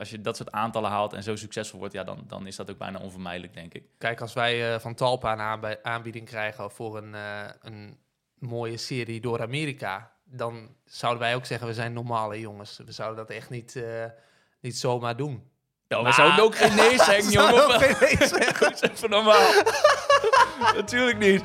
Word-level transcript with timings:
als 0.00 0.10
je 0.10 0.20
dat 0.20 0.36
soort 0.36 0.50
aantallen 0.50 0.90
haalt 0.90 1.12
en 1.12 1.22
zo 1.22 1.36
succesvol 1.36 1.78
wordt, 1.78 1.94
ja, 1.94 2.04
dan, 2.04 2.24
dan 2.26 2.46
is 2.46 2.56
dat 2.56 2.70
ook 2.70 2.78
bijna 2.78 2.98
onvermijdelijk, 2.98 3.54
denk 3.54 3.74
ik. 3.74 3.84
Kijk, 3.98 4.20
als 4.20 4.32
wij 4.32 4.74
eh, 4.74 4.80
van 4.80 4.94
Talpa 4.94 5.32
een 5.32 5.40
aanbi- 5.40 5.76
aanbieding 5.82 6.26
krijgen 6.26 6.70
voor 6.70 6.96
een, 6.96 7.14
eh, 7.14 7.40
een 7.62 7.98
mooie 8.38 8.76
serie 8.76 9.20
door 9.20 9.42
Amerika, 9.42 10.12
dan 10.24 10.74
zouden 10.84 11.20
wij 11.22 11.34
ook 11.34 11.46
zeggen, 11.46 11.66
we 11.66 11.74
zijn 11.74 11.92
normale 11.92 12.40
jongens. 12.40 12.80
We 12.86 12.92
zouden 12.92 13.26
dat 13.26 13.36
echt 13.36 13.50
niet, 13.50 13.76
eh, 13.76 14.04
niet 14.60 14.76
zomaar 14.78 15.16
doen. 15.16 15.48
Ja, 15.88 16.02
we 16.02 16.12
zouden 16.12 16.44
ook 16.44 16.56
geen 16.56 16.74
nee 16.82 16.96
zeggen, 16.96 17.24
We 17.24 17.30
zouden 17.30 17.60
jongen. 17.60 17.74
ook 17.74 17.82
geen 17.82 17.96
nee 18.18 18.28
zeggen. 18.38 18.60
Dat 18.70 18.82
is 18.82 18.90
even 18.90 19.10
normaal. 19.10 19.52
Natuurlijk 20.80 21.18
niet. 21.18 21.42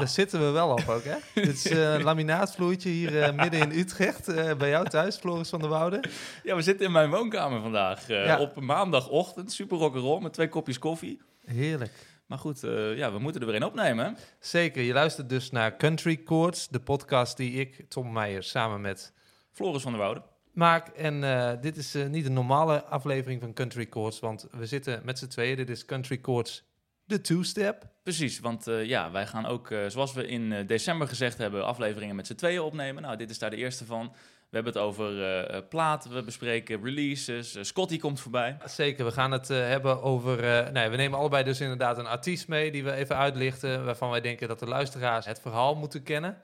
Daar 0.00 0.08
zitten 0.08 0.40
we 0.40 0.50
wel 0.50 0.68
op 0.70 0.88
ook, 0.88 1.04
hè? 1.04 1.16
Dit 1.42 1.54
is 1.54 1.66
eh, 1.66 1.94
een 1.94 2.02
laminaatvloertje 2.02 2.88
hier 2.88 3.22
eh, 3.22 3.32
midden 3.32 3.60
in 3.60 3.78
Utrecht, 3.78 4.28
eh, 4.28 4.54
bij 4.54 4.68
jou 4.68 4.88
thuis, 4.88 5.16
Floris 5.16 5.48
van 5.48 5.60
der 5.60 5.68
Woude. 5.68 6.04
Ja, 6.42 6.56
we 6.56 6.62
zitten 6.62 6.86
in 6.86 6.92
mijn 6.92 7.10
woonkamer 7.10 7.60
vandaag. 7.60 8.06
Ja. 8.06 8.40
Op 8.40 8.60
maandagochtend, 8.60 9.52
super 9.52 9.78
rock'n'roll, 9.78 10.22
met 10.22 10.32
twee 10.32 10.48
kopjes 10.48 10.78
koffie. 10.78 11.20
Heerlijk. 11.44 11.92
Maar 12.26 12.38
goed, 12.38 12.60
ja, 12.94 13.12
we 13.12 13.18
moeten 13.18 13.40
er 13.40 13.46
weer 13.46 13.56
een 13.56 13.64
opnemen. 13.64 14.04
hè? 14.04 14.12
Zeker, 14.40 14.82
je 14.82 14.92
luistert 14.92 15.28
dus 15.28 15.50
naar 15.50 15.76
Country 15.76 16.20
Chords, 16.24 16.68
de 16.68 16.80
podcast 16.80 17.36
die 17.36 17.52
ik, 17.52 17.84
Tom 17.88 18.12
Meijer, 18.12 18.42
samen 18.42 18.80
met 18.80 19.12
Floris 19.52 19.82
van 19.82 19.92
der 19.92 20.00
Woude. 20.00 20.22
maak. 20.52 20.88
En 20.88 21.20
dit 21.60 21.76
is 21.76 21.96
niet 22.08 22.26
een 22.26 22.32
normale 22.32 22.84
aflevering 22.84 23.40
van 23.40 23.52
Country 23.52 23.86
Chords, 23.90 24.20
want 24.20 24.46
we 24.50 24.66
zitten 24.66 25.00
met 25.04 25.18
z'n 25.18 25.26
tweeën. 25.26 25.56
Dit 25.56 25.70
is 25.70 25.84
Country 25.84 26.18
Chords, 26.22 26.64
de 27.10 27.20
two-step. 27.20 27.88
Precies, 28.02 28.40
want 28.40 28.66
eh, 28.66 28.84
ja, 28.84 29.10
wij 29.10 29.26
gaan 29.26 29.46
ook, 29.46 29.70
eh, 29.70 29.78
zoals 29.88 30.12
we 30.12 30.26
in 30.26 30.52
eh, 30.52 30.66
december 30.66 31.08
gezegd 31.08 31.38
hebben, 31.38 31.66
afleveringen 31.66 32.16
met 32.16 32.26
z'n 32.26 32.34
tweeën 32.34 32.60
opnemen. 32.60 33.02
Nou, 33.02 33.16
dit 33.16 33.30
is 33.30 33.38
daar 33.38 33.50
de 33.50 33.56
eerste 33.56 33.84
van. 33.84 34.12
We 34.50 34.56
hebben 34.56 34.72
het 34.72 34.82
over 34.82 35.64
platen, 35.68 36.14
we 36.14 36.22
bespreken 36.22 36.82
releases. 36.84 37.56
Scotty 37.60 37.98
komt 37.98 38.20
voorbij. 38.20 38.56
Zeker, 38.64 39.04
we 39.04 39.10
gaan 39.10 39.30
het 39.30 39.50
eh, 39.50 39.58
hebben 39.58 40.02
over... 40.02 40.44
eh, 40.44 40.72
nee, 40.72 40.88
we 40.88 40.96
nemen 40.96 41.18
allebei 41.18 41.44
dus 41.44 41.60
inderdaad 41.60 41.98
een 41.98 42.06
artiest 42.06 42.48
mee 42.48 42.70
die 42.70 42.84
we 42.84 42.92
even 42.92 43.16
uitlichten... 43.16 43.84
waarvan 43.84 44.10
wij 44.10 44.20
denken 44.20 44.48
dat 44.48 44.58
de 44.58 44.66
luisteraars 44.66 45.26
het 45.26 45.40
verhaal 45.40 45.74
moeten 45.74 46.02
kennen. 46.02 46.36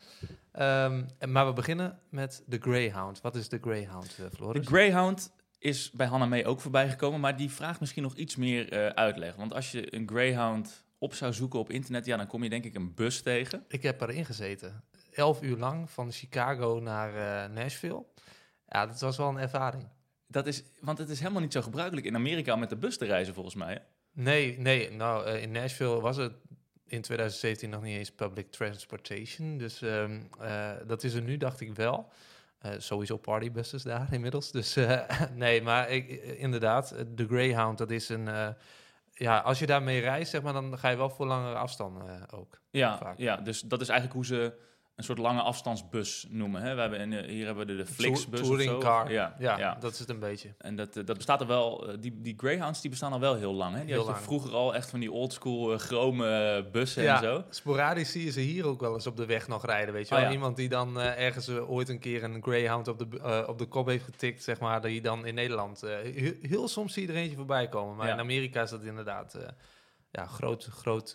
Ehm, 0.52 1.02
maar 1.28 1.46
we 1.46 1.52
beginnen 1.52 1.98
met 2.10 2.42
de 2.46 2.58
Greyhound. 2.58 3.20
Wat 3.20 3.36
is 3.36 3.48
de 3.48 3.58
Greyhound, 3.60 4.16
eh, 4.18 4.24
De 4.30 4.36
Floris? 4.36 4.66
Greyhound 4.66 5.32
is 5.66 5.90
bij 5.90 6.06
Hannah 6.06 6.28
May 6.28 6.44
ook 6.44 6.60
voorbij 6.60 6.88
gekomen, 6.88 7.20
maar 7.20 7.36
die 7.36 7.50
vraagt 7.50 7.80
misschien 7.80 8.02
nog 8.02 8.14
iets 8.14 8.36
meer 8.36 8.72
eh, 8.72 8.86
uitleg. 8.86 9.34
Want 9.34 9.54
als 9.54 9.70
je 9.70 9.94
een 9.94 10.08
Greyhound 10.08 10.84
op 10.98 11.14
zou 11.14 11.32
zoeken 11.32 11.58
op 11.58 11.70
internet, 11.70 12.06
ja, 12.06 12.16
dan 12.16 12.26
kom 12.26 12.42
je 12.42 12.48
denk 12.50 12.64
ik 12.64 12.74
een 12.74 12.94
bus 12.94 13.22
tegen. 13.22 13.64
Ik 13.68 13.82
heb 13.82 14.00
erin 14.00 14.24
gezeten. 14.24 14.84
Elf 15.12 15.42
uur 15.42 15.56
lang, 15.56 15.90
van 15.90 16.12
Chicago 16.12 16.80
naar 16.82 17.14
eh, 17.14 17.50
Nashville. 17.54 18.04
Ja, 18.68 18.86
dat 18.86 19.00
was 19.00 19.16
wel 19.16 19.28
een 19.28 19.38
ervaring. 19.38 19.88
Dat 20.26 20.46
is, 20.46 20.62
want 20.80 20.98
het 20.98 21.08
is 21.08 21.20
helemaal 21.20 21.42
niet 21.42 21.52
zo 21.52 21.62
gebruikelijk 21.62 22.06
in 22.06 22.14
Amerika 22.14 22.52
om 22.52 22.60
met 22.60 22.68
de 22.68 22.76
bus 22.76 22.98
te 22.98 23.04
reizen, 23.04 23.34
volgens 23.34 23.54
mij. 23.54 23.72
hè? 23.72 23.78
Nee, 24.22 24.58
nee. 24.58 24.90
Nou, 24.90 25.26
eh, 25.26 25.42
in 25.42 25.50
Nashville 25.50 26.00
was 26.00 26.16
het 26.16 26.32
in 26.86 27.00
2017 27.00 27.70
nog 27.70 27.82
niet 27.82 27.96
eens 27.96 28.12
public 28.12 28.50
transportation. 28.50 29.58
Dus 29.58 29.82
ehm, 29.82 30.20
eh, 30.40 30.70
dat 30.86 31.04
is 31.04 31.14
er 31.14 31.22
nu, 31.22 31.36
dacht 31.36 31.60
ik 31.60 31.74
wel. 31.74 32.12
Eh, 32.66 32.80
sowieso 32.80 33.16
partybuses 33.16 33.82
daar 33.82 34.12
inmiddels. 34.12 34.50
Dus 34.50 34.76
eh, 34.76 35.00
nee, 35.34 35.62
maar 35.62 35.90
ik, 35.90 36.10
eh, 36.10 36.42
inderdaad, 36.42 36.94
de 37.14 37.26
Greyhound, 37.26 37.78
dat 37.78 37.90
is 37.90 38.08
een... 38.08 38.54
ja, 39.12 39.38
als 39.38 39.58
je 39.58 39.66
daarmee 39.66 40.00
reist, 40.00 40.30
zeg 40.30 40.42
maar, 40.42 40.52
dan 40.52 40.78
ga 40.78 40.88
je 40.88 40.96
wel 40.96 41.10
voor 41.10 41.26
langere 41.26 41.54
afstanden 41.54 42.30
ook. 42.30 42.60
Ja, 42.70 42.98
Vaak. 42.98 43.18
ja, 43.18 43.36
dus 43.36 43.60
dat 43.60 43.80
is 43.80 43.88
eigenlijk 43.88 44.18
hoe 44.18 44.38
ze 44.38 44.52
een 44.96 45.04
soort 45.04 45.18
lange 45.18 45.40
afstandsbus 45.40 46.26
noemen. 46.30 46.62
Hè? 46.62 46.74
We 46.74 46.80
hebben 46.80 47.00
in, 47.00 47.12
eh, 47.12 47.28
hier 47.28 47.46
hebben 47.46 47.66
we 47.66 47.72
de, 47.72 47.78
de 47.78 47.86
Flixbus 47.86 48.40
of 48.40 48.46
Touring 48.46 48.70
zo. 48.70 48.78
car. 48.78 49.12
Ja, 49.12 49.34
Ja, 49.38 49.58
ja. 49.58 49.76
dat 49.80 49.92
is 49.92 49.98
het 49.98 50.08
een 50.08 50.18
beetje. 50.18 50.54
En 50.58 50.76
dat, 50.76 50.96
eh, 50.96 51.04
dat 51.04 51.16
bestaat 51.16 51.40
er 51.40 51.46
wel, 51.46 51.88
eh, 51.88 51.96
die, 52.00 52.20
die 52.20 52.34
Greyhounds 52.36 52.80
die 52.80 52.90
bestaan 52.90 53.12
al 53.12 53.20
wel 53.20 53.34
heel 53.34 53.52
lang. 53.54 53.74
Hè? 53.74 53.80
Die 53.80 53.88
Heel 53.88 53.96
had 53.96 54.06
je 54.06 54.12
lang. 54.12 54.24
vroeger 54.24 54.52
al 54.52 54.74
echt 54.74 54.90
van 54.90 55.00
die 55.00 55.12
oldschool 55.12 55.72
uh, 55.72 55.78
chrome 55.78 56.68
bussen 56.72 57.02
ja, 57.02 57.16
en 57.16 57.22
zo. 57.22 57.44
sporadisch 57.50 58.10
zie 58.12 58.24
je 58.24 58.30
ze 58.30 58.40
hier 58.40 58.66
ook 58.66 58.80
wel 58.80 58.94
eens 58.94 59.06
op 59.06 59.16
de 59.16 59.26
weg 59.26 59.48
nog 59.48 59.66
rijden, 59.66 59.94
weet 59.94 60.08
je 60.08 60.14
Oh, 60.14 60.20
wel. 60.20 60.28
ja. 60.28 60.34
Iemand 60.34 60.56
die 60.56 60.68
dan 60.68 61.00
ergens 61.00 61.48
ooit 61.50 61.88
een 61.88 61.98
keer 61.98 62.24
een 62.24 62.42
Greyhound 62.42 62.88
op 62.88 62.98
de, 62.98 63.44
op 63.46 63.58
de 63.58 63.66
kop 63.66 63.86
heeft 63.86 64.04
getikt, 64.04 64.42
zeg 64.42 64.60
maar, 64.60 64.82
die 64.82 65.00
dan 65.00 65.26
in 65.26 65.34
Nederland... 65.34 65.80
heel, 65.80 66.32
heel 66.40 66.68
soms 66.68 66.92
zie 66.92 67.06
je 67.06 67.12
er 67.12 67.18
eentje 67.18 67.36
voorbij 67.36 67.68
komen, 67.68 67.96
maar 67.96 68.08
in 68.08 68.18
Amerika 68.18 68.62
is 68.62 68.70
dat 68.70 68.82
inderdaad 68.82 69.38
ja, 70.10 70.26
groot, 70.26 70.64
groot 70.64 71.14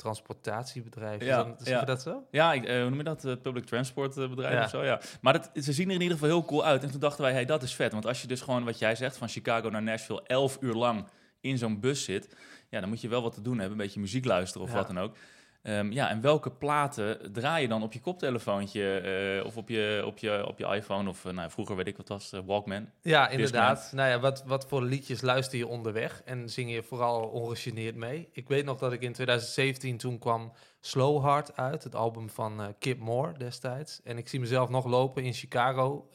transportatiebedrijf. 0.00 1.22
Ja, 1.24 1.38
Is 1.40 1.46
dat, 1.46 1.60
zeg 1.66 1.78
ja. 1.80 1.84
dat 1.84 2.02
zo? 2.02 2.26
Ja, 2.30 2.52
ik, 2.52 2.64
eh, 2.64 2.80
hoe 2.80 2.88
noem 2.88 2.98
je 2.98 3.04
dat? 3.04 3.24
Eh, 3.24 3.32
public 3.42 3.64
transport 3.64 4.16
eh, 4.16 4.28
bedrijf 4.28 4.54
Ja. 4.54 4.64
of 4.64 4.70
zo, 4.70 4.84
ja. 4.84 5.00
Maar 5.20 5.32
dat, 5.32 5.50
ze 5.64 5.72
zien 5.72 5.88
er 5.88 5.94
in 5.94 6.00
ieder 6.00 6.16
geval 6.18 6.30
heel 6.36 6.44
cool 6.44 6.64
uit. 6.64 6.82
En 6.82 6.90
toen 6.90 7.00
dachten 7.00 7.22
wij, 7.22 7.32
hey, 7.32 7.44
dat 7.44 7.62
is 7.62 7.74
vet. 7.74 7.92
Want 7.92 8.06
als 8.06 8.20
je 8.22 8.26
dus 8.28 8.40
gewoon, 8.40 8.64
wat 8.64 8.78
jij 8.78 8.94
zegt, 8.94 9.16
van 9.16 9.28
Chicago 9.28 9.68
naar 9.68 9.82
Nashville... 9.82 10.22
elf 10.26 10.58
uur 10.60 10.74
lang 10.74 11.04
in 11.40 11.58
zo'n 11.58 11.80
bus 11.80 12.04
zit... 12.04 12.36
ja, 12.68 12.80
dan 12.80 12.88
moet 12.88 13.00
je 13.00 13.08
wel 13.08 13.22
wat 13.22 13.34
te 13.34 13.42
doen 13.42 13.58
hebben. 13.58 13.78
Een 13.78 13.84
beetje 13.84 14.00
muziek 14.00 14.24
luisteren 14.24 14.66
of 14.66 14.72
Ja. 14.72 14.78
wat 14.78 14.86
dan 14.86 14.98
ook. 14.98 15.16
Ehm, 15.62 15.92
ja, 15.92 16.08
en 16.08 16.20
welke 16.20 16.50
platen 16.50 17.32
draai 17.32 17.62
je 17.62 17.68
dan 17.68 17.82
op 17.82 17.92
je 17.92 18.00
koptelefoontje... 18.00 19.00
eh, 19.00 19.46
of 19.46 19.56
op 19.56 19.68
je, 19.68 20.02
op, 20.06 20.18
je, 20.18 20.46
op 20.46 20.58
je 20.58 20.66
iPhone 20.66 21.08
of, 21.08 21.24
eh, 21.24 21.32
nou, 21.32 21.50
vroeger 21.50 21.76
weet 21.76 21.86
ik 21.86 21.96
wat 21.96 22.08
was, 22.08 22.32
eh, 22.32 22.40
Walkman. 22.44 22.90
Ja, 23.02 23.28
inderdaad. 23.28 23.90
Nou 23.94 24.08
ja, 24.08 24.20
wat, 24.20 24.44
wat 24.46 24.66
voor 24.66 24.82
liedjes 24.82 25.20
luister 25.20 25.58
je 25.58 25.66
onderweg 25.66 26.22
en 26.24 26.48
zing 26.50 26.72
je 26.72 26.82
vooral 26.82 27.22
ongegeneerd 27.22 27.94
mee? 27.94 28.28
Ik 28.32 28.48
weet 28.48 28.64
nog 28.64 28.78
dat 28.78 28.92
ik 28.92 29.02
in 29.02 29.12
2017 29.12 29.96
toen 29.96 30.18
kwam 30.18 30.52
Slow 30.80 31.24
Heart 31.24 31.56
uit, 31.56 31.84
het 31.84 31.94
album 31.94 32.30
van 32.30 32.74
Kip 32.78 32.98
Moore 32.98 33.38
destijds. 33.38 34.00
En 34.04 34.18
ik 34.18 34.28
zie 34.28 34.40
mezelf 34.40 34.68
nog 34.68 34.86
lopen 34.86 35.24
in 35.24 35.32
Chicago 35.32 36.08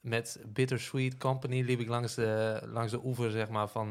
met 0.00 0.40
Bittersweet 0.46 1.16
Company. 1.16 1.62
Liep 1.62 1.80
ik 1.80 1.88
langs 1.88 2.14
de, 2.14 2.60
langs 2.66 2.90
de 2.90 3.04
oever 3.04 3.30
zeg 3.30 3.48
maar, 3.48 3.68
van 3.68 3.90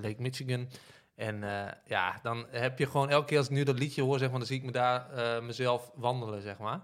Lake 0.00 0.16
Michigan. 0.18 0.68
En 1.18 1.44
eh, 1.44 1.72
ja, 1.84 2.18
dan 2.22 2.46
heb 2.50 2.78
je 2.78 2.86
gewoon 2.86 3.10
elke 3.10 3.26
keer 3.26 3.38
als 3.38 3.46
ik 3.46 3.52
nu 3.52 3.62
dat 3.62 3.78
liedje 3.78 4.02
hoor, 4.02 4.18
zeg 4.18 4.28
maar, 4.30 4.38
dan 4.38 4.46
zie 4.48 4.56
ik 4.58 4.64
me 4.64 4.72
daar 4.72 5.10
eh, 5.10 5.42
mezelf 5.42 5.90
wandelen, 5.94 6.42
zeg 6.42 6.58
maar. 6.58 6.80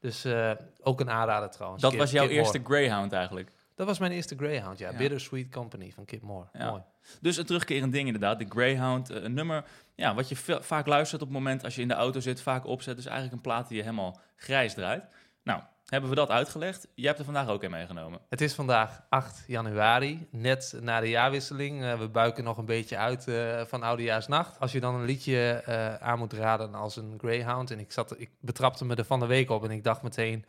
Dus 0.00 0.24
eh, 0.24 0.50
ook 0.82 1.00
een 1.00 1.10
aanrader 1.10 1.50
trouwens. 1.50 1.82
Dat 1.82 1.90
Kip- 1.90 2.00
was 2.00 2.10
jouw 2.10 2.26
Kip 2.26 2.32
Moore. 2.32 2.44
eerste 2.46 2.68
Greyhound 2.68 3.12
eigenlijk. 3.12 3.50
Dat 3.74 3.86
was 3.86 3.98
mijn 3.98 4.12
eerste 4.12 4.36
Greyhound, 4.36 4.78
ja. 4.78 4.90
Ja. 4.90 4.96
Bittersweet 4.96 5.50
Company 5.50 5.92
van 5.94 6.04
Kip 6.04 6.22
Moore. 6.22 6.46
Ja. 6.52 6.70
Mooi. 6.70 6.82
Dus 7.20 7.36
een 7.36 7.46
terugkerend 7.46 7.92
ding 7.92 8.06
inderdaad, 8.06 8.38
de 8.38 8.46
Greyhound. 8.48 9.08
Een 9.08 9.34
nummer 9.34 9.64
ja, 9.94 10.14
wat 10.14 10.28
je 10.28 10.36
va- 10.36 10.62
vaak 10.62 10.86
luistert 10.86 11.22
op 11.22 11.28
het 11.28 11.36
moment 11.36 11.64
als 11.64 11.74
je 11.74 11.82
in 11.82 11.88
de 11.88 11.94
auto 11.94 12.20
zit, 12.20 12.40
vaak 12.40 12.66
opzet. 12.66 12.96
Dus 12.96 13.04
eigenlijk 13.06 13.36
een 13.36 13.40
plaat 13.42 13.68
die 13.68 13.76
je 13.76 13.82
helemaal 13.82 14.20
grijs 14.36 14.74
draait. 14.74 15.04
Nou, 15.42 15.62
hebben 15.88 16.10
we 16.10 16.16
dat 16.16 16.30
uitgelegd. 16.30 16.88
Jij 16.94 17.06
hebt 17.06 17.18
er 17.18 17.24
vandaag 17.24 17.48
ook 17.48 17.62
in 17.62 17.70
meegenomen. 17.70 18.20
Het 18.28 18.40
is 18.40 18.54
vandaag 18.54 19.02
8 19.08 19.44
januari, 19.46 20.28
net 20.30 20.78
na 20.80 21.00
de 21.00 21.08
jaarwisseling. 21.08 21.84
Eh, 21.84 21.98
we 21.98 22.08
buiken 22.08 22.44
nog 22.44 22.58
een 22.58 22.64
beetje 22.64 22.96
uit 22.96 23.28
eh, 23.28 23.64
van 23.64 23.82
Oudejaarsnacht. 23.82 24.60
Als 24.60 24.72
je 24.72 24.80
dan 24.80 24.94
een 24.94 25.04
liedje 25.04 25.62
eh, 25.64 25.94
aan 25.94 26.18
moet 26.18 26.32
raden 26.32 26.74
als 26.74 26.96
een 26.96 27.14
Greyhound. 27.18 27.70
En 27.70 27.78
ik, 27.78 27.92
zat, 27.92 28.20
ik 28.20 28.30
betrapte 28.40 28.84
me 28.84 28.94
er 28.94 29.04
van 29.04 29.20
de 29.20 29.26
week 29.26 29.50
op 29.50 29.64
en 29.64 29.70
ik 29.70 29.84
dacht 29.84 30.02
meteen... 30.02 30.44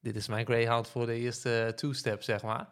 dit 0.00 0.16
is 0.16 0.28
mijn 0.28 0.46
Greyhound 0.46 0.88
voor 0.88 1.06
de 1.06 1.14
eerste 1.14 1.72
two-step, 1.76 2.22
zeg 2.22 2.42
maar. 2.42 2.68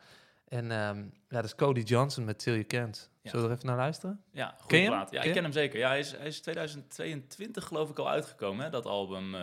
En 0.48 0.70
ehm, 0.70 0.98
ja, 1.28 1.36
dat 1.36 1.44
is 1.44 1.54
Cody 1.54 1.80
Johnson 1.80 2.24
met 2.24 2.38
Till 2.38 2.52
You 2.52 2.64
Can't. 2.64 3.10
Ja. 3.22 3.30
Zullen 3.30 3.44
we 3.44 3.50
er 3.50 3.56
even 3.56 3.68
naar 3.68 3.78
luisteren? 3.78 4.22
Ja, 4.32 4.54
goede 4.58 4.76
je 4.76 4.82
hem? 4.82 4.90
plaat. 4.90 5.10
Ja, 5.10 5.20
Ken 5.20 5.20
ik 5.20 5.26
je 5.26 5.32
ken 5.32 5.42
hem 5.42 5.52
zeker. 5.52 5.78
Ja, 5.78 5.88
hij 5.88 5.98
is, 5.98 6.10
hij 6.10 6.26
is 6.26 6.40
2022 6.40 7.64
geloof 7.64 7.90
ik 7.90 7.98
al 7.98 8.08
uitgekomen, 8.08 8.64
hè, 8.64 8.70
dat 8.70 8.86
album. 8.86 9.34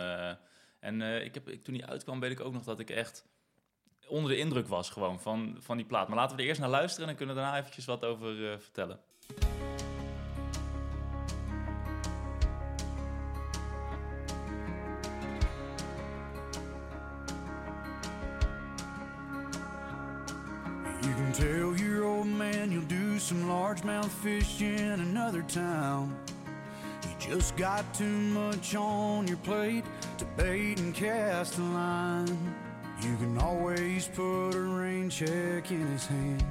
En 0.78 1.02
eh, 1.02 1.24
ik 1.24 1.34
heb, 1.34 1.48
ik, 1.48 1.62
toen 1.62 1.74
hij 1.74 1.86
uitkwam, 1.86 2.20
weet 2.20 2.30
ik 2.30 2.40
ook 2.40 2.52
nog 2.52 2.64
dat 2.64 2.80
ik 2.80 2.90
echt 2.90 3.24
onder 4.08 4.30
de 4.30 4.38
indruk 4.38 4.68
was 4.68 4.90
gewoon 4.90 5.20
van, 5.20 5.56
van 5.58 5.76
die 5.76 5.86
plaat. 5.86 6.08
Maar 6.08 6.16
laten 6.16 6.36
we 6.36 6.42
er 6.42 6.48
eerst 6.48 6.60
naar 6.60 6.70
luisteren 6.70 7.00
en 7.00 7.06
dan 7.06 7.16
kunnen 7.16 7.34
we 7.34 7.40
daarna 7.40 7.58
eventjes 7.58 7.84
wat 7.84 8.04
over 8.04 8.52
eh, 8.52 8.58
vertellen. 8.58 9.00
tell 21.36 21.74
your 21.76 22.04
old 22.04 22.26
man 22.26 22.72
you'll 22.72 22.80
do 22.82 23.18
some 23.18 23.46
largemouth 23.46 24.08
fishing 24.08 24.78
in 24.78 25.00
another 25.00 25.42
town. 25.42 26.16
You 27.02 27.34
just 27.34 27.54
got 27.58 27.84
too 27.92 28.04
much 28.04 28.74
on 28.74 29.26
your 29.26 29.36
plate 29.36 29.84
bait 30.36 30.78
and 30.78 30.94
cast 30.94 31.58
a 31.58 31.62
line. 31.62 32.54
You 33.00 33.16
can 33.16 33.38
always 33.38 34.08
put 34.08 34.50
a 34.50 34.60
rain 34.60 35.08
check 35.08 35.70
in 35.70 35.86
his 35.86 36.06
hand 36.06 36.44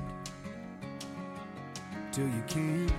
till 2.12 2.26
you 2.26 2.44
can't. 2.48 2.92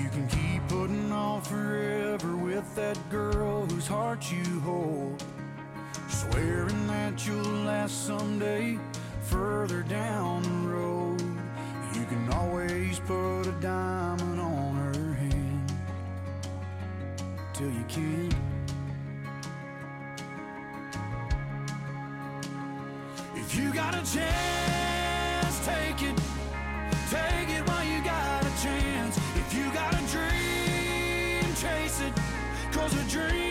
You 0.00 0.08
can 0.08 0.28
keep 0.28 0.66
putting 0.68 1.12
on 1.12 1.42
forever 1.42 2.36
with 2.36 2.74
that 2.74 2.98
girl 3.10 3.66
whose 3.66 3.86
heart 3.86 4.30
you 4.32 4.60
hold. 4.60 5.22
Swearing 6.08 6.86
that 6.86 7.26
you'll 7.26 7.64
last 7.64 8.06
someday 8.06 8.78
further 9.22 9.82
down 9.82 10.42
the 10.42 10.68
road. 10.68 11.20
You 11.94 12.04
can 12.06 12.32
always 12.32 12.98
put 13.00 13.42
a 13.42 13.52
diamond 13.60 14.19
till 17.60 17.68
you 17.68 17.84
can't. 17.88 18.34
If 23.34 23.54
you 23.54 23.70
got 23.74 23.94
a 23.94 24.02
chance, 24.14 25.66
take 25.66 26.00
it. 26.08 26.16
Take 27.10 27.50
it 27.56 27.68
while 27.68 27.84
you 27.84 28.02
got 28.02 28.42
a 28.44 28.52
chance. 28.64 29.16
If 29.36 29.52
you 29.54 29.64
got 29.74 29.92
a 29.92 30.02
dream, 30.14 31.54
chase 31.54 32.00
it. 32.00 32.14
Cause 32.72 32.94
a 32.94 33.04
dream 33.10 33.49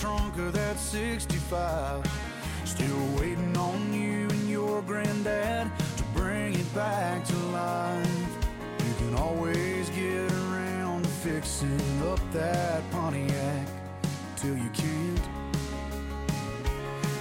trunk 0.00 0.34
of 0.38 0.54
that 0.54 0.78
65. 0.78 2.02
Still 2.64 3.06
waiting 3.18 3.54
on 3.54 3.92
you 3.92 4.26
and 4.30 4.48
your 4.48 4.80
granddad 4.80 5.70
to 5.98 6.02
bring 6.14 6.54
it 6.54 6.74
back 6.74 7.22
to 7.26 7.36
life. 7.36 8.36
You 8.86 8.94
can 8.94 9.14
always 9.16 9.90
get 9.90 10.32
around 10.32 11.02
to 11.02 11.10
fixing 11.10 12.02
up 12.08 12.20
that 12.32 12.82
Pontiac 12.90 13.66
till 14.36 14.56
you 14.56 14.70
can't. 14.70 15.20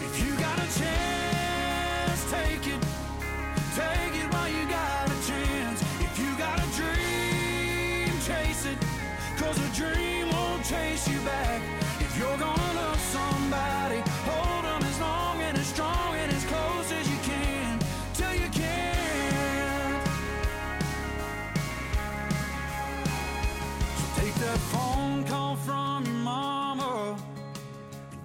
If 0.05 0.23
you 0.23 0.31
got 0.39 0.57
a 0.57 0.79
chance, 0.79 1.18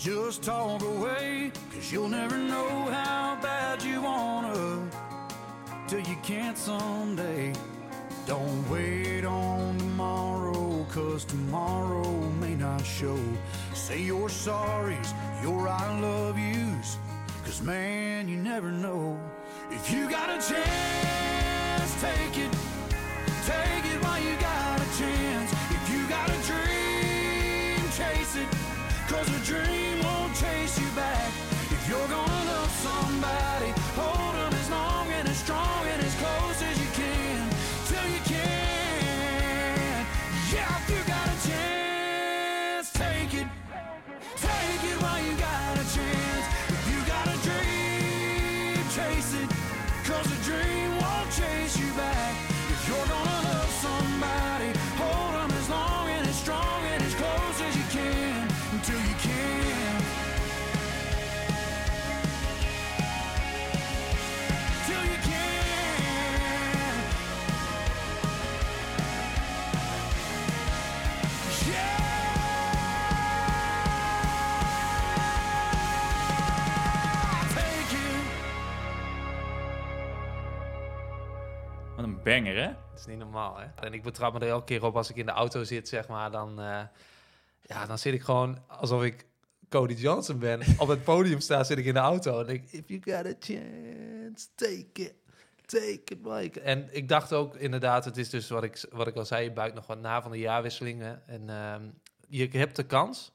Just 0.05 0.43
talk 0.43 0.83
away, 0.83 1.51
cause 1.73 1.91
you'll 1.91 2.11
never 2.11 2.37
know 2.37 2.69
how 2.91 3.39
bad 3.41 3.83
you 3.83 4.03
wanna 4.03 4.87
till 5.89 6.01
you 6.01 6.17
can't 6.23 6.59
someday. 6.59 7.55
Don't 8.27 8.69
wait 8.69 9.25
on 9.25 9.79
tomorrow, 9.79 10.85
cause 10.91 11.25
tomorrow 11.25 12.05
may 12.39 12.55
not 12.55 12.85
show. 12.85 13.19
Say 13.73 14.03
your 14.03 14.29
sorries, 14.29 15.11
your 15.43 15.67
I 15.69 15.99
love 15.99 16.39
yous, 16.39 16.99
cause 17.43 17.62
man, 17.62 18.29
you 18.29 18.37
never 18.37 18.71
know. 18.71 19.19
If 19.71 19.91
you 19.91 20.11
got 20.11 20.29
a 20.29 20.39
chance, 20.47 21.93
take 22.03 22.37
it. 22.45 22.53
Take 23.47 23.87
it 23.91 24.03
while 24.05 24.23
you 24.23 24.37
got 24.37 24.54
Cause 29.14 29.28
a 29.28 29.44
dream 29.46 30.02
won't 30.02 30.34
chase 30.34 30.76
you 30.81 30.90
back. 30.96 31.31
If 31.70 31.88
you're 31.88 32.08
gonna 32.08 32.50
love 32.50 32.70
somebody, 32.82 33.70
hold 33.94 34.33
banger, 82.25 82.56
hè? 82.56 82.67
Dat 82.67 82.99
is 82.99 83.06
niet 83.06 83.19
normaal, 83.19 83.59
hè? 83.59 83.67
En 83.87 83.93
ik 83.93 84.03
betrap 84.03 84.32
me 84.32 84.41
er 84.41 84.49
elke 84.49 84.65
keer 84.65 84.85
op 84.85 84.97
als 84.97 85.11
ik 85.11 85.17
in 85.17 85.26
de 85.26 85.32
auto 85.32 85.65
zit, 85.65 85.88
zeg 85.88 86.09
maar. 86.09 86.31
Dan, 86.31 86.61
eh, 86.61 86.81
ja, 87.62 87.87
dan 87.87 87.99
zit 87.99 88.15
ik 88.15 88.23
gewoon 88.23 88.59
alsof 88.69 89.03
ik 89.03 89.26
Cody 89.69 89.94
Johnson 89.94 90.39
ben. 90.39 90.60
Op 90.79 90.89
het 90.89 91.05
podium 91.05 91.41
sta, 91.41 91.65
zit 91.65 91.79
ik 91.79 91.84
in 91.84 91.94
de 91.94 92.01
auto. 92.01 92.41
En 92.41 92.46
denk, 92.46 92.70
if 92.70 92.82
you 92.87 93.01
got 93.05 93.27
a 93.27 93.34
chance, 93.39 94.46
take 94.55 94.87
it. 94.93 95.15
Take 95.67 96.01
it, 96.05 96.22
Mike. 96.22 96.60
En 96.60 96.89
ik 96.91 97.08
dacht 97.08 97.32
ook 97.32 97.56
inderdaad, 97.56 98.05
het 98.05 98.17
is 98.17 98.31
dus 98.31 98.48
wat 98.48 98.63
ik, 98.63 98.84
wat 98.91 99.06
ik 99.06 99.17
al 99.17 99.25
zei, 99.25 99.44
je 99.44 99.53
buigt 99.53 99.75
nog 99.75 99.87
wat 99.87 100.01
na 100.01 100.22
van 100.22 100.31
de 100.31 100.39
jaarwisselingen. 100.39 101.27
En 101.27 101.51
ehm, 101.51 101.82
je 102.29 102.48
hebt 102.51 102.77
de 102.77 102.87
kans, 102.87 103.32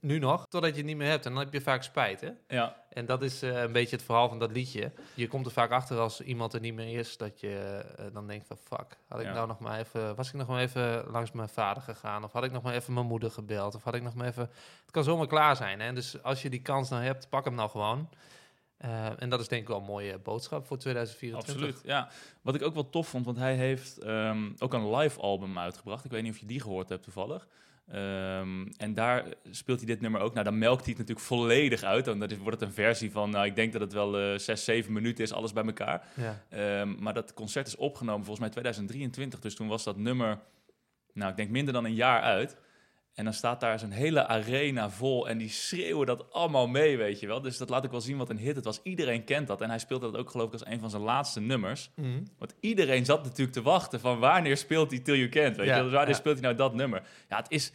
nu 0.00 0.18
nog, 0.18 0.46
totdat 0.48 0.70
je 0.70 0.76
het 0.76 0.86
niet 0.86 0.96
meer 0.96 1.08
hebt. 1.08 1.26
En 1.26 1.32
dan 1.32 1.42
heb 1.44 1.52
je 1.52 1.60
vaak 1.60 1.82
spijt, 1.82 2.20
hè? 2.20 2.30
Ja, 2.48 2.76
En 2.88 3.06
dat 3.06 3.22
is 3.22 3.42
eh, 3.42 3.60
een 3.62 3.72
beetje 3.72 3.96
het 3.96 4.04
verhaal 4.04 4.28
van 4.28 4.38
dat 4.38 4.50
liedje. 4.52 4.92
Je 5.14 5.28
komt 5.28 5.46
er 5.46 5.52
vaak 5.52 5.70
achter 5.70 5.98
als 5.98 6.20
iemand 6.20 6.52
er 6.54 6.60
niet 6.60 6.74
meer 6.74 6.98
is, 6.98 7.16
dat 7.16 7.40
je 7.40 7.84
eh, 7.98 8.04
dan 8.12 8.26
denkt 8.26 8.46
van 8.46 8.56
fuck, 8.56 8.98
had 9.08 9.20
ik 9.20 9.26
Ja. 9.26 9.32
nou 9.32 9.46
nog 9.46 9.58
maar 9.58 9.78
even, 9.78 10.14
was 10.14 10.28
ik 10.28 10.34
nog 10.34 10.46
maar 10.48 10.60
even 10.60 11.04
langs 11.10 11.32
mijn 11.32 11.48
vader 11.48 11.82
gegaan, 11.82 12.24
of 12.24 12.32
had 12.32 12.44
ik 12.44 12.52
nog 12.52 12.62
maar 12.62 12.74
even 12.74 12.94
mijn 12.94 13.06
moeder 13.06 13.30
gebeld, 13.30 13.74
of 13.74 13.82
had 13.82 13.94
ik 13.94 14.02
nog 14.02 14.14
maar 14.14 14.26
even, 14.26 14.42
het 14.82 14.90
kan 14.90 15.04
zomaar 15.04 15.26
klaar 15.26 15.56
zijn. 15.56 15.80
Hè? 15.80 15.92
Dus 15.92 16.22
als 16.22 16.42
je 16.42 16.50
die 16.50 16.62
kans 16.62 16.88
nou 16.88 17.02
hebt, 17.02 17.28
pak 17.28 17.44
hem 17.44 17.54
nou 17.54 17.70
gewoon. 17.70 18.08
Eh, 18.76 19.22
en 19.22 19.28
dat 19.28 19.40
is 19.40 19.48
denk 19.48 19.62
ik 19.62 19.68
wel 19.68 19.76
een 19.78 19.84
mooie 19.84 20.18
boodschap 20.18 20.66
voor 20.66 20.78
2024. 20.78 21.54
absoluut. 21.54 21.80
Ja. 21.84 22.08
Wat 22.40 22.54
ik 22.54 22.62
ook 22.62 22.74
wel 22.74 22.90
tof 22.90 23.08
vond, 23.08 23.24
want 23.24 23.36
hij 23.36 23.54
heeft 23.54 23.98
ehm, 23.98 24.50
ook 24.58 24.72
een 24.72 24.94
live 24.96 25.20
album 25.20 25.58
uitgebracht. 25.58 26.04
Ik 26.04 26.10
weet 26.10 26.22
niet 26.22 26.32
of 26.32 26.38
je 26.38 26.46
die 26.46 26.60
gehoord 26.60 26.88
hebt 26.88 27.02
toevallig. 27.02 27.46
Ehm, 27.92 28.66
en 28.76 28.94
daar 28.94 29.24
speelt 29.50 29.78
hij 29.78 29.86
dit 29.86 30.00
nummer 30.00 30.20
ook. 30.20 30.32
Nou, 30.32 30.44
dan 30.44 30.58
melkt 30.58 30.84
hij 30.84 30.90
het 30.90 30.98
natuurlijk 30.98 31.26
volledig 31.26 31.82
uit. 31.82 32.04
Dan 32.04 32.18
wordt 32.18 32.60
het 32.60 32.68
een 32.68 32.74
versie 32.74 33.10
van, 33.10 33.30
nou, 33.30 33.46
ik 33.46 33.56
denk 33.56 33.72
dat 33.72 33.80
het 33.80 33.92
wel 33.92 34.18
eh 34.18 34.38
6, 34.38 34.64
7 34.64 34.92
minuten 34.92 35.24
is, 35.24 35.32
alles 35.32 35.52
bij 35.52 35.64
elkaar. 35.64 36.06
Ja. 36.14 36.42
Ehm, 36.48 36.94
maar 36.98 37.14
dat 37.14 37.34
concert 37.34 37.66
is 37.66 37.76
opgenomen 37.76 38.24
volgens 38.24 38.40
mij 38.40 38.50
2023. 38.50 39.40
Dus 39.40 39.54
toen 39.54 39.68
was 39.68 39.84
dat 39.84 39.96
nummer, 39.96 40.38
nou, 41.12 41.30
ik 41.30 41.36
denk 41.36 41.50
minder 41.50 41.72
dan 41.72 41.84
een 41.84 41.94
jaar 41.94 42.20
uit. 42.20 42.56
En 43.14 43.24
dan 43.24 43.32
staat 43.32 43.60
daar 43.60 43.78
zo'n 43.78 43.90
hele 43.90 44.26
arena 44.26 44.90
vol 44.90 45.28
en 45.28 45.38
die 45.38 45.48
schreeuwen 45.48 46.06
dat 46.06 46.32
allemaal 46.32 46.66
mee, 46.66 46.96
weet 46.96 47.20
je 47.20 47.26
wel. 47.26 47.40
Dus 47.40 47.58
dat 47.58 47.68
laat 47.68 47.84
ik 47.84 47.90
wel 47.90 48.00
zien 48.00 48.16
wat 48.16 48.30
een 48.30 48.38
hit 48.38 48.56
het 48.56 48.64
was. 48.64 48.80
Iedereen 48.82 49.24
kent 49.24 49.46
dat. 49.46 49.60
En 49.60 49.68
hij 49.68 49.78
speelde 49.78 50.10
dat 50.10 50.20
ook 50.20 50.30
geloof 50.30 50.46
ik 50.46 50.52
als 50.52 50.66
een 50.66 50.80
van 50.80 50.90
zijn 50.90 51.02
laatste 51.02 51.40
nummers. 51.40 51.90
Mhm. 51.94 52.08
Want 52.38 52.54
iedereen 52.60 53.04
zat 53.04 53.24
natuurlijk 53.24 53.52
te 53.52 53.62
wachten 53.62 54.00
van 54.00 54.18
wanneer 54.18 54.56
speelt 54.56 54.90
hij 54.90 55.00
Till 55.00 55.16
You 55.16 55.28
Can't, 55.28 55.56
weet 55.56 55.66
Ja, 55.66 55.72
je 55.72 55.72
wel. 55.72 55.82
Dus 55.82 55.92
wanneer 55.92 56.14
ja. 56.14 56.20
speelt 56.20 56.38
hij 56.38 56.44
nou 56.44 56.56
dat 56.56 56.74
nummer? 56.74 57.02
Ja, 57.28 57.36
het 57.36 57.50
is... 57.50 57.72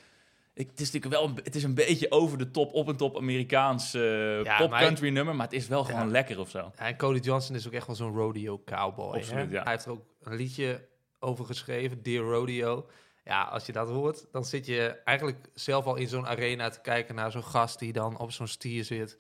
Ik, 0.58 0.70
het 0.70 0.80
is 0.80 0.92
natuurlijk 0.92 1.22
wel 1.22 1.30
een, 1.30 1.40
het 1.44 1.56
is 1.56 1.64
een 1.64 1.74
beetje 1.74 2.12
over 2.12 2.38
de 2.38 2.52
top, 2.52 2.74
op 2.74 2.88
en 2.88 2.96
top 2.98 3.18
Amerikaans 3.18 3.94
eh, 3.94 4.44
Ja, 4.44 4.58
pop 4.58 4.70
maar 4.70 4.78
hij- 4.80 4.88
country 4.88 5.10
nummer, 5.10 5.36
maar 5.36 5.46
het 5.46 5.56
is 5.56 5.68
wel 5.68 5.84
gewoon 5.84 6.06
Ja. 6.06 6.12
lekker 6.12 6.40
of 6.40 6.50
zo. 6.50 6.72
En 6.76 6.98
Cody 6.98 7.20
Johnson 7.20 7.56
is 7.56 7.68
ook 7.68 7.74
echt 7.74 7.88
wel 7.88 7.96
zo'n 7.96 8.16
rodeo 8.16 8.62
cowboy. 8.66 9.16
Absoluut, 9.16 9.50
hè? 9.50 9.56
ja. 9.58 9.64
Hij 9.64 9.72
heeft 9.72 9.86
er 9.86 9.92
ook 9.92 10.06
een 10.22 10.36
liedje 10.36 10.88
over 11.20 11.46
geschreven, 11.46 12.04
Dear 12.04 12.24
Rodeo. 12.26 12.86
Ja, 13.24 13.44
als 13.44 13.66
je 13.66 13.72
dat 13.72 13.90
hoort, 13.90 14.26
dan 14.32 14.46
zit 14.46 14.66
je 14.66 14.88
eigenlijk 15.04 15.50
zelf 15.54 15.86
al 15.86 15.96
in 15.96 16.08
zo'n 16.08 16.28
arena 16.28 16.70
te 16.70 16.82
kijken 16.82 17.16
naar 17.16 17.32
zo'n 17.32 17.44
gast 17.44 17.80
die 17.80 17.94
dan 17.94 18.18
op 18.20 18.32
zo'n 18.32 18.48
stier 18.48 18.84
zit. 18.84 19.18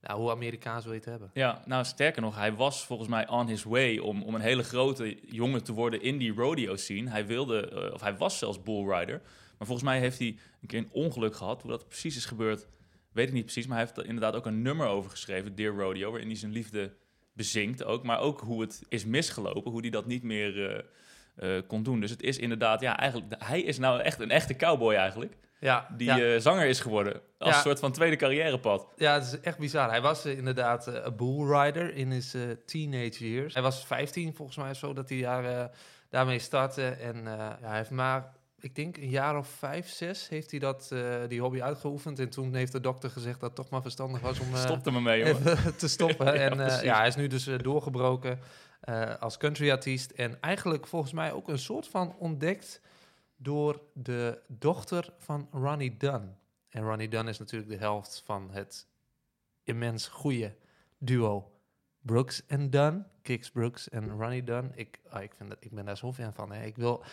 Nou, 0.00 0.20
hoe 0.20 0.30
Amerikaans 0.30 0.84
wil 0.84 0.92
je 0.92 0.98
het 0.98 1.08
hebben? 1.08 1.30
Ja, 1.34 1.62
nou 1.66 1.84
sterker 1.84 2.22
nog, 2.22 2.36
hij 2.36 2.54
was 2.54 2.84
volgens 2.84 3.08
mij 3.08 3.28
on 3.28 3.46
his 3.46 3.62
way 3.64 3.98
om, 3.98 4.22
om 4.22 4.34
een 4.34 4.40
hele 4.40 4.62
grote 4.62 5.18
jongen 5.26 5.64
te 5.64 5.72
worden 5.72 6.02
in 6.02 6.18
die 6.18 6.32
rodeo 6.34 6.76
scene. 6.76 7.10
Hij 7.10 7.26
wilde, 7.26 7.68
eh, 7.68 7.92
of 7.94 8.00
hij 8.00 8.16
was 8.16 8.38
zelfs 8.38 8.62
bullrider. 8.62 9.20
Maar 9.60 9.68
volgens 9.68 9.88
mij 9.88 9.98
heeft 9.98 10.18
hij 10.18 10.28
een 10.60 10.68
keer 10.68 10.78
een 10.78 10.88
ongeluk 10.92 11.34
gehad. 11.36 11.62
Hoe 11.62 11.70
dat 11.70 11.88
precies 11.88 12.16
is 12.16 12.24
gebeurd, 12.24 12.66
weet 13.12 13.26
ik 13.28 13.32
niet 13.32 13.44
precies. 13.44 13.66
Maar 13.66 13.76
hij 13.76 13.86
heeft 13.86 13.98
er 13.98 14.06
inderdaad 14.06 14.34
ook 14.34 14.46
een 14.46 14.62
nummer 14.62 14.86
over 14.86 15.10
geschreven, 15.10 15.54
Dear 15.54 15.74
Rodeo, 15.74 16.10
waarin 16.10 16.28
hij 16.28 16.36
zijn 16.38 16.52
liefde 16.52 16.92
bezinkt 17.32 17.84
ook. 17.84 18.02
Maar 18.04 18.20
ook 18.20 18.40
hoe 18.40 18.60
het 18.60 18.82
is 18.88 19.04
misgelopen, 19.04 19.70
hoe 19.70 19.80
hij 19.80 19.90
dat 19.90 20.06
niet 20.06 20.22
meer 20.22 20.70
eh, 20.70 21.56
eh, 21.56 21.62
kon 21.66 21.82
doen. 21.82 22.00
Dus 22.00 22.10
het 22.10 22.22
is 22.22 22.38
inderdaad, 22.38 22.80
ja, 22.80 22.98
eigenlijk, 22.98 23.34
hij 23.44 23.60
is 23.60 23.78
nou 23.78 24.00
echt 24.00 24.20
een 24.20 24.30
echte 24.30 24.56
cowboy 24.56 24.94
eigenlijk. 24.94 25.36
Ja, 25.60 25.88
Die 25.96 26.06
ja, 26.06 26.18
eh, 26.34 26.40
zanger 26.40 26.66
is 26.66 26.80
geworden. 26.80 27.20
Als 27.38 27.50
Ja. 27.50 27.56
een 27.56 27.62
soort 27.62 27.78
van 27.78 27.92
tweede 27.92 28.16
carrièrepad. 28.16 28.88
ja, 28.96 29.14
het 29.14 29.24
is 29.24 29.40
echt 29.40 29.58
bizar. 29.58 29.88
Hij 29.90 30.00
was 30.00 30.26
inderdaad 30.26 30.86
een 30.86 31.16
bullrider 31.16 31.94
in 31.94 32.10
his 32.10 32.34
eh, 32.34 32.42
teenage 32.66 33.30
years. 33.30 33.54
Hij 33.54 33.62
was 33.62 33.86
15 33.86 34.34
volgens 34.34 34.56
mij 34.56 34.74
zo 34.74 34.92
dat 34.92 35.08
hij 35.08 35.20
daar, 35.20 35.70
daarmee 36.08 36.38
startte. 36.38 36.84
En 36.86 37.22
ja, 37.24 37.58
hij 37.60 37.76
heeft 37.76 37.90
maar, 37.90 38.32
ik 38.60 38.74
denk 38.74 38.96
een 38.96 39.08
jaar 39.08 39.38
of 39.38 39.48
vijf, 39.48 39.88
zes 39.88 40.28
heeft 40.28 40.50
hij 40.50 40.60
dat, 40.60 40.90
eh, 40.92 41.28
die 41.28 41.40
hobby 41.40 41.62
uitgeoefend. 41.62 42.18
En 42.18 42.28
toen 42.28 42.54
heeft 42.54 42.72
de 42.72 42.80
dokter 42.80 43.10
gezegd 43.10 43.40
dat 43.40 43.48
het 43.48 43.58
toch 43.58 43.68
maar 43.68 43.82
verstandig 43.82 44.20
was 44.20 44.40
om... 44.40 44.46
eh, 44.54 44.60
Stop 44.60 44.86
er 44.86 44.92
maar 44.92 45.02
mee, 45.02 45.24
even 45.24 45.76
te 45.76 45.88
stoppen. 45.88 46.26
Ja, 46.34 46.34
en 46.34 46.60
eh, 46.60 46.82
ja, 46.82 46.96
hij 46.98 47.08
is 47.08 47.16
nu 47.16 47.26
dus 47.26 47.44
doorgebroken 47.44 48.38
als 49.20 49.36
countryartiest. 49.36 50.10
En 50.10 50.40
eigenlijk 50.40 50.86
volgens 50.86 51.12
mij 51.12 51.32
ook 51.32 51.48
een 51.48 51.58
soort 51.58 51.88
van 51.88 52.14
ontdekt 52.18 52.80
door 53.36 53.80
de 53.92 54.42
dochter 54.46 55.12
van 55.18 55.48
Ronnie 55.52 55.96
Dunn. 55.96 56.36
En 56.68 56.82
Ronnie 56.82 57.08
Dunn 57.08 57.28
is 57.28 57.38
natuurlijk 57.38 57.70
de 57.70 57.76
helft 57.76 58.22
van 58.24 58.50
het 58.50 58.86
immens 59.64 60.08
goede 60.08 60.54
duo 60.98 61.50
Brooks 62.00 62.46
en 62.46 62.70
Dunn. 62.70 63.06
Kix 63.22 63.50
Brooks 63.50 63.88
en 63.88 64.10
Ronnie 64.10 64.44
Dunn. 64.44 64.72
Ik, 64.74 65.00
ah, 65.08 65.22
ik, 65.22 65.32
vind 65.36 65.48
dat, 65.48 65.58
ik 65.60 65.70
ben 65.70 65.84
daar 65.84 65.96
zo 65.96 66.12
fan 66.12 66.34
van. 66.34 66.52
Hè. 66.52 66.64
Ik 66.64 66.76
wil, 66.76 67.04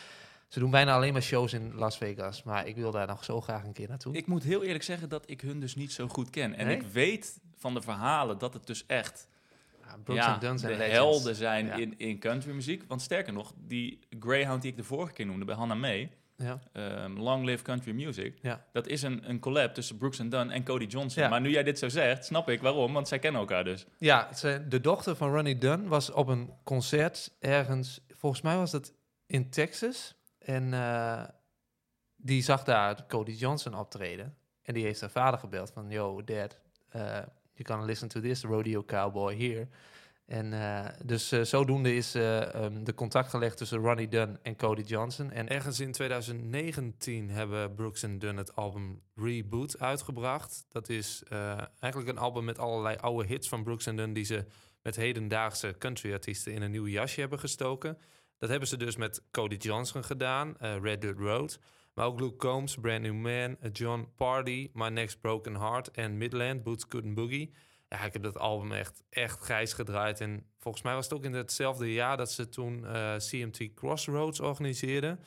ze 0.47 0.59
doen 0.59 0.71
bijna 0.71 0.93
alleen 0.95 1.13
maar 1.13 1.21
shows 1.21 1.53
in 1.53 1.75
Las 1.75 1.97
Vegas. 1.97 2.43
Maar 2.43 2.67
ik 2.67 2.75
wil 2.75 2.91
daar 2.91 3.07
nog 3.07 3.23
zo 3.23 3.41
graag 3.41 3.63
een 3.63 3.73
keer 3.73 3.87
naartoe. 3.87 4.15
Ik 4.15 4.27
moet 4.27 4.43
heel 4.43 4.63
eerlijk 4.63 4.83
zeggen 4.83 5.09
dat 5.09 5.23
ik 5.29 5.41
hun 5.41 5.59
dus 5.59 5.75
niet 5.75 5.91
zo 5.91 6.07
goed 6.07 6.29
ken. 6.29 6.53
En 6.55 6.65
Nee? 6.65 6.75
ik 6.75 6.81
weet 6.81 7.39
van 7.57 7.73
de 7.73 7.81
verhalen 7.81 8.37
dat 8.37 8.53
het 8.53 8.67
dus 8.67 8.85
echt 8.85 9.27
Ja, 9.87 9.97
Brooks 10.03 10.25
ja, 10.25 10.33
en 10.33 10.39
Dunn 10.39 10.57
zijn 10.59 10.71
de 10.71 10.77
legends. 10.77 10.97
helden 10.99 11.35
zijn 11.35 11.65
Ja. 11.65 11.73
in, 11.75 11.93
in 11.97 12.19
countrymuziek. 12.19 12.83
Want 12.87 13.01
sterker 13.01 13.33
nog, 13.33 13.53
die 13.57 13.99
Greyhound 14.19 14.61
die 14.61 14.71
ik 14.71 14.77
de 14.77 14.83
vorige 14.83 15.13
keer 15.13 15.25
noemde 15.25 15.45
bij 15.45 15.55
Hannah 15.55 15.79
May, 15.79 16.11
Ja. 16.35 16.59
ehm, 16.73 17.17
Long 17.17 17.45
Live 17.45 17.63
Country 17.63 17.91
Music, 17.91 18.37
Ja. 18.41 18.65
dat 18.71 18.87
is 18.87 19.01
een, 19.01 19.29
een 19.29 19.39
collab 19.39 19.73
tussen 19.73 19.97
Brooks 19.97 20.19
and 20.19 20.31
Dunn 20.31 20.49
en 20.51 20.63
Cody 20.63 20.85
Johnson. 20.85 21.23
Ja. 21.23 21.29
Maar 21.29 21.41
nu 21.41 21.49
jij 21.49 21.63
dit 21.63 21.79
zo 21.79 21.89
zegt, 21.89 22.25
snap 22.25 22.49
ik 22.49 22.61
waarom, 22.61 22.93
want 22.93 23.07
zij 23.07 23.19
kennen 23.19 23.41
elkaar 23.41 23.63
dus. 23.63 23.85
Ja, 23.97 24.33
ze- 24.33 24.65
de 24.69 24.81
dochter 24.81 25.15
van 25.15 25.31
Ronnie 25.33 25.57
Dunn 25.57 25.87
was 25.87 26.11
op 26.11 26.27
een 26.27 26.49
concert 26.63 27.31
ergens, 27.39 27.99
volgens 28.13 28.41
mij 28.41 28.55
was 28.57 28.71
het 28.71 28.93
in 29.27 29.49
Texas. 29.49 30.15
En 30.47 30.73
eh, 30.73 31.23
die 32.15 32.41
zag 32.41 32.63
daar 32.63 33.05
Cody 33.07 33.31
Johnson 33.31 33.73
optreden. 33.73 34.37
En 34.61 34.73
die 34.73 34.83
heeft 34.83 35.01
haar 35.01 35.09
vader 35.09 35.39
gebeld 35.39 35.71
van, 35.71 35.89
yo, 35.89 36.23
dad, 36.23 36.59
eh 36.89 37.21
you 37.53 37.63
can 37.63 37.85
listen 37.85 38.07
to 38.07 38.19
this 38.19 38.43
rodeo 38.43 38.83
cowboy 38.83 39.35
here. 39.35 39.67
En 40.25 40.53
eh, 40.53 40.85
dus 41.05 41.27
zodoende 41.27 41.95
is 41.95 42.15
eh, 42.15 42.53
ehm, 42.53 42.83
de 42.83 42.93
contact 42.93 43.29
gelegd 43.29 43.57
tussen 43.57 43.77
Ronnie 43.77 44.07
Dunn 44.07 44.39
en 44.41 44.55
Cody 44.55 44.81
Johnson. 44.81 45.31
En 45.31 45.49
ergens 45.49 45.79
in 45.79 45.91
2019 45.91 47.29
hebben 47.29 47.75
Brooks 47.75 48.03
en 48.03 48.19
Dunn 48.19 48.37
het 48.37 48.55
album 48.55 49.01
Reboot 49.15 49.79
uitgebracht. 49.79 50.65
Dat 50.69 50.89
is 50.89 51.23
eigenlijk 51.79 52.11
een 52.11 52.23
album 52.23 52.45
met 52.45 52.59
allerlei 52.59 52.95
oude 52.95 53.27
hits 53.27 53.49
van 53.49 53.63
Brooks 53.63 53.85
en 53.85 53.95
Dunn... 53.95 54.13
die 54.13 54.25
ze 54.25 54.45
met 54.81 54.95
hedendaagse 54.95 55.75
countryartiesten 55.79 56.53
in 56.53 56.61
een 56.61 56.71
nieuw 56.71 56.87
jasje 56.87 57.19
hebben 57.19 57.39
gestoken. 57.39 57.97
Dat 58.37 58.49
hebben 58.49 58.67
ze 58.67 58.77
dus 58.77 58.95
met 58.95 59.23
Cody 59.31 59.55
Johnson 59.55 60.03
gedaan, 60.03 60.57
eh, 60.57 60.75
Red 60.81 61.01
Dirt 61.01 61.19
Road... 61.19 61.59
Maar 61.97 62.05
ook 62.05 62.19
Luke 62.19 62.35
Combs, 62.35 62.75
Brand 62.75 63.01
New 63.01 63.13
Man, 63.13 63.57
eh, 63.59 63.69
John 63.73 64.11
Party, 64.15 64.69
My 64.73 64.87
Next 64.87 65.21
Broken 65.21 65.55
Heart 65.55 65.91
en 65.91 66.17
Midland, 66.17 66.63
Boots 66.63 66.87
Couldn't 66.87 67.15
Boogie. 67.15 67.53
Ja, 67.89 68.03
ik 68.03 68.13
heb 68.13 68.23
dat 68.23 68.37
album 68.37 68.71
echt, 68.71 69.03
echt 69.09 69.39
grijs 69.39 69.73
gedraaid. 69.73 70.21
En 70.21 70.45
volgens 70.57 70.83
mij 70.83 70.93
was 70.93 71.03
het 71.03 71.13
ook 71.13 71.23
in 71.23 71.33
hetzelfde 71.33 71.93
jaar 71.93 72.17
dat 72.17 72.31
ze 72.31 72.49
toen 72.49 72.85
eh, 72.85 73.15
CMT 73.15 73.73
Crossroads 73.73 74.39
organiseerden. 74.39 75.19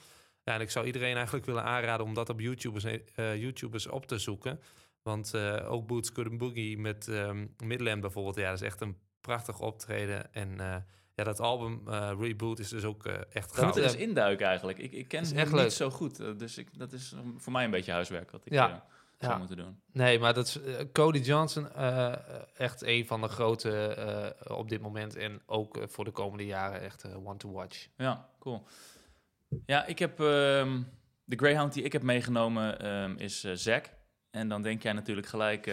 Ja, 0.45 0.55
en 0.55 0.61
ik 0.61 0.71
zou 0.71 0.87
iedereen 0.87 1.15
eigenlijk 1.15 1.47
willen 1.47 1.65
aanraden 1.65 2.07
om 2.07 2.15
dat 2.15 2.29
op 2.29 2.41
YouTubers, 2.41 2.85
eh 2.85 3.37
YouTubers 3.37 3.87
op 3.87 4.07
te 4.07 4.19
zoeken. 4.19 4.61
Want 5.03 5.37
ook 5.65 5.87
Boots 5.87 6.13
Couldn't 6.13 6.39
Boogie 6.39 6.79
met 6.79 7.09
ehm, 7.09 7.47
Midland 7.65 8.01
bijvoorbeeld, 8.01 8.37
ja, 8.37 8.51
dat 8.51 8.61
is 8.61 8.67
echt 8.67 8.81
een 8.81 8.97
prachtig 9.21 9.61
optreden. 9.61 10.35
En 10.35 10.85
ja, 11.21 11.27
dat 11.27 11.41
album 11.41 11.81
eh, 11.89 12.13
Reboot 12.19 12.59
is 12.59 12.69
dus 12.69 12.85
ook 12.85 13.07
eh, 13.07 13.15
echt 13.33 13.59
ik 13.59 13.75
eens 13.77 13.95
induiken 13.95 14.47
eigenlijk. 14.47 14.79
Ik, 14.79 14.93
ik 14.93 15.09
ken 15.09 15.23
Is 15.23 15.33
echt 15.33 15.53
niet 15.53 15.73
zo 15.73 15.91
goed, 15.91 16.21
eh, 16.21 16.29
dus 16.37 16.59
ik, 16.59 16.79
dat 16.79 16.93
is 16.93 17.15
voor 17.37 17.53
mij 17.53 17.65
een 17.65 17.71
beetje 17.71 17.93
huiswerk 17.93 18.31
wat 18.31 18.47
ik 18.47 18.53
Ja. 18.53 18.85
zou 19.19 19.33
Ja. 19.33 19.39
moeten 19.39 19.57
doen. 19.57 19.81
Nee, 19.93 20.19
maar 20.19 20.35
dat 20.35 20.47
is 20.47 20.59
Cody 20.93 21.19
Johnson 21.19 21.73
echt 22.57 22.83
een 22.83 23.07
van 23.07 23.21
de 23.21 23.29
grote 23.29 24.35
op 24.49 24.69
dit 24.69 24.81
moment. 24.81 25.17
En 25.17 25.43
ook 25.47 25.79
voor 25.89 26.05
de 26.05 26.11
komende 26.11 26.47
jaren 26.47 26.81
echt 26.81 27.15
one 27.15 27.37
to 27.37 27.51
watch. 27.51 27.87
Ja, 27.97 28.29
cool. 28.39 28.67
Ja, 29.67 29.87
ik 29.87 29.99
heb 29.99 30.21
ehm, 30.21 30.83
de 31.25 31.37
Greyhound 31.37 31.73
die 31.73 31.83
ik 31.83 31.93
heb 31.93 32.03
meegenomen 32.03 32.81
ehm, 32.81 33.15
is 33.17 33.41
Zack. 33.41 33.91
En 34.31 34.49
dan 34.49 34.63
denk 34.63 34.83
jij 34.83 34.93
natuurlijk 34.93 35.27
gelijk, 35.27 35.73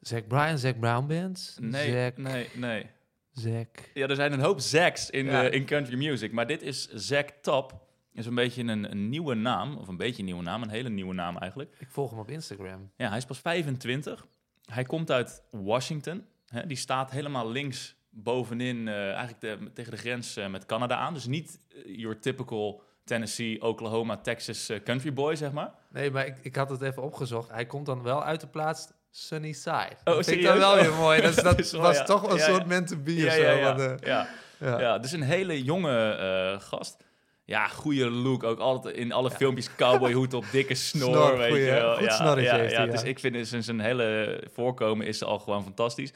Zack 0.00 0.26
Bryan, 0.28 0.58
Zack 0.58 0.80
Brown 0.80 1.06
Band. 1.06 1.56
nee, 1.60 2.12
nee, 2.16 2.48
nee. 2.54 2.90
Zack. 3.32 3.90
Ja, 3.94 4.06
er 4.06 4.14
zijn 4.16 4.32
een 4.32 4.40
hoop 4.40 4.60
Zacks 4.60 5.10
in, 5.10 5.24
Ja. 5.24 5.42
de, 5.42 5.50
in 5.50 5.64
country 5.66 5.96
music, 5.96 6.32
maar 6.32 6.46
dit 6.46 6.62
is 6.62 6.88
Zack 6.88 7.28
Top. 7.28 7.80
Is 8.14 8.26
een 8.26 8.34
beetje 8.34 8.62
een, 8.62 8.90
een 8.90 9.08
nieuwe 9.08 9.34
naam, 9.34 9.76
of 9.76 9.88
een 9.88 9.96
beetje 9.96 10.18
een 10.18 10.24
nieuwe 10.24 10.42
naam, 10.42 10.62
een 10.62 10.68
hele 10.70 10.88
nieuwe 10.88 11.14
naam 11.14 11.36
eigenlijk. 11.36 11.76
Ik 11.78 11.90
volg 11.90 12.10
hem 12.10 12.18
op 12.18 12.30
Instagram. 12.30 12.90
Ja, 12.96 13.08
hij 13.08 13.16
is 13.16 13.24
pas 13.24 13.38
25. 13.38 14.26
Hij 14.64 14.84
komt 14.84 15.10
uit 15.10 15.42
Washington. 15.50 16.24
Hè, 16.46 16.66
die 16.66 16.76
staat 16.76 17.10
helemaal 17.10 17.50
links 17.50 17.96
bovenin, 18.10 18.88
eh, 18.88 18.94
eigenlijk 19.14 19.40
de- 19.40 19.72
tegen 19.72 19.90
de 19.92 19.96
grens 19.98 20.36
eh, 20.36 20.48
met 20.48 20.66
Canada 20.66 20.96
aan. 20.96 21.14
Dus 21.14 21.26
niet 21.26 21.58
eh, 21.68 21.98
your 21.98 22.18
typical 22.20 22.82
Tennessee, 23.04 23.62
Oklahoma, 23.62 24.16
Texas 24.16 24.68
eh, 24.68 24.82
country 24.82 25.12
boy, 25.12 25.36
zeg 25.36 25.52
maar. 25.52 25.74
Nee, 25.90 26.10
maar 26.10 26.26
ik, 26.26 26.36
ik 26.42 26.56
had 26.56 26.70
het 26.70 26.82
even 26.82 27.02
opgezocht. 27.02 27.50
Hij 27.50 27.66
komt 27.66 27.86
dan 27.86 28.02
wel 28.02 28.24
uit 28.24 28.40
de 28.40 28.46
plaats 28.46 28.88
Sunnyside. 29.14 29.96
Oh, 30.04 30.14
dat 30.14 30.24
vind 30.24 30.36
ik 30.36 30.42
dan 30.42 30.52
serieus? 30.56 30.58
wel 30.58 30.72
Oh. 30.76 30.80
weer 30.80 30.94
mooi. 30.94 31.20
Dat, 31.20 31.70
was 31.70 31.96
ja. 31.96 32.04
toch 32.04 32.30
een 32.30 32.36
Ja, 32.36 32.44
soort 32.44 32.60
ja. 32.62 32.66
meant 32.66 32.88
to 32.88 32.96
be 32.96 33.14
Ja, 33.14 33.26
of 33.26 33.32
zo. 33.32 33.40
ja, 33.42 33.60
want, 33.74 33.80
eh, 33.80 34.08
ja. 34.08 34.28
ja. 34.60 34.80
Ja, 34.80 34.98
dus 34.98 35.12
een 35.12 35.22
hele 35.22 35.62
jonge 35.62 36.10
eh, 36.12 36.60
gast. 36.60 36.96
Ja, 37.44 37.66
goede 37.68 38.10
look. 38.10 38.42
Ook 38.42 38.58
altijd 38.58 38.94
in 38.96 39.12
alle 39.12 39.30
filmpjes 39.30 39.74
cowboyhoed 39.76 40.34
op, 40.34 40.44
dikke 40.52 40.74
snor, 40.88 41.08
Snor, 41.14 41.38
weet 41.38 41.48
goeie, 41.48 41.64
je 41.64 41.70
wel. 41.70 41.96
goed 41.96 42.04
ja, 42.04 42.34
heeft 42.34 42.50
hij, 42.50 42.70
ja. 42.70 42.86
Dus 42.86 43.02
ik 43.02 43.18
vind 43.18 43.48
zijn, 43.48 43.62
zijn 43.62 43.80
hele 43.80 44.40
voorkomen 44.52 45.06
is 45.06 45.22
al 45.22 45.38
gewoon 45.38 45.62
fantastisch. 45.62 46.12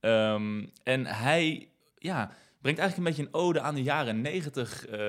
Ehm, 0.00 0.64
en 0.82 1.06
hij 1.06 1.68
ja, 1.98 2.30
brengt 2.60 2.80
eigenlijk 2.80 2.96
een 2.96 3.04
beetje 3.16 3.22
een 3.22 3.40
ode 3.44 3.60
aan 3.60 3.74
de 3.74 3.82
jaren 3.82 4.20
negentig 4.20 4.86
eh, 4.86 5.00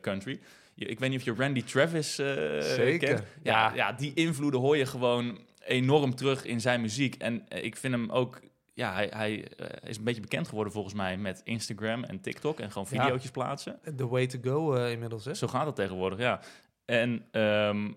country. 0.00 0.40
Ik 0.74 0.98
weet 0.98 1.10
niet 1.10 1.18
of 1.18 1.24
je 1.24 1.34
Randy 1.42 1.62
Travis 1.64 2.18
eh, 2.18 2.26
Zeker, 2.60 3.08
kent. 3.08 3.22
Ja. 3.42 3.72
ja, 3.74 3.92
die 3.92 4.14
invloeden 4.14 4.60
hoor 4.60 4.76
je 4.76 4.86
gewoon 4.86 5.38
enorm 5.70 6.14
terug 6.14 6.44
in 6.44 6.60
zijn 6.60 6.80
muziek. 6.80 7.14
En 7.14 7.48
eh, 7.48 7.64
ik 7.64 7.76
vind 7.76 7.94
hem 7.94 8.10
ook... 8.10 8.40
Ja, 8.74 8.92
hij, 8.92 9.10
hij 9.14 9.48
eh, 9.56 9.88
is 9.90 9.96
een 9.96 10.04
beetje 10.04 10.20
bekend 10.20 10.48
geworden 10.48 10.72
volgens 10.72 10.94
mij 10.94 11.16
met 11.16 11.40
Instagram 11.44 12.04
en 12.04 12.20
TikTok 12.20 12.60
en 12.60 12.70
gewoon 12.72 12.86
Ja. 12.90 13.02
video's 13.02 13.30
plaatsen. 13.30 13.80
The 13.96 14.08
way 14.08 14.26
to 14.26 14.38
go 14.42 14.74
eh, 14.74 14.90
inmiddels, 14.92 15.24
hè? 15.24 15.34
Zo 15.34 15.46
gaat 15.46 15.66
het 15.66 15.74
tegenwoordig, 15.76 16.18
ja. 16.18 16.40
En 16.84 17.24
ehm, 17.30 17.90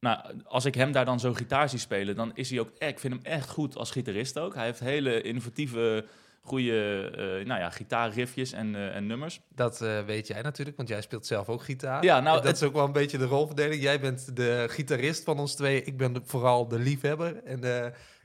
nou, 0.00 0.18
als 0.44 0.64
ik 0.64 0.74
hem 0.74 0.92
daar 0.92 1.04
dan 1.04 1.20
zo 1.20 1.34
gitaar 1.34 1.68
zie 1.68 1.78
spelen, 1.78 2.16
dan 2.16 2.30
is 2.34 2.50
hij 2.50 2.60
ook... 2.60 2.70
echt- 2.78 2.90
Ik 2.92 2.98
vind 2.98 3.14
hem 3.14 3.22
echt 3.32 3.50
goed 3.50 3.76
als 3.76 3.90
gitarist 3.90 4.38
ook. 4.38 4.54
Hij 4.54 4.64
heeft 4.64 4.80
hele 4.80 5.20
innovatieve, 5.22 6.04
goede 6.46 7.00
eh, 7.16 7.46
nou 7.46 7.60
ja, 7.60 7.70
gitaarriffjes 7.70 8.52
en, 8.52 8.74
eh, 8.74 8.96
en 8.96 9.06
nummers. 9.06 9.40
Dat 9.54 9.80
eh, 9.82 10.04
weet 10.04 10.26
jij 10.26 10.42
natuurlijk, 10.42 10.76
want 10.76 10.88
jij 10.88 11.00
speelt 11.00 11.26
zelf 11.26 11.48
ook 11.48 11.62
gitaar. 11.62 12.04
Ja, 12.04 12.20
nou, 12.20 12.36
En 12.36 12.42
dat 12.42 12.44
het- 12.52 12.56
is 12.62 12.68
ook 12.68 12.74
wel 12.74 12.84
een 12.84 12.92
beetje 12.92 13.18
de 13.18 13.24
rolverdeling. 13.24 13.82
Jij 13.82 14.00
bent 14.00 14.36
de 14.36 14.64
gitarist 14.70 15.24
van 15.24 15.38
ons 15.38 15.54
twee. 15.54 15.82
Ik 15.82 15.96
ben 15.96 16.12
de- 16.12 16.20
vooral 16.24 16.68
de 16.68 16.78
liefhebber. 16.78 17.42
En 17.44 17.60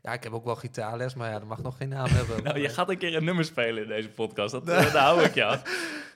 ja, 0.03 0.13
ik 0.13 0.23
heb 0.23 0.33
ook 0.33 0.45
wel 0.45 0.55
gitaarles, 0.55 1.13
maar 1.15 1.31
ja, 1.31 1.39
dat 1.39 1.47
mag 1.47 1.61
nog 1.61 1.77
geen 1.77 1.89
naam 1.89 2.07
hebben. 2.09 2.43
Nou, 2.43 2.59
je 2.59 2.69
gaat 2.69 2.89
een 2.89 2.97
keer 2.97 3.15
een 3.15 3.23
nummer 3.23 3.45
spelen 3.45 3.83
in 3.83 3.89
deze 3.89 4.09
podcast. 4.09 4.51
Dat, 4.51 4.65
daar 4.93 4.95
hou 4.97 5.21
ik 5.23 5.33
je 5.33 5.43
af. 5.45 5.63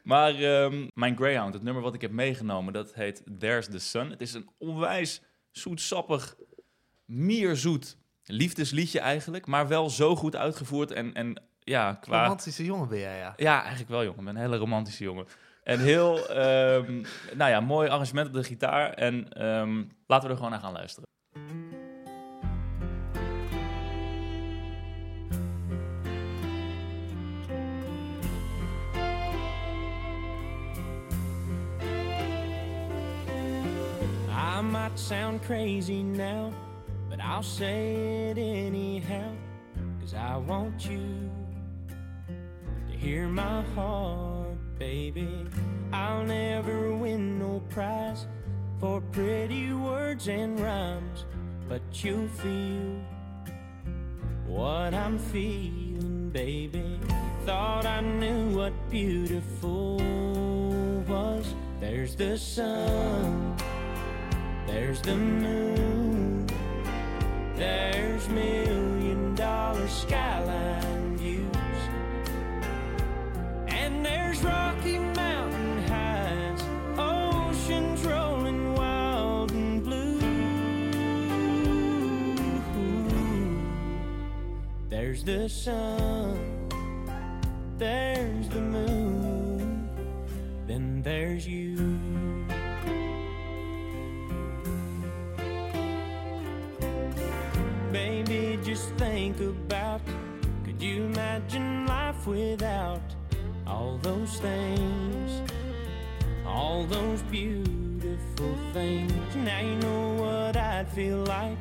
Maar 0.04 0.36
ehm, 0.36 0.88
mijn 0.94 1.16
Greyhound, 1.18 1.54
het 1.54 1.64
nummer 1.64 1.84
wat 1.84 1.94
ik 1.94 2.02
heb 2.02 2.12
meegenomen, 2.12 2.74
dat 2.74 2.94
heet 2.94 3.24
There's 3.40 3.68
the 3.68 3.80
Sun. 3.80 4.10
Het 4.10 4.22
is 4.22 4.34
een 4.34 4.50
onwijs 4.58 5.22
zoetsappig, 5.52 6.36
mierzoet 7.06 7.98
liefdesliedje 8.24 9.00
eigenlijk. 9.00 9.46
Maar 9.46 9.68
wel 9.68 9.90
zo 9.90 10.16
goed 10.16 10.36
uitgevoerd 10.36 10.92
en, 10.92 11.14
en 11.14 11.42
ja, 11.66 11.98
qua... 12.02 12.22
Romantische 12.22 12.66
jongen 12.66 12.88
ben 12.88 13.00
jij, 13.00 13.18
ja. 13.18 13.34
Ja, 13.38 13.60
eigenlijk 13.60 13.90
wel, 13.90 14.04
jongen. 14.04 14.20
Ik 14.20 14.26
ben 14.26 14.36
een 14.36 14.42
hele 14.42 14.58
romantische 14.58 15.04
jongen. 15.04 15.26
En 15.64 15.80
heel, 15.80 16.28
ehm, 16.30 17.04
nou 17.34 17.52
ja, 17.52 17.60
mooi 17.60 17.90
arrangement 17.90 18.28
op 18.28 18.34
de 18.34 18.44
gitaar. 18.44 18.94
En 18.94 19.34
ehm, 19.34 19.84
laten 20.08 20.28
we 20.28 20.30
er 20.30 20.36
gewoon 20.36 20.52
naar 20.52 20.60
gaan 20.60 20.74
luisteren. 20.74 21.10
I 34.30 34.62
might 34.62 35.00
sound 35.00 35.42
crazy 35.42 36.02
now, 36.02 36.54
but 37.10 37.20
I'll 37.20 37.44
say 37.44 38.30
it 38.30 38.38
anyhow. 38.38 39.34
Cause 40.00 40.14
I 40.14 40.38
want 40.38 40.86
you 40.86 41.00
hear 43.06 43.28
my 43.28 43.62
heart, 43.76 44.58
baby. 44.80 45.30
I'll 45.94 46.24
never 46.24 46.92
win 46.96 47.38
no 47.38 47.62
prize 47.70 48.26
for 48.80 49.00
pretty 49.12 49.72
words 49.74 50.28
and 50.28 50.60
rhymes, 50.60 51.26
but 51.70 51.84
you'll 52.04 52.28
feel 52.30 53.00
what 54.48 54.96
I'm 54.96 55.20
feeling, 55.20 56.32
baby. 56.32 57.00
Thought 57.46 57.86
I 57.86 58.02
knew 58.02 58.58
what 58.58 58.74
beautiful 58.90 59.98
was. 61.08 61.54
There's 61.80 62.16
the 62.16 62.40
sun. 62.40 63.56
There's 64.66 65.02
the 65.02 65.16
moon. 65.16 66.48
There's 67.56 68.28
million 68.30 69.36
dollar 69.36 69.88
skyline 69.90 70.75
there's 74.36 74.54
Rocky 74.54 75.00
Mountain 75.00 75.84
oceans 76.98 78.06
rolling 78.06 78.74
wild 78.74 79.52
and 79.52 79.84
blue. 79.84 80.20
There's 84.90 85.24
the 85.24 85.48
sun, 85.50 86.70
there's 87.78 88.50
the 88.50 88.62
moon, 88.62 89.90
then 90.68 91.02
there's 91.02 91.48
you. 91.48 91.65
Those 104.06 104.38
things? 104.38 105.52
All 106.46 106.84
those 106.84 107.24
beautiful 107.24 108.56
things. 108.72 109.36
Now 109.36 109.60
you 109.62 109.76
know 109.78 110.14
what 110.24 110.56
I'd 110.56 110.88
feel 110.90 111.24
like 111.24 111.58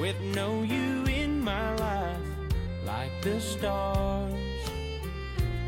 with 0.00 0.18
no 0.34 0.62
you 0.62 1.04
in 1.04 1.44
my 1.44 1.74
life. 1.76 2.28
Like 2.86 3.12
the 3.20 3.38
stars 3.38 4.32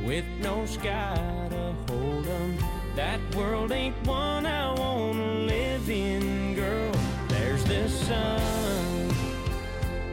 with 0.03 0.25
no 0.41 0.65
sky 0.65 1.21
to 1.51 1.75
hold 1.87 2.27
'em. 2.27 2.57
That 2.97 3.21
world 3.37 3.71
ain't 3.71 3.97
one 4.07 4.47
I 4.47 4.73
wanna 4.73 5.35
live 5.55 5.91
in, 5.91 6.55
girl. 6.55 6.93
There's 7.29 7.65
the 7.65 7.87
sun. 7.91 9.11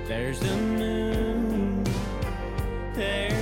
There's 0.10 0.40
the 0.42 0.58
moon. 0.82 1.84
There's 2.94 3.37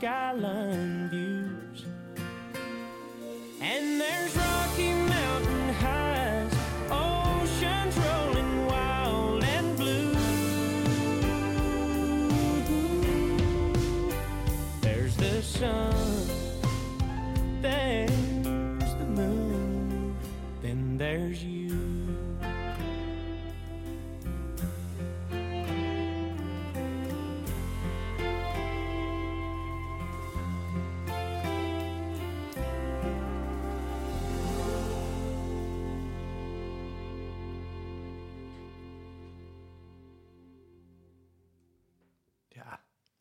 skyline 0.00 0.88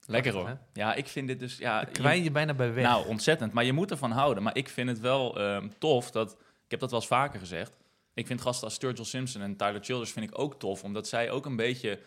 Lekker 0.10 0.34
hoor. 0.34 0.58
Ja, 0.74 0.94
ik 0.94 1.08
vind 1.08 1.28
dit 1.28 1.40
dus... 1.40 1.58
Ja, 1.58 1.84
kwijn 1.84 2.24
je 2.24 2.32
bijna 2.32 2.54
bij 2.54 2.74
weg. 2.74 2.84
Nou, 2.84 3.08
ontzettend. 3.08 3.54
Maar 3.54 3.64
je 3.66 3.74
moet 3.74 3.92
ervan 3.92 4.12
houden. 4.12 4.44
Maar 4.44 4.58
ik 4.58 4.70
vind 4.70 4.90
het 4.90 5.00
wel 5.00 5.40
ehm, 5.40 5.68
tof 5.78 6.12
dat... 6.12 6.32
Ik 6.66 6.72
heb 6.72 6.80
dat 6.80 6.92
wel 6.92 7.00
eens 7.00 7.10
vaker 7.10 7.40
gezegd. 7.40 7.72
Ik 8.14 8.28
vind 8.28 8.42
gasten 8.42 8.64
als 8.64 8.74
Sturgill 8.74 9.06
Simpson 9.06 9.42
en 9.42 9.56
Tyler 9.56 9.84
Childers 9.84 10.12
vind 10.12 10.26
ik 10.26 10.40
ook 10.40 10.60
tof. 10.60 10.84
Omdat 10.84 11.08
zij 11.08 11.32
ook 11.32 11.46
een 11.46 11.56
beetje... 11.56 12.00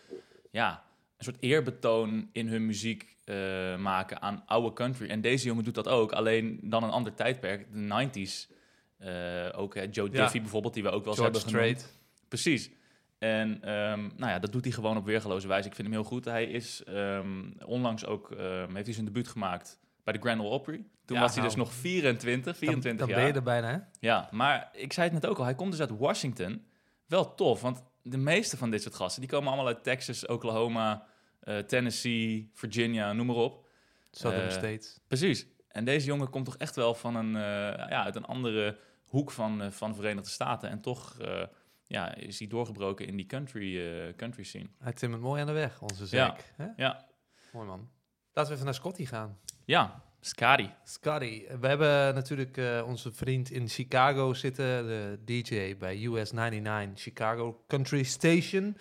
Ja, 0.50 0.82
een 1.16 1.24
soort 1.24 1.36
eerbetoon 1.40 2.28
in 2.32 2.48
hun 2.48 2.66
muziek 2.66 3.16
eh, 3.24 3.76
maken 3.76 4.22
aan 4.22 4.42
oude 4.46 4.72
country. 4.72 5.08
En 5.08 5.20
deze 5.20 5.46
jongen 5.46 5.64
doet 5.64 5.74
dat 5.74 5.88
ook. 5.88 6.12
Alleen 6.12 6.60
dan 6.62 6.82
een 6.82 6.90
ander 6.90 7.14
tijdperk. 7.14 7.66
De 7.72 8.08
90s. 8.10 8.52
Eh, 8.98 9.60
ook 9.60 9.74
Joe 9.90 10.10
Ja. 10.12 10.22
Diffie 10.22 10.40
bijvoorbeeld, 10.40 10.74
die 10.74 10.82
we 10.82 10.90
ook 10.90 11.04
wel 11.04 11.12
eens 11.12 11.22
George 11.22 11.38
hebben 11.38 11.60
genoemd. 11.60 12.00
Precies. 12.28 12.70
En 13.22 13.58
ehm, 13.62 14.00
nou 14.16 14.30
ja, 14.30 14.38
dat 14.38 14.52
doet 14.52 14.64
hij 14.64 14.72
gewoon 14.72 14.96
op 14.96 15.04
weergeloze 15.04 15.48
wijze. 15.48 15.68
Ik 15.68 15.74
vind 15.74 15.86
hem 15.88 15.96
heel 15.96 16.06
goed. 16.06 16.24
Hij 16.24 16.44
is 16.44 16.84
ehm, 16.84 17.50
onlangs 17.64 18.06
ook, 18.06 18.30
ehm, 18.30 18.72
heeft 18.74 18.84
hij 18.84 18.94
zijn 18.94 19.06
debuut 19.06 19.28
gemaakt 19.28 19.80
bij 20.04 20.12
de 20.12 20.20
Grand 20.20 20.40
Ole 20.40 20.48
Opry. 20.48 20.84
Toen 21.04 21.16
Ja, 21.16 21.22
was 21.22 21.32
hij 21.34 21.42
nou. 21.42 21.54
dus 21.54 21.64
nog 21.64 21.72
24, 21.74 22.56
24 22.56 22.82
dan, 22.90 22.96
dan 22.98 23.08
jaar. 23.08 23.18
ben 23.18 23.26
je 23.26 23.32
er 23.32 23.42
bijna, 23.42 23.68
hè? 23.70 23.78
Ja, 24.08 24.28
maar 24.30 24.68
ik 24.72 24.92
zei 24.92 25.10
het 25.10 25.20
net 25.22 25.30
ook 25.30 25.38
al, 25.38 25.44
hij 25.44 25.54
komt 25.54 25.70
dus 25.70 25.80
uit 25.80 25.98
Washington. 25.98 26.64
Wel 27.06 27.34
tof, 27.34 27.60
want 27.60 27.82
de 28.02 28.16
meeste 28.16 28.56
van 28.56 28.70
dit 28.70 28.82
soort 28.82 28.94
gasten, 28.94 29.20
die 29.20 29.30
komen 29.30 29.46
allemaal 29.48 29.66
uit 29.66 29.82
Texas, 29.82 30.26
Oklahoma, 30.26 31.06
eh, 31.40 31.58
Tennessee, 31.58 32.50
Virginia, 32.54 33.12
noem 33.12 33.26
maar 33.26 33.36
op. 33.36 33.66
Southern 34.10 34.46
Eh, 34.46 34.52
States. 34.52 35.00
Precies. 35.08 35.46
En 35.68 35.84
deze 35.84 36.06
jongen 36.06 36.30
komt 36.30 36.44
toch 36.44 36.56
echt 36.56 36.76
wel 36.76 36.94
van 36.94 37.14
een, 37.16 37.36
eh, 37.36 37.42
ja, 37.88 38.04
uit 38.04 38.16
een 38.16 38.24
andere 38.24 38.78
hoek 39.06 39.30
van, 39.30 39.72
van 39.72 39.90
de 39.90 39.96
Verenigde 39.96 40.30
Staten. 40.30 40.68
En 40.70 40.80
toch 40.80 41.16
ja, 41.92 42.14
is 42.14 42.38
hij 42.38 42.48
doorgebroken 42.48 43.06
in 43.06 43.16
die 43.16 43.26
country, 43.26 43.80
eh, 43.80 44.14
country 44.16 44.42
scene. 44.42 44.66
Hij 44.78 44.92
timmert 44.92 45.22
mooi 45.22 45.40
aan 45.40 45.46
de 45.46 45.52
weg, 45.52 45.80
onze 45.82 46.02
Ja. 46.02 46.08
zaak. 46.08 46.52
Hè? 46.56 46.66
Ja, 46.76 47.06
Mooi 47.52 47.66
man. 47.66 47.88
Laten 48.32 48.44
we 48.50 48.52
even 48.52 48.64
naar 48.64 48.74
Scotty 48.74 49.04
gaan. 49.06 49.38
ja 49.64 50.02
Scotty. 50.20 50.68
Scotty, 50.84 51.46
we 51.60 51.66
hebben 51.66 52.14
natuurlijk 52.14 52.56
eh, 52.56 52.82
onze 52.86 53.12
vriend 53.12 53.50
in 53.50 53.68
Chicago 53.68 54.34
zitten, 54.34 54.86
de 54.86 55.18
DJ 55.24 55.76
bij 55.76 56.04
US 56.04 56.32
99 56.32 57.02
Chicago 57.02 57.64
Country 57.68 58.02
Station. 58.02 58.76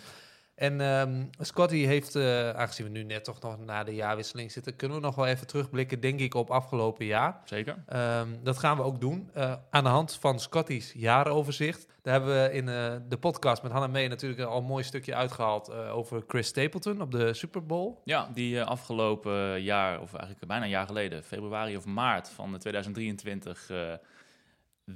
En 0.61 0.81
ehm, 0.81 1.23
Scotty 1.39 1.85
heeft, 1.85 2.15
eh, 2.15 2.49
aangezien 2.49 2.85
we 2.85 2.91
nu 2.91 3.03
net 3.03 3.23
toch 3.23 3.41
nog 3.41 3.57
na 3.65 3.83
de 3.83 3.95
jaarwisseling 3.95 4.51
zitten, 4.51 4.75
kunnen 4.75 4.97
we 4.97 5.03
nog 5.03 5.15
wel 5.15 5.25
even 5.25 5.47
terugblikken, 5.47 5.99
denk 5.99 6.19
ik, 6.19 6.33
op 6.33 6.49
afgelopen 6.49 7.05
jaar. 7.05 7.41
Zeker. 7.43 7.83
Ehm, 7.87 8.27
dat 8.43 8.57
gaan 8.57 8.77
we 8.77 8.83
ook 8.83 9.01
doen. 9.01 9.29
eh, 9.33 9.53
aan 9.69 9.83
de 9.83 9.89
hand 9.89 10.13
van 10.15 10.39
Scotty's 10.39 10.93
jaaroverzicht. 10.95 11.87
Daar 12.01 12.13
hebben 12.13 12.43
we 12.43 12.53
in 12.53 12.69
eh, 12.69 12.95
de 13.09 13.17
podcast 13.17 13.63
met 13.63 13.71
Hannah 13.71 13.91
Mee 13.91 14.07
natuurlijk 14.07 14.41
al 14.41 14.57
een 14.57 14.63
mooi 14.63 14.83
stukje 14.83 15.15
uitgehaald 15.15 15.67
eh, 15.67 15.97
over 15.97 16.23
Chris 16.27 16.47
Stapleton 16.47 17.01
op 17.01 17.11
de 17.11 17.33
Super 17.33 17.65
Bowl. 17.65 17.93
Ja, 18.03 18.29
die 18.33 18.63
afgelopen 18.63 19.61
jaar, 19.61 20.01
of 20.01 20.13
eigenlijk 20.13 20.47
bijna 20.47 20.63
een 20.63 20.69
jaar 20.69 20.87
geleden, 20.87 21.23
februari 21.23 21.77
of 21.77 21.85
maart 21.85 22.29
van 22.29 22.57
2023, 22.57 23.69
eh 23.69 23.93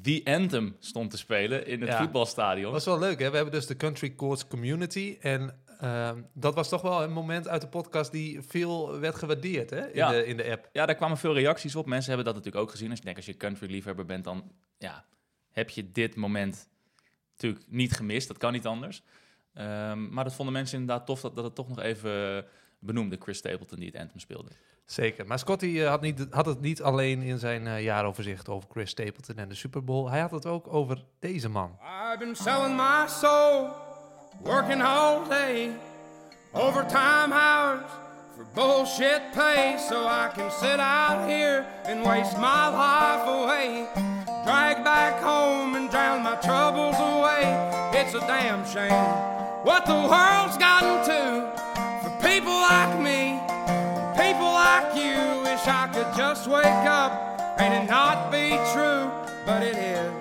The 0.01 0.21
Anthem 0.23 0.75
stond 0.79 1.11
te 1.11 1.17
spelen 1.17 1.67
in 1.67 1.79
het 1.81 1.89
Ja. 1.89 1.97
voetbalstadion. 1.97 2.63
Dat 2.63 2.73
was 2.73 2.85
wel 2.85 2.99
leuk, 2.99 3.19
hè? 3.19 3.29
We 3.29 3.35
hebben 3.35 3.53
dus 3.53 3.65
de 3.67 3.75
Country 3.77 4.15
Courts 4.15 4.47
Community. 4.47 5.17
En 5.21 5.59
ehm, 5.79 6.21
dat 6.33 6.55
was 6.55 6.69
toch 6.69 6.81
wel 6.81 7.03
een 7.03 7.11
moment 7.11 7.47
uit 7.47 7.61
de 7.61 7.67
podcast 7.67 8.11
die 8.11 8.41
veel 8.41 8.99
werd 8.99 9.15
gewaardeerd, 9.15 9.69
hè? 9.69 9.87
In, 9.87 9.95
Ja. 9.95 10.09
de, 10.11 10.25
in 10.25 10.37
de 10.37 10.51
app. 10.51 10.69
Ja, 10.71 10.85
daar 10.85 10.95
kwamen 10.95 11.17
veel 11.17 11.33
reacties 11.33 11.75
op. 11.75 11.85
Mensen 11.85 12.07
hebben 12.07 12.25
dat 12.25 12.35
natuurlijk 12.35 12.63
ook 12.63 12.71
gezien. 12.71 12.89
Als 12.89 12.97
je 12.97 13.03
denkt, 13.03 13.19
als 13.19 13.27
je 13.27 13.37
country 13.37 13.71
liefhebber 13.71 14.05
bent, 14.05 14.23
dan 14.23 14.51
ja, 14.77 15.05
heb 15.51 15.69
je 15.69 15.91
dit 15.91 16.15
moment 16.15 16.69
natuurlijk 17.31 17.65
niet 17.67 17.91
gemist. 17.93 18.27
Dat 18.27 18.37
kan 18.37 18.51
niet 18.53 18.65
anders. 18.65 19.03
Ehm, 19.53 20.09
maar 20.13 20.23
dat 20.23 20.33
vonden 20.35 20.53
mensen 20.53 20.79
inderdaad 20.79 21.05
tof 21.05 21.21
dat, 21.21 21.35
dat 21.35 21.43
het 21.43 21.55
toch 21.55 21.67
nog 21.67 21.79
even 21.79 22.45
benoemde. 22.79 23.17
Chris 23.19 23.37
Stapleton 23.37 23.79
die 23.79 23.87
het 23.91 24.01
anthem 24.01 24.19
speelde. 24.19 24.49
Zeker. 24.85 25.27
Maar 25.27 25.39
Scotty 25.39 25.79
eh, 25.79 25.87
had, 25.87 26.01
niet, 26.01 26.27
had 26.29 26.45
het 26.45 26.61
niet 26.61 26.81
alleen 26.81 27.21
in 27.21 27.39
zijn 27.39 27.67
eh, 27.67 27.83
jaaroverzicht 27.83 28.49
over 28.49 28.69
Chris 28.71 28.89
Stapleton 28.89 29.35
en 29.35 29.49
de 29.49 29.55
Super 29.55 29.83
Bowl. 29.83 30.09
Hij 30.09 30.19
had 30.19 30.31
het 30.31 30.45
ook 30.45 30.73
over 30.73 31.03
deze 31.19 31.49
man. 31.49 31.77
I've 31.81 32.19
been 32.19 32.35
selling 32.35 32.75
my 32.75 33.07
soul, 33.07 33.69
working 34.43 34.83
all 34.83 35.27
day, 35.29 35.69
overtime 36.51 37.33
hours 37.33 37.91
for 38.35 38.45
bullshit 38.53 39.21
pay, 39.33 39.77
so 39.89 40.05
I 40.05 40.29
can 40.35 40.51
sit 40.51 40.79
out 40.79 41.29
here 41.29 41.65
and 41.85 42.05
waste 42.05 42.37
my 42.37 42.69
life 42.69 43.27
away. 43.27 43.87
Drag 44.43 44.83
back 44.83 45.21
home 45.23 45.75
and 45.75 45.89
drown 45.89 46.21
my 46.21 46.35
troubles 46.41 46.99
away. 46.99 47.43
It's 47.93 48.13
a 48.13 48.19
damn 48.19 48.65
shame 48.65 49.33
what 49.65 49.85
the 49.87 49.93
world's 49.93 50.57
gotten 50.57 51.03
to 51.05 51.49
for 52.03 52.11
people 52.21 52.53
like 52.53 52.99
me. 52.99 53.24
Wish 55.65 55.73
I 55.73 55.87
could 55.87 56.15
just 56.15 56.47
wake 56.47 56.63
up 56.63 57.11
and 57.57 57.73
it 57.73 57.89
not 57.89 58.31
be 58.31 58.49
true, 58.71 59.09
but 59.47 59.63
it 59.63 59.75
is. 59.75 60.13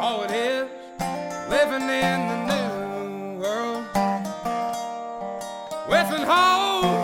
All 0.00 0.22
it 0.22 0.30
is, 0.30 0.70
living 1.50 1.82
in 1.82 2.18
the 2.30 2.38
new 2.48 3.42
world. 3.42 3.84
With 5.90 6.10
an 6.18 6.26
whole 6.26 7.03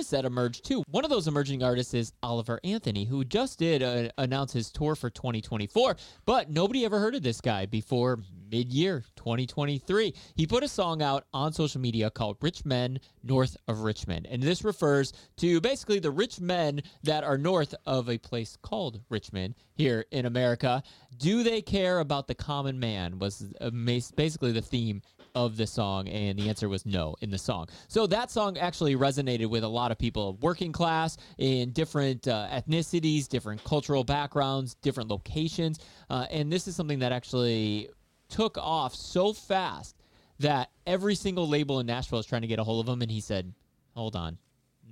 artists 0.00 0.12
that 0.12 0.24
emerged 0.24 0.64
too. 0.64 0.82
One 0.88 1.04
of 1.04 1.10
those 1.10 1.28
emerging 1.28 1.62
artists 1.62 1.92
is 1.92 2.14
Oliver 2.22 2.58
Anthony, 2.64 3.04
who 3.04 3.22
just 3.22 3.58
did 3.58 3.82
uh, 3.82 4.08
announce 4.16 4.50
his 4.50 4.70
tour 4.70 4.94
for 4.94 5.10
2024, 5.10 5.94
but 6.24 6.48
nobody 6.48 6.86
ever 6.86 6.98
heard 6.98 7.14
of 7.14 7.22
this 7.22 7.42
guy 7.42 7.66
before 7.66 8.18
mid 8.50 8.72
year 8.72 9.04
2023. 9.16 10.14
He 10.36 10.46
put 10.46 10.62
a 10.62 10.68
song 10.68 11.02
out 11.02 11.26
on 11.34 11.52
social 11.52 11.82
media 11.82 12.10
called 12.10 12.38
Rich 12.40 12.64
Men 12.64 12.98
North 13.22 13.58
of 13.68 13.80
Richmond. 13.80 14.26
And 14.30 14.42
this 14.42 14.64
refers 14.64 15.12
to 15.36 15.60
basically 15.60 15.98
the 15.98 16.10
rich 16.10 16.40
men 16.40 16.80
that 17.02 17.22
are 17.22 17.36
north 17.36 17.74
of 17.84 18.08
a 18.08 18.16
place 18.16 18.56
called 18.62 19.02
Richmond 19.10 19.54
here 19.74 20.06
in 20.12 20.24
America. 20.24 20.82
Do 21.18 21.42
they 21.42 21.60
care 21.60 21.98
about 21.98 22.26
the 22.26 22.34
common 22.34 22.80
man? 22.80 23.18
Was 23.18 23.52
uh, 23.60 23.68
basically 24.16 24.52
the 24.52 24.62
theme 24.62 25.02
of 25.34 25.56
the 25.56 25.66
song, 25.66 26.08
and 26.08 26.38
the 26.38 26.48
answer 26.48 26.68
was 26.68 26.86
no 26.86 27.14
in 27.20 27.30
the 27.30 27.38
song. 27.38 27.68
So 27.88 28.06
that 28.08 28.30
song 28.30 28.58
actually 28.58 28.96
resonated 28.96 29.48
with 29.48 29.64
a 29.64 29.68
lot 29.68 29.90
of 29.90 29.98
people, 29.98 30.38
working 30.40 30.72
class, 30.72 31.16
in 31.38 31.70
different 31.72 32.28
uh, 32.28 32.48
ethnicities, 32.50 33.28
different 33.28 33.62
cultural 33.64 34.04
backgrounds, 34.04 34.74
different 34.74 35.10
locations, 35.10 35.78
uh, 36.08 36.26
and 36.30 36.52
this 36.52 36.68
is 36.68 36.76
something 36.76 37.00
that 37.00 37.12
actually 37.12 37.88
took 38.28 38.56
off 38.58 38.94
so 38.94 39.32
fast 39.32 39.96
that 40.38 40.70
every 40.86 41.14
single 41.14 41.48
label 41.48 41.80
in 41.80 41.86
Nashville 41.86 42.18
is 42.18 42.26
trying 42.26 42.42
to 42.42 42.48
get 42.48 42.58
a 42.58 42.64
hold 42.64 42.86
of 42.86 42.92
him, 42.92 43.02
and 43.02 43.10
he 43.10 43.20
said, 43.20 43.52
"Hold 43.94 44.16
on." 44.16 44.38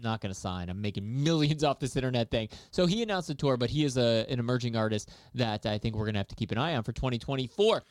Not 0.01 0.21
going 0.21 0.33
to 0.33 0.39
sign. 0.39 0.69
I'm 0.69 0.81
making 0.81 1.25
millions 1.25 1.65
off 1.65 1.81
this 1.81 1.97
internet 1.97 2.31
thing. 2.31 2.49
So 2.71 2.87
he 2.87 3.03
announced 3.03 3.31
a 3.31 3.35
tour, 3.35 3.57
but 3.57 3.71
he 3.71 3.85
is 3.85 3.97
a, 3.97 4.25
an 4.29 4.39
emerging 4.39 4.77
artist 4.77 5.11
that 5.35 5.67
I 5.67 5.79
think 5.79 5.97
we're 5.97 6.05
going 6.05 6.15
to 6.15 6.21
have 6.21 6.29
to 6.29 6.37
keep 6.37 6.53
an 6.53 6.59
eye 6.59 6.77
on 6.77 6.85
for 6.85 6.93
2024. 6.93 7.83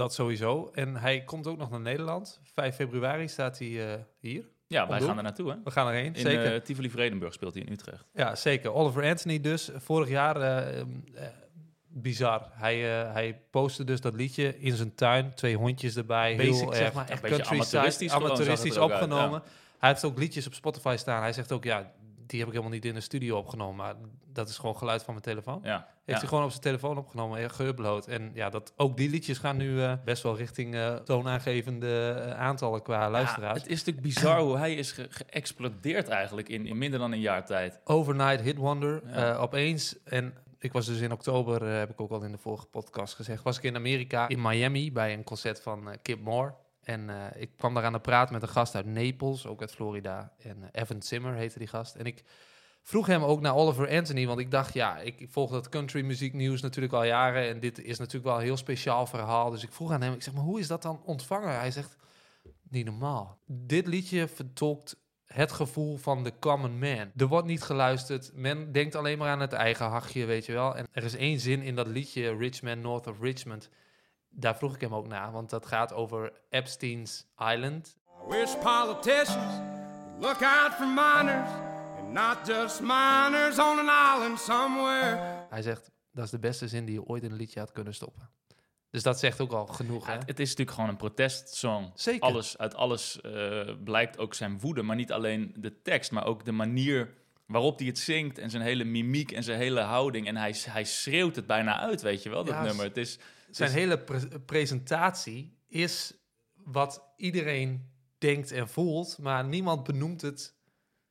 Dat 0.00 0.14
sowieso. 0.14 0.70
En 0.74 0.96
hij 0.96 1.24
komt 1.24 1.46
ook 1.46 1.56
nog 1.58 1.70
naar 1.70 1.80
Nederland. 1.80 2.40
5 2.54 2.74
februari 2.74 3.28
staat 3.28 3.58
hij 3.58 3.92
eh, 3.92 4.00
hier. 4.18 4.44
Ja, 4.66 4.82
wij 4.86 4.92
Omdoen? 4.92 5.08
gaan 5.08 5.16
er 5.16 5.22
naartoe, 5.22 5.50
hè? 5.50 5.56
We 5.64 5.70
gaan 5.70 5.86
erheen, 5.88 6.14
In 6.14 6.20
zeker. 6.20 6.54
eh, 6.54 6.60
Tivoli 6.60 6.90
Vredenburg 6.90 7.32
speelt 7.32 7.54
hij 7.54 7.62
in 7.62 7.72
Utrecht. 7.72 8.04
Ja, 8.14 8.34
zeker. 8.34 8.72
Oliver 8.72 9.04
Anthony 9.04 9.40
dus. 9.40 9.70
Vorig 9.76 10.08
jaar, 10.08 10.36
eh, 10.36 10.80
eh, 10.80 10.86
bizar. 11.88 12.48
Hij, 12.52 13.00
eh, 13.00 13.12
hij 13.12 13.40
postte 13.50 13.84
dus 13.84 14.00
dat 14.00 14.14
liedje 14.14 14.58
in 14.58 14.76
zijn 14.76 14.94
tuin. 14.94 15.34
Twee 15.34 15.56
hondjes 15.56 15.96
erbij. 15.96 16.36
Basic, 16.36 16.54
heel 16.54 16.72
zeg 16.72 16.84
erg 16.84 16.94
maar, 16.94 17.08
echt 17.08 17.48
amateuristisch 18.10 18.78
uit, 18.78 18.92
opgenomen. 18.92 19.42
Hij 19.78 19.88
heeft 19.88 20.04
ook 20.04 20.18
liedjes 20.18 20.46
op 20.46 20.54
Spotify 20.54 20.94
staan. 20.98 21.22
Hij 21.22 21.32
zegt 21.32 21.52
ook, 21.52 21.64
ja, 21.64 21.92
die 22.30 22.38
heb 22.38 22.48
ik 22.48 22.54
helemaal 22.54 22.74
niet 22.74 22.84
in 22.84 22.94
de 22.94 23.00
studio 23.00 23.36
opgenomen. 23.38 23.76
Maar 23.76 23.94
dat 24.32 24.48
is 24.48 24.58
gewoon 24.58 24.76
geluid 24.76 25.02
van 25.02 25.12
mijn 25.14 25.24
telefoon. 25.26 25.60
Ja. 25.62 25.76
Heeft 25.76 25.86
ja. 26.04 26.18
hij 26.18 26.28
gewoon 26.28 26.44
op 26.44 26.50
zijn 26.50 26.62
telefoon 26.62 26.98
opgenomen 26.98 27.38
en 27.38 27.50
geüpload. 27.50 28.08
En 28.08 28.30
ja, 28.34 28.50
dat, 28.50 28.72
ook 28.76 28.96
die 28.96 29.10
liedjes 29.10 29.38
gaan 29.38 29.56
nu 29.56 29.82
eh, 29.82 29.92
best 30.04 30.22
wel 30.22 30.36
richting 30.36 30.74
eh, 30.74 30.94
toonaangevende 30.94 32.10
eh, 32.26 32.38
aantallen 32.40 32.82
qua 32.82 33.00
Ja, 33.00 33.10
luisteraars. 33.10 33.58
het 33.62 33.70
is 33.70 33.78
natuurlijk 33.78 34.06
bizar 34.06 34.40
hoe 34.40 34.56
hij 34.56 34.74
is 34.74 34.92
ge- 34.92 35.06
geëxplodeerd 35.10 36.08
eigenlijk 36.08 36.48
in, 36.48 36.66
in 36.66 36.78
minder 36.78 36.98
dan 36.98 37.12
een 37.12 37.20
jaar 37.20 37.46
tijd. 37.46 37.80
Overnight 37.84 38.40
Hit 38.40 38.56
Wonder. 38.56 39.02
Ja. 39.06 39.34
opeens. 39.36 40.02
En 40.04 40.34
ik 40.58 40.72
was 40.72 40.86
dus 40.86 41.00
in 41.00 41.12
oktober, 41.12 41.66
heb 41.66 41.90
ik 41.90 42.00
ook 42.00 42.10
al 42.10 42.22
in 42.22 42.32
de 42.32 42.38
vorige 42.38 42.66
podcast 42.66 43.14
gezegd, 43.14 43.42
was 43.42 43.56
ik 43.56 43.62
in 43.62 43.76
Amerika, 43.76 44.28
in 44.28 44.40
Miami, 44.42 44.92
bij 44.92 45.12
een 45.12 45.24
concert 45.24 45.60
van 45.62 45.96
Kip 46.02 46.20
Moore. 46.20 46.54
En 46.82 47.10
eh, 47.10 47.42
ik 47.42 47.50
kwam 47.56 47.74
daar 47.74 47.84
aan 47.84 47.92
de 47.92 48.00
praat 48.00 48.30
met 48.30 48.42
een 48.42 48.48
gast 48.48 48.74
uit 48.74 48.86
Naples, 48.86 49.46
ook 49.46 49.60
uit 49.60 49.72
Florida. 49.72 50.32
En 50.38 50.62
eh, 50.62 50.82
Evan 50.82 51.02
Zimmer 51.02 51.34
heette 51.34 51.58
die 51.58 51.68
gast. 51.68 51.94
En 51.94 52.04
ik 52.04 52.24
vroeg 52.82 53.06
hem 53.06 53.22
ook 53.22 53.40
naar 53.40 53.54
Oliver 53.54 53.90
Anthony, 53.90 54.26
want 54.26 54.38
ik 54.38 54.50
dacht, 54.50 54.74
ja, 54.74 54.98
ik, 54.98 55.26
volg 55.30 55.50
dat 55.50 55.68
country 55.68 56.02
muzieknieuws 56.02 56.60
natuurlijk 56.60 56.94
al 56.94 57.04
jaren. 57.04 57.48
En 57.48 57.60
dit 57.60 57.78
is 57.82 57.98
natuurlijk 57.98 58.24
wel 58.24 58.36
een 58.36 58.44
heel 58.44 58.56
speciaal 58.56 59.06
verhaal. 59.06 59.50
Dus 59.50 59.62
ik 59.62 59.72
vroeg 59.72 59.92
aan 59.92 60.02
hem, 60.02 60.12
ik 60.12 60.22
zeg, 60.22 60.34
maar 60.34 60.42
hoe 60.42 60.60
is 60.60 60.66
dat 60.66 60.82
dan 60.82 61.02
ontvangen? 61.04 61.58
Hij 61.58 61.70
zegt, 61.70 61.96
niet 62.68 62.84
normaal. 62.84 63.38
Dit 63.46 63.86
liedje 63.86 64.28
vertolkt 64.28 64.96
het 65.32 65.52
gevoel 65.52 65.96
van 65.96 66.24
de 66.24 66.32
common 66.38 66.78
man. 66.78 67.10
Er 67.16 67.26
wordt 67.26 67.46
niet 67.46 67.62
geluisterd. 67.62 68.30
Men 68.34 68.72
denkt 68.72 68.94
alleen 68.94 69.18
maar 69.18 69.30
aan 69.30 69.40
het 69.40 69.52
eigen 69.52 69.86
hachje, 69.86 70.24
weet 70.24 70.46
je 70.46 70.52
wel. 70.52 70.76
En 70.76 70.86
er 70.92 71.04
is 71.04 71.16
één 71.16 71.40
zin 71.40 71.62
in 71.62 71.74
dat 71.74 71.86
liedje, 71.86 72.36
Rich 72.36 72.62
Man 72.62 72.80
North 72.80 73.06
of 73.06 73.20
Richmond. 73.20 73.68
Daar 74.30 74.56
vroeg 74.56 74.74
ik 74.74 74.80
hem 74.80 74.94
ook 74.94 75.06
naar, 75.06 75.32
want 75.32 75.50
dat 75.50 75.66
gaat 75.66 75.92
over 75.92 76.32
Epstein's 76.48 77.26
Island. 77.38 77.96
I 78.06 78.28
wish 78.28 78.54
politicians 78.54 79.54
look 80.20 80.42
out 80.42 80.74
for 80.74 80.86
minors 80.86 81.50
and 81.98 82.12
not 82.12 82.46
just 82.46 82.80
minors 82.80 83.58
on 83.58 83.88
an 83.88 84.16
island 84.16 84.40
somewhere. 84.40 85.46
Hij 85.50 85.62
zegt, 85.62 85.90
dat 86.12 86.24
is 86.24 86.30
de 86.30 86.38
beste 86.38 86.68
zin 86.68 86.84
die 86.84 86.94
je 86.94 87.04
ooit 87.04 87.22
in 87.22 87.30
een 87.30 87.36
liedje 87.36 87.60
had 87.60 87.72
kunnen 87.72 87.94
stoppen. 87.94 88.30
Dus 88.90 89.02
dat 89.02 89.18
zegt 89.18 89.40
ook 89.40 89.52
al 89.52 89.66
genoeg, 89.66 90.06
hè? 90.06 90.12
Het, 90.12 90.40
is 90.40 90.48
natuurlijk 90.48 90.70
gewoon 90.70 90.90
een 90.90 90.96
protestsong. 90.96 91.90
Zeker. 91.94 92.20
Alles, 92.20 92.58
uit 92.58 92.74
alles 92.74 93.20
eh, 93.20 93.70
blijkt 93.84 94.18
ook 94.18 94.34
zijn 94.34 94.58
woede. 94.58 94.82
Maar 94.82 94.96
niet 94.96 95.12
alleen 95.12 95.54
de 95.56 95.82
tekst, 95.82 96.10
maar 96.10 96.26
ook 96.26 96.44
de 96.44 96.52
manier 96.52 97.14
waarop 97.46 97.78
hij 97.78 97.86
het 97.86 97.98
zingt. 97.98 98.38
En 98.38 98.50
zijn 98.50 98.62
hele 98.62 98.84
mimiek 98.84 99.32
en 99.32 99.42
zijn 99.42 99.58
hele 99.58 99.80
houding. 99.80 100.26
En 100.26 100.36
hij, 100.36 100.54
hij 100.58 100.84
schreeuwt 100.84 101.36
het 101.36 101.46
bijna 101.46 101.78
uit, 101.78 102.02
weet 102.02 102.22
je 102.22 102.30
wel, 102.30 102.44
dat 102.44 102.54
Ja, 102.54 102.62
nummer. 102.62 102.84
Het 102.84 102.96
is, 102.96 103.18
Zijn 103.50 103.70
Dus- 103.70 103.78
hele 103.78 103.98
pre- 103.98 104.40
presentatie 104.46 105.58
is 105.68 106.14
wat 106.54 107.02
iedereen 107.16 107.90
denkt 108.18 108.52
en 108.52 108.68
voelt, 108.68 109.18
maar 109.18 109.44
niemand 109.44 109.82
benoemt 109.84 110.20
het 110.20 110.54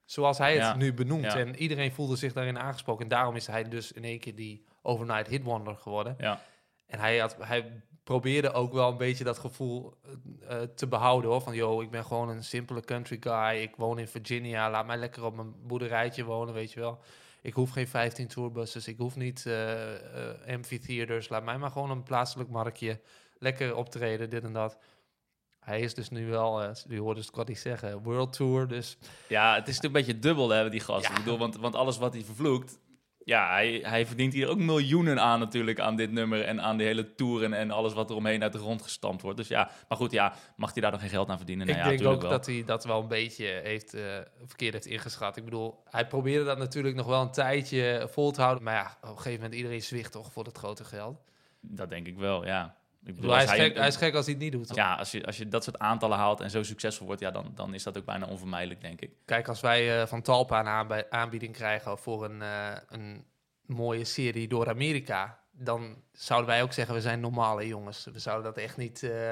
zoals 0.06 0.38
hij 0.38 0.54
het 0.54 0.62
Ja, 0.62 0.76
nu 0.76 0.94
benoemt. 0.94 1.24
ja. 1.24 1.38
En 1.38 1.56
iedereen 1.56 1.92
voelde 1.92 2.16
zich 2.16 2.34
daarin 2.34 2.60
aangesproken. 2.60 3.04
En 3.04 3.10
daarom 3.10 3.36
is 3.36 3.48
hij 3.48 3.64
dus 3.70 3.92
in 3.92 4.04
één 4.04 4.20
keer 4.20 4.36
die 4.36 4.66
overnight 4.82 5.28
hit 5.28 5.44
wonder 5.44 5.76
geworden. 5.76 6.16
ja. 6.20 6.42
En 6.86 7.00
hij, 7.00 7.18
had, 7.18 7.36
hij 7.40 7.82
probeerde 8.04 8.52
ook 8.52 8.74
wel 8.74 8.92
een 8.92 8.98
beetje 8.98 9.24
dat 9.24 9.38
gevoel 9.40 9.94
eh, 10.48 10.62
eh, 10.62 10.70
te 10.70 10.88
behouden 10.88 11.30
hoor. 11.30 11.42
Van 11.42 11.56
yo, 11.56 11.82
ik 11.82 11.92
ben 11.92 12.06
gewoon 12.06 12.30
een 12.30 12.44
simpele 12.44 12.82
country 12.82 13.18
guy. 13.20 13.62
Ik 13.62 13.76
woon 13.76 14.00
in 14.00 14.08
Virginia. 14.08 14.70
Laat 14.70 14.86
mij 14.86 14.98
lekker 14.98 15.24
op 15.24 15.36
mijn 15.36 15.54
boerderijtje 15.68 16.24
wonen, 16.24 16.54
weet 16.54 16.72
je 16.72 16.80
wel. 16.80 17.00
Ik 17.42 17.54
hoef 17.54 17.70
geen 17.70 17.88
15 17.88 18.28
tourbuses. 18.28 18.88
Ik 18.88 18.98
hoef 18.98 19.16
niet 19.16 19.46
eh 19.46 19.96
eh, 19.96 20.56
amphitheaters. 20.56 21.30
Laat 21.30 21.44
mij 21.44 21.58
maar 21.58 21.72
gewoon 21.72 21.92
een 21.92 22.04
plaatselijk 22.04 22.50
marktje. 22.50 23.00
Lekker 23.38 23.76
optreden, 23.76 24.30
dit 24.30 24.44
en 24.44 24.54
dat. 24.54 24.78
Hij 25.60 25.80
is 25.80 25.94
dus 25.94 26.10
nu 26.10 26.28
wel, 26.28 26.62
eh 26.62 26.70
je 26.88 27.00
hoorde 27.00 27.22
Scotty 27.22 27.54
zeggen, 27.54 28.04
world 28.04 28.34
tour. 28.34 28.68
Dus 28.68 28.98
Ja, 29.28 29.56
het 29.56 29.68
is 29.68 29.76
natuurlijk 29.76 29.84
een 29.84 30.06
beetje 30.06 30.20
dubbel, 30.20 30.50
hè, 30.50 30.70
die 30.70 30.80
gast. 30.80 31.04
Ja. 31.04 31.10
Ik 31.10 31.16
bedoel, 31.16 31.38
want, 31.38 31.56
want 31.56 31.76
alles 31.76 31.98
wat 31.98 32.14
hij 32.14 32.24
vervloekt... 32.24 32.80
Ja, 33.30 33.50
hij, 33.50 33.80
hij 33.84 34.06
verdient 34.06 34.34
hier 34.34 34.48
ook 34.48 34.58
miljoenen 34.58 35.20
aan 35.22 35.40
natuurlijk, 35.40 35.80
aan 35.80 35.96
dit 35.96 36.12
nummer... 36.12 36.44
en 36.44 36.62
aan 36.62 36.78
die 36.78 36.88
hele 36.88 37.16
tour 37.16 37.44
en, 37.44 37.54
en 37.54 37.72
alles 37.72 37.94
wat 37.94 38.10
er 38.10 38.16
omheen 38.16 38.44
uit 38.44 38.54
de 38.54 38.60
grond 38.60 38.82
gestampt 38.82 39.22
wordt. 39.22 39.38
Dus 39.38 39.48
ja, 39.48 39.70
maar 39.88 39.98
goed, 39.98 40.12
ja, 40.12 40.34
mag 40.56 40.74
hij 40.74 40.82
daar 40.82 40.92
nog 40.92 41.00
geen 41.00 41.10
geld 41.10 41.30
aan 41.30 41.38
verdienen? 41.38 41.68
ik 41.68 41.76
Nou 41.76 41.92
ja, 41.92 41.98
denk 41.98 42.10
ook 42.10 42.22
wel. 42.22 42.30
dat 42.30 42.46
hij 42.46 42.64
dat 42.66 42.86
wel 42.86 43.02
een 43.02 43.08
beetje 43.08 43.60
heeft, 43.64 43.94
eh, 43.94 44.02
verkeerd 44.46 44.74
heeft 44.74 44.86
ingeschat. 44.86 45.38
Ik 45.38 45.44
bedoel, 45.44 45.84
hij 45.90 46.08
probeerde 46.08 46.46
dat 46.46 46.58
natuurlijk 46.58 46.96
nog 46.96 47.06
wel 47.06 47.22
een 47.22 47.32
tijdje 47.32 48.08
vol 48.12 48.32
te 48.32 48.42
houden. 48.42 48.64
Maar 48.64 48.74
ja, 48.74 48.98
op 49.02 49.10
een 49.10 49.18
gegeven 49.18 49.42
moment 49.42 49.56
iedereen 49.56 49.82
zwicht 49.82 50.12
toch 50.12 50.32
voor 50.32 50.46
het 50.46 50.58
grote 50.58 50.84
geld. 50.84 51.22
Dat 51.62 51.90
denk 51.90 52.08
ik 52.08 52.18
wel, 52.18 52.46
ja. 52.46 52.76
Ik 53.06 53.16
bedoel, 53.16 53.32
hij, 53.32 53.42
als 53.42 53.52
is 53.52 53.60
gek, 53.60 53.78
hij 53.78 53.88
is 53.88 53.96
gek 53.96 54.16
als 54.16 54.26
hij 54.26 54.34
het 54.34 54.44
niet 54.44 54.52
doet. 54.52 54.68
toch? 54.68 54.76
Ja, 54.78 54.96
als 54.96 55.12
je, 55.12 55.26
als 55.26 55.38
je 55.38 55.48
dat 55.48 55.64
soort 55.64 55.80
aantallen 55.80 56.18
haalt 56.18 56.40
en 56.40 56.50
zo 56.50 56.64
succesvol 56.64 57.06
wordt... 57.06 57.22
Ja, 57.22 57.32
dan, 57.32 57.52
dan 57.56 57.74
is 57.74 57.84
dat 57.84 57.98
ook 57.98 58.06
bijna 58.06 58.26
onvermijdelijk, 58.26 58.82
denk 58.82 59.02
ik. 59.02 59.12
Kijk, 59.26 59.48
als 59.48 59.62
wij 59.62 60.02
eh, 60.02 60.08
van 60.08 60.22
Talpa 60.22 60.86
een 60.90 61.04
aanbieding 61.10 61.54
krijgen 61.54 61.98
voor 61.98 62.26
een, 62.26 62.42
eh, 62.42 62.72
een 62.90 63.26
mooie 63.66 64.06
serie 64.06 64.48
door 64.48 64.70
Amerika, 64.70 65.40
dan 65.52 66.02
zouden 66.12 66.50
wij 66.50 66.62
ook 66.64 66.74
zeggen, 66.74 66.96
we 66.96 67.02
zijn 67.02 67.20
normale 67.20 67.68
jongens. 67.68 68.08
We 68.14 68.20
zouden 68.20 68.54
dat 68.54 68.64
echt 68.64 68.78
niet, 68.78 69.04
eh, 69.04 69.32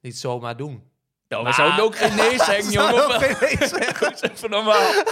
niet 0.00 0.18
zomaar 0.18 0.56
doen. 0.56 0.90
Nou, 1.28 1.42
Maar- 1.42 1.52
we 1.52 1.58
zouden 1.62 1.84
ook 1.84 1.96
geen 1.96 2.14
nee 2.16 2.38
zeggen, 2.44 2.70
jongen. 2.72 2.94
Wel? 2.94 3.10
geen 3.20 3.36
nee 3.40 3.68
zeggen. 3.68 4.00
Dat 4.10 4.22
is 4.22 4.30
even 4.30 4.50
normaal. 4.50 4.92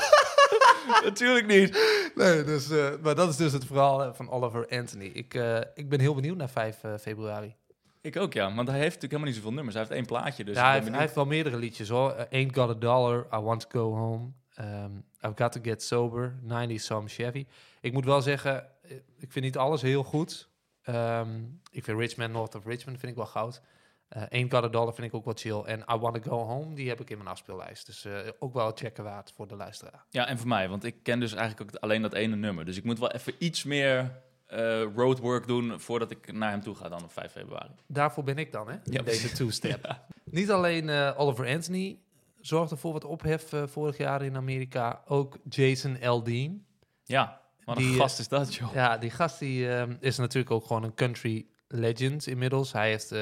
Natuurlijk 1.05 1.47
niet. 1.47 1.79
Nee, 2.15 2.45
dus, 2.45 2.71
eh, 2.71 2.89
maar 3.03 3.15
dat 3.15 3.29
is 3.29 3.37
dus 3.37 3.53
het 3.53 3.65
verhaal 3.65 4.15
van 4.15 4.31
Oliver 4.31 4.69
Anthony. 4.69 5.05
Ik, 5.05 5.35
eh, 5.35 5.59
ik 5.75 5.89
ben 5.89 6.01
heel 6.01 6.15
benieuwd 6.15 6.37
naar 6.37 6.49
5 6.49 6.83
eh, 6.85 6.95
februari. 7.01 7.55
Ik 8.03 8.17
ook, 8.17 8.33
ja. 8.33 8.55
Want 8.55 8.69
hij 8.69 8.79
heeft 8.79 8.95
natuurlijk 8.95 9.03
helemaal 9.03 9.27
niet 9.27 9.35
zoveel 9.35 9.53
nummers. 9.53 9.75
Hij 9.75 9.85
heeft 9.85 9.97
één 9.97 10.07
plaatje, 10.07 10.45
dus 10.45 10.57
ja, 10.57 10.65
hij, 10.65 10.75
heeft, 10.75 10.89
hij 10.89 10.99
heeft 10.99 11.15
wel 11.15 11.27
meerdere 11.27 11.57
liedjes 11.57 11.89
hoor. 11.89 12.11
Eh, 12.11 12.39
Ain't 12.39 12.55
Got 12.55 12.71
a 12.71 12.75
Dollar, 12.75 13.27
I 13.35 13.37
Want 13.37 13.61
to 13.61 13.69
Go 13.81 13.95
Home, 13.95 14.31
um, 14.61 15.05
I've 15.21 15.33
Got 15.37 15.53
to 15.53 15.61
Get 15.63 15.83
Sober, 15.83 16.39
90 16.43 16.81
Some 16.81 17.09
Chevy. 17.09 17.47
Ik 17.81 17.93
moet 17.93 18.05
wel 18.05 18.23
zeggen, 18.23 18.67
eh, 18.83 18.91
ik 19.19 19.33
vind 19.33 19.45
niet 19.45 19.57
alles 19.57 19.83
heel 19.83 20.03
goed. 20.03 20.49
Ehm, 20.83 21.29
ik 21.71 21.85
vind 21.85 21.99
Richmond, 21.99 22.33
North 22.33 22.55
of 22.55 22.67
Richmond 22.67 22.99
vind 22.99 23.13
ik 23.13 23.19
wel 23.19 23.27
goud. 23.27 23.61
Eh 24.09 24.23
Ain't 24.31 24.55
Got 24.55 24.65
a 24.65 24.69
Dollar 24.69 24.95
vind 24.95 25.07
ik 25.07 25.15
ook 25.15 25.25
wel 25.25 25.35
chill. 25.37 25.63
En 25.63 25.81
I 25.81 25.97
Want 25.97 26.23
to 26.23 26.31
Go 26.31 26.45
Home, 26.45 26.75
die 26.75 26.89
heb 26.89 27.01
ik 27.01 27.11
in 27.11 27.17
mijn 27.17 27.29
afspeellijst. 27.29 27.87
Dus 27.87 28.07
ook 28.39 28.55
wel 28.55 28.71
checken 28.75 29.05
waard 29.05 29.33
voor 29.37 29.49
de 29.49 29.57
luisteraar. 29.57 30.05
Ja, 30.09 30.27
en 30.27 30.39
voor 30.39 30.49
mij, 30.49 30.69
want 30.69 30.85
ik 30.85 31.03
ken 31.03 31.21
dus 31.21 31.35
eigenlijk 31.35 31.75
ook 31.75 31.81
alleen 31.81 32.03
dat 32.03 32.13
ene 32.13 32.37
nummer. 32.37 32.65
Dus 32.65 32.77
ik 32.77 32.85
moet 32.85 32.99
wel 32.99 33.11
even 33.11 33.35
iets 33.39 33.65
meer 33.65 34.11
eh, 34.51 34.83
roadwork 34.95 35.47
doen 35.47 35.81
voordat 35.81 36.11
ik 36.11 36.33
naar 36.33 36.51
hem 36.51 36.61
toe 36.61 36.75
ga 36.75 36.89
dan 36.89 37.03
op 37.05 37.13
5 37.13 37.33
februari. 37.33 37.71
Daarvoor 37.87 38.25
ben 38.25 38.37
ik 38.37 38.53
dan, 38.53 38.69
hè? 38.69 38.77
Ja, 38.85 39.03
deze 39.03 39.33
two-step. 39.33 40.01
Niet 40.25 40.51
alleen 40.51 40.89
eh, 40.89 41.15
Oliver 41.17 41.47
Anthony 41.47 41.99
zorgde 42.41 42.77
voor 42.77 42.93
wat 42.93 43.05
ophef 43.05 43.53
eh, 43.53 43.63
vorig 43.67 43.97
jaar 43.97 44.23
in 44.23 44.37
Amerika. 44.37 45.03
Ook 45.07 45.39
Jason 45.49 46.03
Aldean. 46.03 46.65
Ja, 47.05 47.41
wat 47.65 47.77
een 47.77 47.83
Die, 47.83 47.95
gast 47.97 48.19
is 48.19 48.29
dat, 48.29 48.55
joh. 48.55 48.75
Ja, 48.75 48.99
die 48.99 49.11
gast 49.11 49.39
die, 49.39 49.71
ehm, 49.71 49.97
is 50.01 50.17
natuurlijk 50.17 50.51
ook 50.51 50.67
gewoon 50.67 50.83
een 50.83 50.95
country 50.95 51.47
legend 51.69 52.27
inmiddels. 52.27 52.73
Hij 52.73 52.89
heeft 52.91 53.15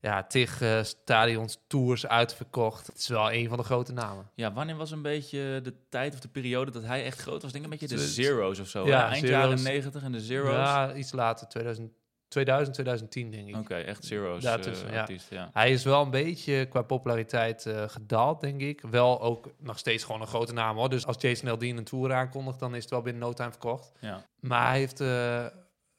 ja, 0.00 0.22
tig 0.22 0.60
eh, 0.60 0.82
stadions, 0.82 1.58
tours 1.66 2.06
uitverkocht. 2.06 2.86
Het 2.86 2.98
is 2.98 3.08
wel 3.08 3.32
een 3.32 3.48
van 3.48 3.58
de 3.58 3.64
grote 3.64 3.92
namen. 3.92 4.30
Ja, 4.34 4.52
wanneer 4.52 4.76
was 4.76 4.90
een 4.90 5.02
beetje 5.02 5.60
de 5.62 5.74
tijd 5.88 6.14
of 6.14 6.20
de 6.20 6.28
periode 6.28 6.70
dat 6.70 6.82
hij 6.82 7.04
echt 7.04 7.20
groot 7.20 7.42
was? 7.42 7.52
Denk 7.52 7.64
een 7.64 7.70
beetje 7.70 7.88
de 7.88 7.98
Zero's 7.98 8.58
of 8.58 8.68
zo. 8.68 8.86
ja, 8.86 9.04
hè? 9.04 9.12
Eind 9.12 9.26
Zero's. 9.26 9.30
jaren 9.30 9.62
90 9.62 10.02
en 10.02 10.12
de 10.12 10.20
Zero's. 10.20 10.52
Ja, 10.52 10.94
iets 10.94 11.12
later, 11.12 11.48
2000, 11.48 11.92
2000 12.28 12.74
2010 12.74 13.30
denk 13.30 13.48
ik. 13.48 13.56
Oké, 13.56 13.74
echt 13.74 14.04
Zero's 14.04 14.42
Daartussen, 14.42 14.88
eh, 14.88 14.94
ja. 14.94 15.00
artiest, 15.00 15.30
ja. 15.30 15.50
Hij 15.52 15.70
is 15.70 15.84
wel 15.84 16.02
een 16.02 16.10
beetje 16.10 16.66
qua 16.66 16.82
populariteit 16.82 17.66
eh, 17.66 17.88
gedaald, 17.88 18.40
denk 18.40 18.60
ik. 18.60 18.80
Wel 18.90 19.20
ook 19.20 19.50
nog 19.58 19.78
steeds 19.78 20.04
gewoon 20.04 20.20
een 20.20 20.26
grote 20.26 20.52
naam 20.52 20.76
hoor. 20.76 20.88
Dus 20.88 21.06
als 21.06 21.16
Jason 21.18 21.48
Aldean 21.48 21.76
een 21.76 21.84
tour 21.84 22.12
aankondigt, 22.12 22.58
dan 22.58 22.74
is 22.74 22.82
het 22.82 22.90
wel 22.90 23.02
binnen 23.02 23.22
no 23.22 23.32
time 23.32 23.50
verkocht. 23.50 23.92
ja. 24.00 24.24
Maar 24.40 24.68
hij 24.68 24.78
heeft 24.78 25.00
eh, 25.00 25.46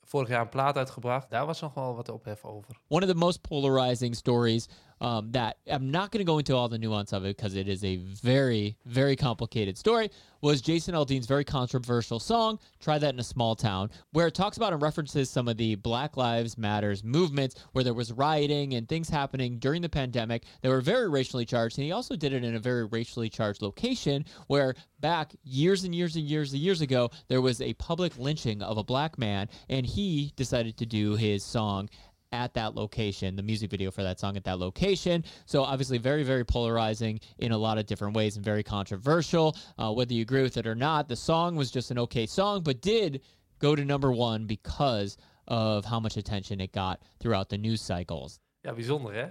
vorig 0.09 0.27
jaar 0.27 0.41
een 0.41 0.49
plaat 0.49 0.77
uitgebracht. 0.77 1.29
Daar 1.29 1.45
was 1.45 1.61
nog 1.61 1.73
wel 1.73 1.95
wat 1.95 2.09
ophef 2.09 2.43
over. 2.43 2.79
One 2.87 3.05
of 3.05 3.11
the 3.11 3.17
most 3.17 3.41
polarizing 3.41 4.15
stories 4.15 4.67
um, 5.01 5.31
that 5.31 5.57
I'm 5.67 5.91
not 5.91 6.11
going 6.11 6.19
to 6.19 6.25
go 6.25 6.37
into 6.37 6.55
all 6.55 6.69
the 6.69 6.77
nuance 6.77 7.13
of 7.13 7.25
it 7.25 7.37
because 7.37 7.55
it 7.55 7.67
is 7.67 7.83
a 7.83 7.97
very, 7.97 8.77
very 8.85 9.15
complicated 9.15 9.77
story. 9.77 10.09
Was 10.41 10.61
Jason 10.61 10.95
Aldean's 10.95 11.27
very 11.27 11.43
controversial 11.43 12.17
song 12.17 12.59
"Try 12.79 12.97
That 12.97 13.13
in 13.13 13.19
a 13.19 13.23
Small 13.23 13.55
Town," 13.55 13.89
where 14.13 14.27
it 14.27 14.33
talks 14.33 14.55
about 14.55 14.71
and 14.71 14.81
references 14.81 15.29
some 15.29 15.49
of 15.49 15.57
the 15.57 15.75
Black 15.75 16.15
Lives 16.15 16.57
Matters 16.57 17.03
movements, 17.03 17.55
where 17.73 17.83
there 17.83 17.93
was 17.93 18.13
rioting 18.13 18.75
and 18.75 18.87
things 18.87 19.09
happening 19.09 19.59
during 19.59 19.81
the 19.81 19.89
pandemic 19.89 20.43
that 20.61 20.69
were 20.69 20.79
very 20.79 21.09
racially 21.09 21.45
charged. 21.45 21.77
And 21.77 21.85
he 21.85 21.91
also 21.91 22.15
did 22.15 22.31
it 22.31 22.45
in 22.45 22.55
a 22.55 22.59
very 22.59 22.85
racially 22.85 23.29
charged 23.29 23.61
location, 23.61 24.23
where 24.47 24.75
back 25.01 25.35
years 25.43 25.83
and 25.83 25.93
years 25.93 26.15
and 26.15 26.25
years 26.25 26.53
and 26.53 26.61
years 26.61 26.79
ago 26.79 27.09
there 27.27 27.41
was 27.41 27.59
a 27.59 27.73
public 27.73 28.17
lynching 28.17 28.61
of 28.61 28.77
a 28.77 28.83
black 28.83 29.17
man, 29.17 29.49
and 29.67 29.85
he 29.85 30.31
decided 30.37 30.77
to 30.77 30.85
do 30.85 31.15
his 31.15 31.43
song 31.43 31.89
at 32.31 32.53
that 32.53 32.75
location, 32.75 33.35
the 33.35 33.43
music 33.43 33.69
video 33.69 33.91
for 33.91 34.03
that 34.03 34.19
song 34.19 34.37
at 34.37 34.43
that 34.43 34.59
location. 34.59 35.23
So 35.45 35.63
obviously 35.63 35.97
very, 35.97 36.23
very 36.23 36.43
polarizing 36.43 37.19
in 37.37 37.51
a 37.51 37.57
lot 37.57 37.77
of 37.77 37.85
different 37.85 38.15
ways 38.15 38.35
and 38.35 38.45
very 38.45 38.63
controversial. 38.63 39.55
Uh, 39.77 39.91
whether 39.91 40.13
you 40.13 40.21
agree 40.21 40.43
with 40.43 40.57
it 40.57 40.67
or 40.67 40.75
not, 40.75 41.07
the 41.07 41.15
song 41.15 41.55
was 41.55 41.71
just 41.71 41.91
an 41.91 41.99
okay 41.99 42.25
song, 42.25 42.61
but 42.63 42.81
did 42.81 43.21
go 43.59 43.75
to 43.75 43.83
number 43.83 44.11
one 44.11 44.45
because 44.45 45.17
of 45.47 45.85
how 45.85 45.99
much 45.99 46.17
attention 46.17 46.59
it 46.61 46.71
got 46.71 46.99
throughout 47.19 47.49
the 47.49 47.57
news 47.57 47.81
cycles. 47.81 48.39
Ja, 48.61 48.73
bijzonder 48.73 49.13
hè? 49.13 49.27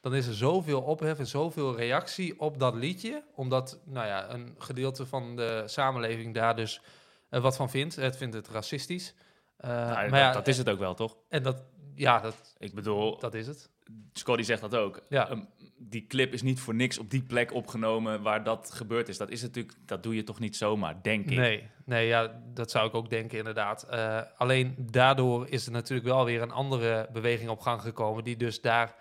Dan 0.00 0.14
is 0.14 0.26
er 0.26 0.34
zoveel 0.34 0.80
ophef 0.80 1.18
en 1.18 1.26
zoveel 1.26 1.76
reactie 1.76 2.40
op 2.40 2.58
dat 2.58 2.74
liedje. 2.74 3.24
Omdat 3.34 3.80
nou 3.84 4.06
ja, 4.06 4.30
een 4.30 4.54
gedeelte 4.58 5.06
van 5.06 5.36
de 5.36 5.62
samenleving 5.66 6.34
daar 6.34 6.56
dus 6.56 6.80
eh, 7.30 7.40
wat 7.40 7.56
van 7.56 7.70
vindt. 7.70 7.96
Het 7.96 8.16
vindt 8.16 8.34
het 8.34 8.48
racistisch. 8.48 9.14
Eh, 9.56 9.70
Nou, 9.70 9.92
maar 9.92 10.10
dat, 10.10 10.18
ja, 10.18 10.32
dat 10.32 10.48
is 10.48 10.58
het 10.58 10.68
ook 10.68 10.78
wel, 10.78 10.94
toch? 10.94 11.16
En 11.28 11.42
dat, 11.42 11.62
ja, 11.98 12.20
dat, 12.20 12.54
Ik 12.58 12.74
bedoel, 12.74 13.18
dat 13.18 13.34
is 13.34 13.46
het. 13.46 13.70
Scotty 14.12 14.42
zegt 14.42 14.60
dat 14.60 14.74
ook. 14.74 15.02
Ja. 15.08 15.28
Ehm, 15.28 15.40
die 15.76 16.06
clip 16.06 16.32
is 16.32 16.42
niet 16.42 16.60
voor 16.60 16.74
niks 16.74 16.98
op 16.98 17.10
die 17.10 17.22
plek 17.22 17.52
opgenomen 17.52 18.22
waar 18.22 18.44
dat 18.44 18.70
gebeurd 18.72 19.08
is. 19.08 19.16
Dat 19.16 19.30
is 19.30 19.42
natuurlijk, 19.42 19.76
dat 19.86 20.02
doe 20.02 20.14
je 20.14 20.24
toch 20.24 20.38
niet 20.38 20.56
zomaar, 20.56 21.02
denk 21.02 21.30
ik. 21.30 21.36
Nee, 21.36 21.70
nee 21.84 22.06
ja, 22.06 22.40
dat 22.54 22.70
zou 22.70 22.88
ik 22.88 22.94
ook 22.94 23.10
denken 23.10 23.38
inderdaad. 23.38 23.82
Eh, 23.82 24.20
alleen 24.36 24.74
daardoor 24.78 25.48
is 25.48 25.66
er 25.66 25.72
natuurlijk 25.72 26.08
wel 26.08 26.24
weer 26.24 26.42
een 26.42 26.50
andere 26.50 27.08
beweging 27.12 27.50
op 27.50 27.60
gang 27.60 27.80
gekomen... 27.80 28.24
die 28.24 28.36
dus 28.36 28.60
daar 28.60 28.94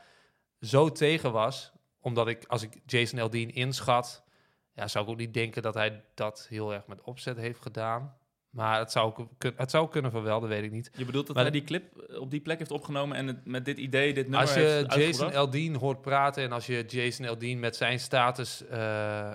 zo 0.62 0.92
tegen 0.92 1.32
was. 1.32 1.72
Omdat 2.00 2.28
ik, 2.28 2.46
als 2.46 2.64
ik 2.64 2.82
Jason 2.86 3.20
Aldean 3.20 3.50
inschat... 3.50 4.26
Ja, 4.74 4.88
zou 4.88 5.06
ik 5.06 5.12
ook 5.12 5.18
niet 5.18 5.34
denken 5.34 5.62
dat 5.62 5.74
hij 5.74 6.04
dat 6.14 6.48
heel 6.50 6.74
erg 6.74 6.88
met 6.88 7.02
opzet 7.02 7.38
heeft 7.38 7.62
gedaan. 7.62 8.17
Maar 8.58 8.80
het 8.80 8.92
zou, 8.92 9.28
het 9.56 9.72
zou 9.72 9.90
kunnen 9.90 10.12
van 10.12 10.24
wel, 10.24 10.40
dat 10.40 10.50
weet 10.50 10.64
ik 10.64 10.72
niet. 10.72 10.92
Je 10.96 11.06
bedoelt 11.06 11.28
dat 11.28 11.36
Maar 11.36 11.44
hij 11.44 11.54
die 11.54 11.64
clip 11.64 12.14
op 12.20 12.32
die 12.32 12.40
plek 12.40 12.58
heeft 12.58 12.72
opgenomen 12.72 13.18
en 13.18 13.28
het, 13.28 13.46
met 13.46 13.66
dit 13.66 13.78
idee, 13.78 14.14
dit 14.14 14.28
nummer 14.28 14.40
Als 14.40 14.54
je 14.54 14.86
Jason? 14.88 15.34
Aldean 15.34 15.76
hoort 15.76 16.02
praten 16.02 16.44
en 16.44 16.52
als 16.52 16.66
je 16.66 16.86
Jason 16.88 17.28
Aldean 17.28 17.60
met 17.60 17.76
zijn 17.76 18.00
status 18.00 18.68
eh, 18.68 19.34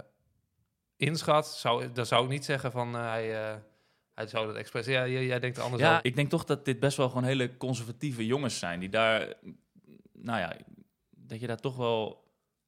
inschat, 0.96 1.48
zou, 1.48 1.92
dan 1.92 2.06
zou 2.06 2.24
ik 2.24 2.30
niet 2.30 2.44
zeggen 2.44 2.72
van 2.72 2.94
eh, 2.94 3.10
hij, 3.10 3.50
eh, 3.50 3.56
hij 4.14 4.26
zou 4.26 4.46
dat 4.46 4.56
expres. 4.56 4.86
Ja, 4.86 5.06
jij, 5.06 5.26
jij 5.26 5.40
denkt 5.40 5.56
er 5.56 5.62
anders 5.62 5.82
Ja, 5.82 6.02
ik 6.02 6.16
denk 6.16 6.30
toch 6.30 6.44
dat 6.44 6.64
dit 6.64 6.80
best 6.80 6.96
wel 6.96 7.08
gewoon 7.08 7.24
hele 7.24 7.56
conservatieve 7.56 8.26
jongens 8.26 8.58
zijn. 8.58 8.80
Die 8.80 8.88
daar, 8.88 9.34
nou 10.12 10.38
ja, 10.38 10.56
dat 11.10 11.40
je 11.40 11.46
daar 11.46 11.60
toch 11.60 11.76
wel, 11.76 12.21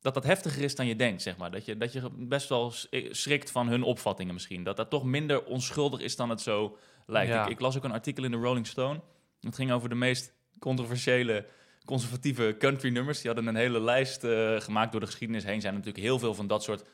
dat 0.05 0.15
dat 0.15 0.25
heftiger 0.25 0.63
is 0.63 0.75
dan 0.75 0.87
je 0.87 0.97
denkt, 0.97 1.23
zeg 1.23 1.37
maar. 1.37 1.51
Dat 1.51 1.65
je, 1.65 1.77
dat 1.77 1.93
je 1.93 2.11
best 2.13 2.49
wel 2.49 2.73
eh, 2.91 3.13
schrikt 3.13 3.51
van 3.51 3.69
hun 3.69 3.83
opvattingen 3.83 4.35
misschien. 4.35 4.65
Dat 4.65 4.77
dat 4.77 4.91
toch 4.91 5.05
minder 5.05 5.45
onschuldig 5.45 6.01
is 6.01 6.17
dan 6.17 6.31
het 6.31 6.41
zo 6.41 6.77
lijkt. 7.07 7.33
Ja. 7.33 7.45
Ik, 7.45 7.51
ik 7.51 7.61
las 7.61 7.77
ook 7.77 7.85
een 7.85 7.93
artikel 7.93 8.25
in 8.25 8.31
de 8.31 8.37
Rolling 8.37 8.67
Stone. 8.67 9.01
Het 9.41 9.55
ging 9.55 9.73
over 9.73 9.89
de 9.89 9.95
meest 9.95 10.33
controversiële 10.59 11.47
conservatieve 11.85 12.57
country 12.59 12.91
nummers. 12.91 13.21
Die 13.21 13.31
hadden 13.31 13.47
een 13.47 13.61
hele 13.61 13.81
lijst 13.81 14.25
eh, 14.25 14.61
gemaakt 14.61 14.93
door 14.93 15.01
de 15.01 15.07
geschiedenis 15.07 15.45
heen. 15.45 15.61
Zijn 15.61 15.75
natuurlijk 15.75 16.05
heel 16.05 16.19
veel 16.19 16.35
van 16.35 16.47
dat 16.47 16.63
soort 16.63 16.85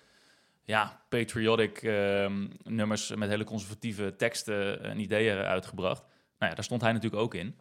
ja, 0.65 1.03
patriotic 1.09 1.83
ehm, 1.83 2.47
nummers 2.63 3.15
met 3.15 3.29
hele 3.29 3.45
conservatieve 3.45 4.17
teksten 4.17 4.83
en 4.83 5.01
ideeën 5.01 5.37
uitgebracht. 5.37 6.03
Nou 6.39 6.51
ja, 6.51 6.55
daar 6.55 6.65
stond 6.65 6.81
hij 6.81 6.93
natuurlijk 6.93 7.23
ook 7.23 7.35
in. 7.35 7.59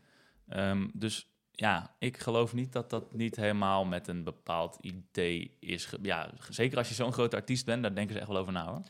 Ehm, 0.48 0.88
dus 0.94 1.28
ja, 1.60 1.96
ik 2.00 2.18
geloof 2.18 2.54
niet 2.54 2.72
dat 2.74 2.90
dat 2.90 3.14
niet 3.14 3.36
helemaal 3.36 3.86
met 3.86 4.08
een 4.08 4.24
bepaald 4.24 4.78
idee 4.82 5.58
is. 5.60 5.86
ge- 5.86 6.00
ja, 6.02 6.30
zeker 6.50 6.78
als 6.78 6.88
je 6.90 6.94
zo'n 6.94 7.14
grote 7.14 7.36
artiest 7.36 7.66
bent, 7.66 7.82
daar 7.82 7.96
denken 7.96 8.14
ze 8.14 8.20
echt 8.20 8.30
wel 8.30 8.38
over 8.38 8.54
na 8.54 8.66
hoor. 8.68 8.82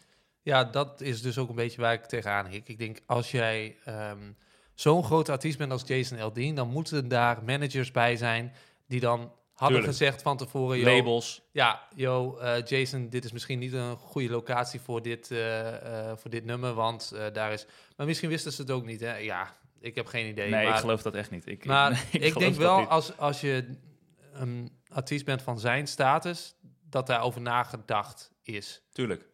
Ja, 0.41 0.63
dat 0.63 1.01
is 1.01 1.21
dus 1.21 1.38
ook 1.38 1.49
een 1.49 1.55
beetje 1.55 1.82
waar 1.82 1.93
ik 1.93 2.05
tegenaan 2.05 2.45
hik. 2.47 2.67
Ik 2.67 2.77
denk, 2.77 2.99
als 3.05 3.32
jij 3.32 3.77
ehm, 3.86 4.32
zo'n 4.73 5.03
groot 5.03 5.29
artiest 5.29 5.58
bent 5.58 5.71
als 5.71 5.84
Jason 5.86 6.19
Aldean, 6.19 6.55
dan 6.55 6.69
moeten 6.69 7.08
daar 7.08 7.43
managers 7.43 7.91
bij 7.91 8.15
zijn 8.15 8.53
die 8.88 8.99
dan 8.99 9.19
hadden 9.53 9.77
Tuurlijk. 9.79 9.97
gezegd 9.97 10.21
van 10.21 10.38
tevoren, 10.38 10.77
yo, 10.77 10.95
Labels. 10.95 11.41
ja, 11.51 11.88
yo, 11.95 12.38
eh, 12.38 12.63
Jason, 12.65 13.10
dit 13.10 13.25
is 13.25 13.32
misschien 13.32 13.60
niet 13.60 13.73
een 13.73 13.95
goede 13.95 14.29
locatie 14.29 14.79
voor 14.82 15.01
dit, 15.01 15.32
eh, 15.32 16.10
eh, 16.10 16.17
voor 16.17 16.29
dit 16.32 16.45
nummer, 16.45 16.73
want 16.73 17.12
eh, 17.12 17.25
daar 17.34 17.51
is... 17.53 17.65
Maar 17.95 18.05
misschien 18.05 18.29
wisten 18.29 18.51
ze 18.51 18.62
het 18.62 18.71
ook 18.71 18.86
niet, 18.86 18.99
hè? 18.99 19.15
Ja, 19.17 19.55
ik 19.80 19.96
heb 19.96 20.06
geen 20.06 20.28
idee. 20.28 20.50
Nee, 20.50 20.65
maar, 20.65 20.74
ik 20.74 20.80
geloof 20.80 21.02
dat 21.02 21.15
echt 21.15 21.32
niet. 21.32 21.48
Ik, 21.48 21.65
maar 21.65 21.92
nee, 21.92 22.22
ik, 22.30 22.38
denk 22.38 22.56
wel, 22.56 22.88
als, 22.88 23.18
als 23.18 23.42
je 23.42 23.65
een 24.34 24.72
artiest 24.88 25.26
bent 25.26 25.42
van 25.42 25.60
zijn 25.60 25.88
status, 25.88 26.56
dat 26.89 27.08
daarover 27.08 27.42
nagedacht 27.42 28.32
is. 28.44 28.82
Tuurlijk. 28.92 29.29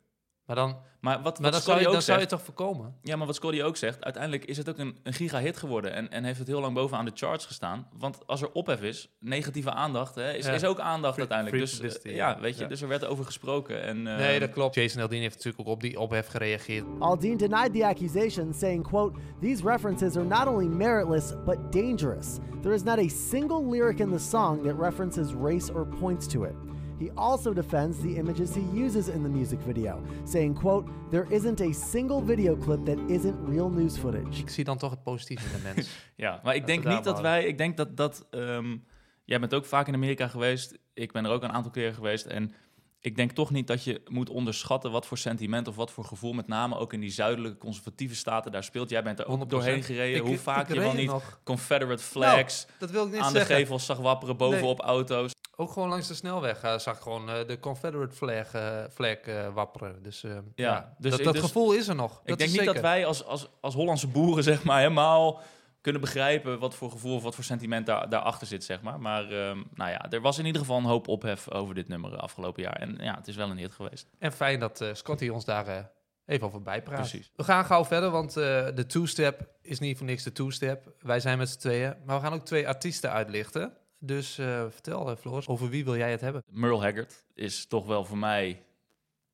Maar 0.45 0.55
dan, 0.55 0.77
Maar 0.99 1.21
wat, 1.21 1.23
maar 1.23 1.51
wat 1.51 1.51
dan, 1.51 1.61
zou 1.61 1.79
je, 1.79 1.83
dan 1.91 2.01
zou 2.01 2.19
je 2.19 2.25
toch 2.25 2.41
voorkomen? 2.41 2.95
ja, 3.01 3.15
maar 3.15 3.25
wat 3.27 3.35
Scotty 3.35 3.61
ook 3.61 3.77
zegt, 3.77 4.03
uiteindelijk 4.03 4.45
is 4.45 4.57
het 4.57 4.69
ook 4.69 4.77
een, 4.77 4.97
een 5.03 5.13
giga-hit 5.13 5.57
geworden 5.57 5.93
en, 5.93 6.11
en 6.11 6.23
heeft 6.23 6.39
het 6.39 6.47
heel 6.47 6.61
lang 6.61 6.73
bovenaan 6.73 7.05
de 7.05 7.11
charts 7.13 7.45
gestaan. 7.45 7.87
Want 7.97 8.27
als 8.27 8.41
er 8.41 8.51
ophef 8.51 8.81
is, 8.81 9.09
negatieve 9.19 9.71
aandacht 9.71 10.15
hè, 10.15 10.33
is, 10.33 10.45
Ja. 10.45 10.51
is 10.51 10.63
ook 10.65 10.79
aandacht 10.79 11.13
Free- 11.13 11.27
uiteindelijk. 11.29 11.57
free 11.69 11.79
Dus 11.81 11.93
publicity, 11.93 12.15
ja. 12.15 12.39
weet 12.39 12.55
je, 12.55 12.61
Ja. 12.61 12.67
dus 12.67 12.81
er 12.81 12.87
werd 12.87 13.05
over 13.05 13.25
gesproken. 13.25 13.83
En, 13.83 14.07
eh, 14.07 14.17
nee, 14.17 14.39
dat 14.39 14.49
klopt. 14.49 14.75
Jason 14.75 15.01
Aldean 15.01 15.21
heeft 15.21 15.35
natuurlijk 15.35 15.67
ook 15.67 15.73
op 15.73 15.81
die 15.81 15.99
ophef 15.99 16.27
gereageerd. 16.27 16.85
Aldean 16.99 17.37
denied 17.37 17.73
the 17.73 17.85
accusation, 17.85 18.53
saying, 18.53 18.83
quote, 18.87 19.19
These 19.41 19.63
references 19.69 20.15
are 20.15 20.25
not 20.25 20.47
only 20.47 20.65
meritless, 20.67 21.33
but 21.45 21.57
dangerous. 21.71 22.37
There 22.61 22.73
is 22.73 22.83
not 22.83 22.97
a 22.97 23.07
single 23.07 23.69
lyric 23.69 23.99
in 23.99 24.11
the 24.11 24.19
song 24.19 24.63
that 24.63 24.75
references 24.79 25.33
race 25.41 25.73
or 25.73 25.87
points 25.99 26.27
to 26.27 26.43
it. 26.43 26.53
He 26.99 27.11
also 27.15 27.53
defends 27.53 27.97
the 27.99 28.15
images 28.15 28.53
he 28.53 28.61
uses 28.73 29.07
in 29.07 29.21
the 29.23 29.29
music 29.29 29.59
video, 29.65 30.01
saying, 30.25 30.59
quote, 30.59 30.91
There 31.09 31.25
isn't 31.29 31.61
a 31.61 31.71
single 31.71 32.25
video 32.25 32.57
clip 32.57 32.85
that 32.85 32.97
isn't 33.07 33.35
real 33.49 33.69
news 33.69 33.97
footage. 33.97 34.41
Ik 34.41 34.49
zie 34.49 34.63
dan 34.63 34.77
toch 34.77 34.91
het 34.91 35.03
positieve 35.03 35.45
in 35.45 35.51
de 35.63 35.71
mens. 35.73 35.89
Ja, 36.15 36.39
maar 36.43 36.55
ik 36.55 36.65
denk 36.67 36.83
niet 36.85 37.03
dat 37.03 37.21
wij... 37.21 37.45
Ik 37.45 37.57
denk 37.57 37.77
dat... 37.77 37.97
dat 37.97 38.25
ehm, 38.31 38.77
jij 39.25 39.39
bent 39.39 39.53
ook 39.53 39.65
vaak 39.65 39.87
in 39.87 39.93
Amerika 39.93 40.27
geweest. 40.27 40.77
Ik 40.93 41.11
ben 41.11 41.25
er 41.25 41.31
ook 41.31 41.43
een 41.43 41.51
aantal 41.51 41.71
keren 41.71 41.93
geweest. 41.93 42.25
En 42.25 42.53
ik 42.99 43.15
denk 43.15 43.31
toch 43.31 43.51
niet 43.51 43.67
dat 43.67 43.83
je 43.83 44.01
moet 44.07 44.29
onderschatten... 44.29 44.91
wat 44.91 45.05
voor 45.05 45.17
sentiment 45.17 45.67
of 45.67 45.75
wat 45.75 45.91
voor 45.91 46.05
gevoel... 46.05 46.33
met 46.33 46.47
name 46.47 46.77
ook 46.77 46.93
in 46.93 46.99
die 46.99 47.11
zuidelijke 47.11 47.57
conservatieve 47.57 48.15
staten 48.15 48.51
daar 48.51 48.63
speelt. 48.63 48.89
Jij 48.89 49.03
bent 49.03 49.19
er 49.19 49.25
ook 49.27 49.43
100%. 49.43 49.47
doorheen 49.47 49.83
gereden. 49.83 50.15
Ik- 50.17 50.21
Hoe 50.25 50.33
ik 50.33 50.39
vaak 50.39 50.67
je 50.73 50.79
wel 50.79 50.93
niet 50.93 51.07
nog. 51.07 51.39
Confederate 51.43 52.03
flags... 52.03 52.67
dat 52.79 52.91
wil 52.91 53.05
ik 53.05 53.11
niet 53.11 53.21
aan 53.21 53.33
de 53.33 53.45
gevels 53.45 53.85
zag 53.85 53.97
wapperen 53.97 54.37
bovenop 54.37 54.79
auto's. 54.79 55.33
Ook 55.55 55.71
gewoon 55.71 55.89
langs 55.89 56.07
de 56.07 56.13
snelweg 56.13 56.63
eh, 56.63 56.77
zag 56.77 56.95
ik 56.95 57.01
gewoon 57.01 57.29
eh, 57.29 57.47
de 57.47 57.59
Confederate 57.59 58.15
flag, 58.15 58.47
flag 58.93 59.17
eh, 59.17 59.53
wapperen. 59.53 60.03
Dus, 60.03 60.23
eh, 60.23 60.37
ja, 60.55 60.95
dus 60.97 61.09
dat, 61.11 61.19
ik- 61.19 61.25
dat 61.25 61.33
dus- 61.33 61.43
gevoel 61.43 61.73
is 61.73 61.87
er 61.87 61.95
nog. 61.95 62.11
Ik 62.21 62.27
dat 62.27 62.37
denk 62.37 62.49
is 62.49 62.57
niet 62.57 62.65
dat 62.65 62.79
wij 62.79 63.05
als, 63.05 63.23
als, 63.25 63.47
als 63.61 63.73
Hollandse 63.73 64.07
boeren 64.07 64.43
zeg 64.53 64.63
maar 64.63 64.79
helemaal 64.79 65.41
kunnen 65.81 66.01
begrijpen 66.01 66.59
wat 66.59 66.75
voor 66.75 66.91
gevoel 66.91 67.15
of 67.15 67.23
wat 67.23 67.35
voor 67.35 67.43
sentiment 67.43 67.85
daar, 67.85 68.09
daarachter 68.09 68.47
zit, 68.47 68.63
zeg 68.63 68.81
maar. 68.81 68.99
Maar 68.99 69.23
ehm, 69.23 69.63
nou 69.73 69.91
ja, 69.91 70.11
er 70.11 70.21
was 70.21 70.37
in 70.37 70.45
ieder 70.45 70.61
geval 70.61 70.77
een 70.77 70.83
hoop 70.83 71.07
ophef 71.07 71.51
over 71.51 71.75
dit 71.75 71.87
nummer 71.87 72.17
afgelopen 72.17 72.63
jaar. 72.63 72.75
En 72.75 72.97
ja, 72.99 73.15
het 73.15 73.27
is 73.27 73.35
wel 73.35 73.49
een 73.49 73.57
hit 73.57 73.73
geweest. 73.73 74.07
En 74.19 74.31
fijn 74.31 74.59
dat 74.59 74.85
Scotty 74.93 75.27
ons 75.27 75.45
daar 75.45 75.91
even 76.25 76.47
over 76.47 76.61
bijpraat. 76.61 76.99
Precies. 76.99 77.31
We 77.35 77.43
gaan 77.43 77.65
gauw 77.65 77.85
verder, 77.85 78.09
want 78.09 78.33
de 78.33 78.83
two-step 78.87 79.49
is 79.61 79.79
niet 79.79 79.97
voor 79.97 80.05
niks 80.05 80.23
de 80.23 80.31
two-step. 80.31 80.93
Wij 80.99 81.19
zijn 81.19 81.37
met 81.37 81.49
z'n 81.49 81.59
tweeën, 81.59 81.93
maar 82.05 82.15
we 82.15 82.21
gaan 82.23 82.33
ook 82.33 82.45
twee 82.45 82.67
artiesten 82.67 83.11
uitlichten. 83.11 83.73
Dus 83.99 84.37
eh, 84.37 84.65
vertel, 84.69 85.09
uh, 85.09 85.15
Floris, 85.15 85.47
over 85.47 85.69
wie 85.69 85.83
wil 85.83 85.97
jij 85.97 86.11
het 86.11 86.21
hebben? 86.21 86.43
Merle 86.47 86.79
Haggard 86.79 87.23
is 87.33 87.65
toch 87.65 87.85
wel 87.85 88.05
voor 88.05 88.17
mij, 88.17 88.49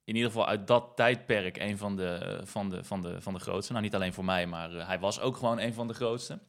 in 0.04 0.16
ieder 0.16 0.32
geval 0.32 0.48
uit 0.48 0.68
dat 0.68 0.92
tijdperk, 0.96 1.58
een 1.58 1.78
van 1.78 1.96
de, 1.96 2.42
van 2.44 2.70
de, 2.70 2.84
van 2.84 3.02
de, 3.02 3.22
van 3.22 3.34
de 3.34 3.40
grootste. 3.40 3.72
Nou, 3.72 3.84
niet 3.84 3.96
alleen 3.96 4.14
voor 4.14 4.26
mij, 4.26 4.48
maar 4.48 4.76
eh, 4.76 4.88
hij 4.88 5.00
was 5.00 5.20
ook 5.20 5.38
gewoon 5.38 5.60
een 5.60 5.74
van 5.74 5.88
de 5.88 5.94
grootste. 5.94 6.40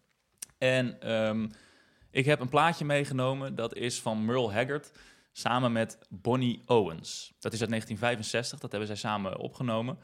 En 0.59 1.01
ehm, 1.01 1.48
ik 2.11 2.25
heb 2.25 2.40
een 2.40 2.48
plaatje 2.48 2.85
meegenomen, 2.85 3.55
dat 3.55 3.75
is 3.75 4.01
van 4.01 4.25
Merle 4.25 4.53
Haggard 4.53 4.92
samen 5.33 5.72
met 5.72 5.98
Bonnie 6.09 6.62
Owens. 6.66 7.33
Dat 7.38 7.53
is 7.53 7.61
uit 7.61 7.70
1965, 7.70 8.59
dat 8.59 8.70
hebben 8.70 8.88
zij 8.88 8.96
samen 8.96 9.38
opgenomen. 9.38 9.98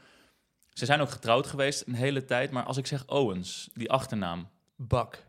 Ze 0.69 0.85
zijn 0.85 1.01
ook 1.01 1.09
getrouwd 1.09 1.47
geweest 1.47 1.87
een 1.87 1.93
hele 1.93 2.25
tijd, 2.25 2.51
maar 2.51 2.63
als 2.63 2.77
ik 2.77 2.87
zeg 2.87 3.07
Owens, 3.07 3.69
die 3.73 3.91
achternaam, 3.91 4.49
Buck. 4.75 5.27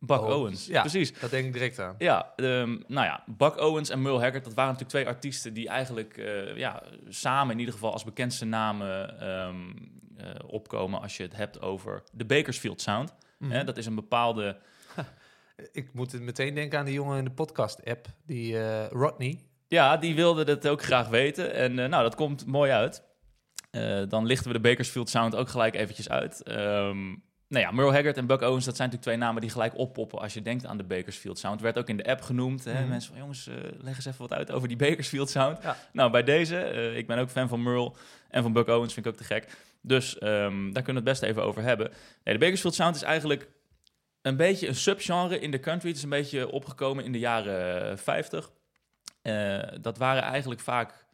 Buck 0.00 0.20
Owens. 0.20 0.34
Owens, 0.34 0.66
Ja. 0.66 0.80
precies. 0.80 1.18
Dat 1.18 1.30
denk 1.30 1.46
ik 1.46 1.52
direct 1.52 1.78
aan. 1.78 1.94
Ja, 1.98 2.32
ehm, 2.36 2.70
nou 2.86 3.06
ja, 3.06 3.24
Buck 3.26 3.56
Owens 3.60 3.90
en 3.90 4.02
Merle 4.02 4.20
Haggard, 4.20 4.44
dat 4.44 4.54
waren 4.54 4.72
natuurlijk 4.72 4.90
twee 4.90 5.06
artiesten 5.14 5.54
die 5.54 5.68
eigenlijk 5.68 6.16
eh, 6.16 6.56
ja, 6.56 6.82
samen 7.08 7.52
in 7.52 7.58
ieder 7.58 7.74
geval 7.74 7.92
als 7.92 8.04
bekendste 8.04 8.44
namen 8.44 9.20
ehm, 9.20 9.56
eh, 10.16 10.26
opkomen 10.46 11.00
als 11.00 11.16
je 11.16 11.22
het 11.22 11.36
hebt 11.36 11.60
over 11.60 12.02
de 12.12 12.24
Bakersfield 12.24 12.80
Sound. 12.80 13.14
Mhm. 13.38 13.64
Dat 13.64 13.76
is 13.76 13.86
een 13.86 13.94
bepaalde, 13.94 14.56
Ik 15.72 15.92
moet 15.92 16.20
meteen 16.20 16.54
denken 16.54 16.78
aan 16.78 16.84
die 16.84 16.94
jongen 16.94 17.18
in 17.18 17.24
de 17.24 17.30
podcast-app, 17.30 18.06
die 18.26 18.58
eh, 18.58 18.86
Rodney. 18.90 19.38
ja, 19.68 19.96
die 19.96 20.14
wilde 20.14 20.44
het 20.44 20.68
ook 20.68 20.82
graag 20.82 21.08
weten 21.08 21.54
en 21.54 21.74
nou, 21.74 22.02
dat 22.02 22.14
komt 22.14 22.46
mooi 22.46 22.70
uit. 22.70 23.06
Dan 24.08 24.26
lichten 24.26 24.46
we 24.46 24.52
de 24.52 24.68
Bakersfield 24.68 25.08
Sound 25.08 25.34
ook 25.36 25.48
gelijk 25.48 25.74
eventjes 25.74 26.08
uit. 26.08 26.42
Ehm, 26.42 27.14
nou 27.48 27.64
ja, 27.64 27.70
Merle 27.70 27.92
Haggard 27.92 28.16
en 28.16 28.26
Buck 28.26 28.40
Owens, 28.40 28.64
dat 28.64 28.76
zijn 28.76 28.88
natuurlijk 28.88 29.02
twee 29.02 29.16
namen 29.16 29.40
die 29.40 29.50
gelijk 29.50 29.78
oppoppen 29.78 30.18
als 30.18 30.34
je 30.34 30.42
denkt 30.42 30.66
aan 30.66 30.76
de 30.76 30.84
Bakersfield 30.84 31.38
Sound. 31.38 31.60
Werd 31.60 31.78
ook 31.78 31.88
in 31.88 31.96
de 31.96 32.04
app 32.04 32.22
genoemd. 32.22 32.64
Hè? 32.64 32.80
Mhm. 32.80 32.88
Mensen 32.88 33.10
van, 33.10 33.20
jongens, 33.20 33.46
eh, 33.46 33.54
leg 33.78 33.96
eens 33.96 34.04
even 34.04 34.20
wat 34.20 34.32
uit 34.32 34.50
over 34.50 34.68
die 34.68 34.76
Bakersfield 34.76 35.30
Sound. 35.30 35.62
Ja. 35.62 35.76
Nou, 35.92 36.10
bij 36.10 36.22
deze, 36.22 36.58
eh, 36.58 36.96
ik 36.96 37.06
ben 37.06 37.18
ook 37.18 37.30
fan 37.30 37.48
van 37.48 37.62
Merle 37.62 37.92
en 38.28 38.42
van 38.42 38.52
Buck 38.52 38.68
Owens, 38.68 38.94
vind 38.94 39.06
ik 39.06 39.12
ook 39.12 39.18
te 39.18 39.24
gek. 39.24 39.46
Dus 39.80 40.18
ehm, 40.18 40.72
daar 40.72 40.82
kunnen 40.82 41.02
we 41.02 41.10
het 41.10 41.20
best 41.20 41.22
even 41.22 41.42
over 41.42 41.62
hebben. 41.62 41.90
Nee, 42.24 42.34
de 42.34 42.40
Bakersfield 42.40 42.74
Sound 42.74 42.96
is 42.96 43.02
eigenlijk 43.02 43.48
een 44.22 44.36
beetje 44.36 44.68
een 44.68 44.74
subgenre 44.74 45.38
in 45.38 45.50
de 45.50 45.60
country. 45.60 45.88
Het 45.88 45.96
is 45.96 46.02
een 46.02 46.08
beetje 46.08 46.50
opgekomen 46.50 47.04
in 47.04 47.12
de 47.12 47.18
jaren 47.18 47.90
eh, 47.90 47.96
50. 47.96 48.50
Eh, 49.22 49.58
dat 49.80 49.98
waren 49.98 50.22
eigenlijk 50.22 50.60
vaak 50.60 51.06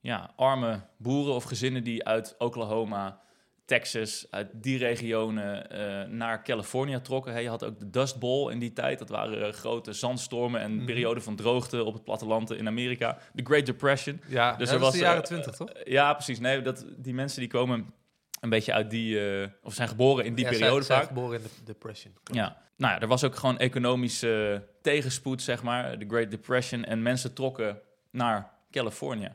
ja, 0.00 0.32
arme 0.36 0.80
boeren 0.96 1.34
of 1.34 1.44
gezinnen 1.44 1.84
die 1.84 2.04
uit 2.04 2.34
Oklahoma, 2.38 3.20
Texas, 3.66 4.26
uit 4.30 4.48
die 4.52 4.78
regionen 4.78 5.70
eh, 5.70 6.08
naar 6.10 6.42
California 6.44 7.00
trokken. 7.00 7.32
Hè, 7.32 7.38
je 7.38 7.48
had 7.48 7.64
ook 7.64 7.78
de 7.78 7.90
Dust 7.90 8.18
Bowl 8.18 8.50
in 8.50 8.58
die 8.58 8.72
tijd. 8.72 8.98
Dat 8.98 9.08
waren 9.08 9.46
eh, 9.46 9.52
grote 9.52 9.92
zandstormen 9.92 10.60
en 10.60 10.74
Mhm. 10.76 10.84
perioden 10.84 11.22
van 11.22 11.36
droogte 11.36 11.84
op 11.84 11.94
het 11.94 12.04
platteland 12.04 12.50
in 12.52 12.66
Amerika. 12.66 13.18
De 13.32 13.44
Great 13.44 13.66
Depression. 13.66 14.20
Ja, 14.28 14.56
Dus 14.56 14.66
er 14.68 14.72
dat 14.74 14.82
was 14.82 14.92
de 14.92 14.98
jaren 14.98 15.20
eh, 15.20 15.26
twintig, 15.26 15.54
toch? 15.54 15.68
Ja, 15.84 16.12
precies. 16.14 16.38
Nee, 16.38 16.62
dat, 16.62 16.84
die 16.96 17.14
mensen 17.14 17.40
die 17.40 17.48
komen 17.48 17.92
een 18.40 18.48
beetje 18.50 18.72
uit 18.72 18.90
die... 18.90 19.18
of 19.62 19.74
zijn 19.74 19.88
geboren 19.88 20.24
in 20.24 20.34
die 20.34 20.44
Ja, 20.44 20.50
periode 20.50 20.84
vaak. 20.84 21.06
geboren 21.06 21.36
in 21.36 21.42
de 21.42 21.50
Depression. 21.64 22.12
Ja, 22.32 22.56
nou 22.76 22.94
ja, 22.94 23.00
er 23.00 23.06
was 23.08 23.24
ook 23.24 23.34
gewoon 23.36 23.58
economische 23.58 24.62
tegenspoed, 24.82 25.42
zeg 25.42 25.62
maar, 25.62 25.98
de 25.98 26.04
Great 26.08 26.30
Depression. 26.30 26.84
En 26.84 27.02
mensen 27.02 27.32
trokken 27.34 27.80
naar 28.10 28.50
Californië. 28.70 29.32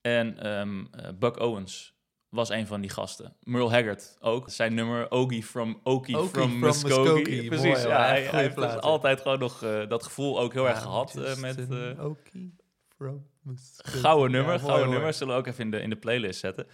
En 0.00 0.38
ehm, 0.38 0.84
eh, 0.90 1.08
Buck 1.18 1.40
Owens 1.40 1.94
was 2.32 2.48
een 2.48 2.66
van 2.66 2.80
die 2.80 2.90
gasten. 2.90 3.36
Merle 3.42 3.70
Haggard 3.70 4.16
ook. 4.20 4.50
Zijn 4.50 4.74
nummer 4.74 5.10
Ogie 5.10 5.44
from, 5.44 5.80
Okie 5.82 6.16
from, 6.16 6.28
from 6.28 6.58
Muskogee. 6.58 7.12
Muskogee. 7.14 7.48
Precies, 7.52 7.64
Mooi, 7.64 7.88
ja. 7.88 8.04
Hij, 8.06 8.28
heeft 8.30 8.56
dus 8.56 8.76
altijd 8.76 9.20
gewoon 9.20 9.38
nog 9.38 9.62
eh, 9.62 9.88
dat 9.88 10.02
gevoel 10.02 10.40
ook 10.40 10.52
heel 10.52 10.68
erg 10.68 10.82
gehad 10.82 11.16
eh, 11.16 11.22
just 11.22 11.40
met... 11.40 11.58
Okie 12.00 12.54
from 12.96 13.26
Muskogee. 13.42 14.00
Gouden 14.00 14.30
nummer, 14.30 14.52
Ja, 14.52 14.58
gouden 14.58 14.84
hoor. 14.84 14.94
nummer. 14.94 15.12
Zullen 15.12 15.34
we 15.34 15.40
ook 15.40 15.46
even 15.46 15.64
in 15.64 15.70
de, 15.70 15.80
in 15.80 15.90
de 15.90 15.96
playlist 15.96 16.40
zetten. 16.40 16.66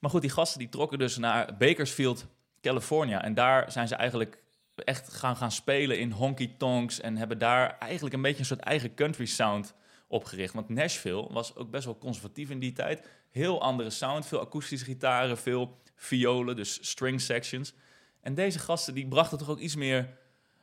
Maar 0.00 0.10
goed, 0.10 0.20
die 0.20 0.30
gasten 0.30 0.58
die 0.58 0.68
trokken 0.68 0.98
dus 0.98 1.16
naar 1.16 1.56
Bakersfield, 1.58 2.26
California. 2.60 3.22
En 3.22 3.34
daar 3.34 3.72
zijn 3.72 3.88
ze 3.88 3.94
eigenlijk 3.94 4.38
echt 4.74 5.12
gaan, 5.12 5.36
gaan 5.36 5.52
spelen 5.52 5.98
in 5.98 6.10
honky 6.10 6.56
tonks. 6.56 7.00
En 7.00 7.16
hebben 7.16 7.38
daar 7.38 7.76
eigenlijk 7.78 8.14
een 8.14 8.22
beetje 8.22 8.38
een 8.38 8.44
soort 8.44 8.60
eigen 8.60 8.94
country 8.94 9.26
sound 9.26 9.74
opgericht. 10.08 10.54
Want 10.54 10.68
Nashville 10.68 11.32
was 11.32 11.56
ook 11.56 11.70
best 11.70 11.84
wel 11.84 11.98
conservatief 11.98 12.50
in 12.50 12.58
die 12.58 12.72
tijd. 12.72 13.08
Heel 13.30 13.60
andere 13.60 13.90
sound, 13.90 14.26
veel 14.26 14.40
akoestische 14.40 14.84
gitaren, 14.84 15.38
veel 15.38 15.80
violen, 15.94 16.56
dus 16.56 16.78
string 16.88 17.20
sections. 17.20 17.74
En 18.20 18.34
deze 18.34 18.58
gasten 18.58 18.94
die 18.94 19.08
brachten 19.08 19.38
toch 19.38 19.50
ook 19.50 19.58
iets 19.58 19.76
meer 19.76 20.16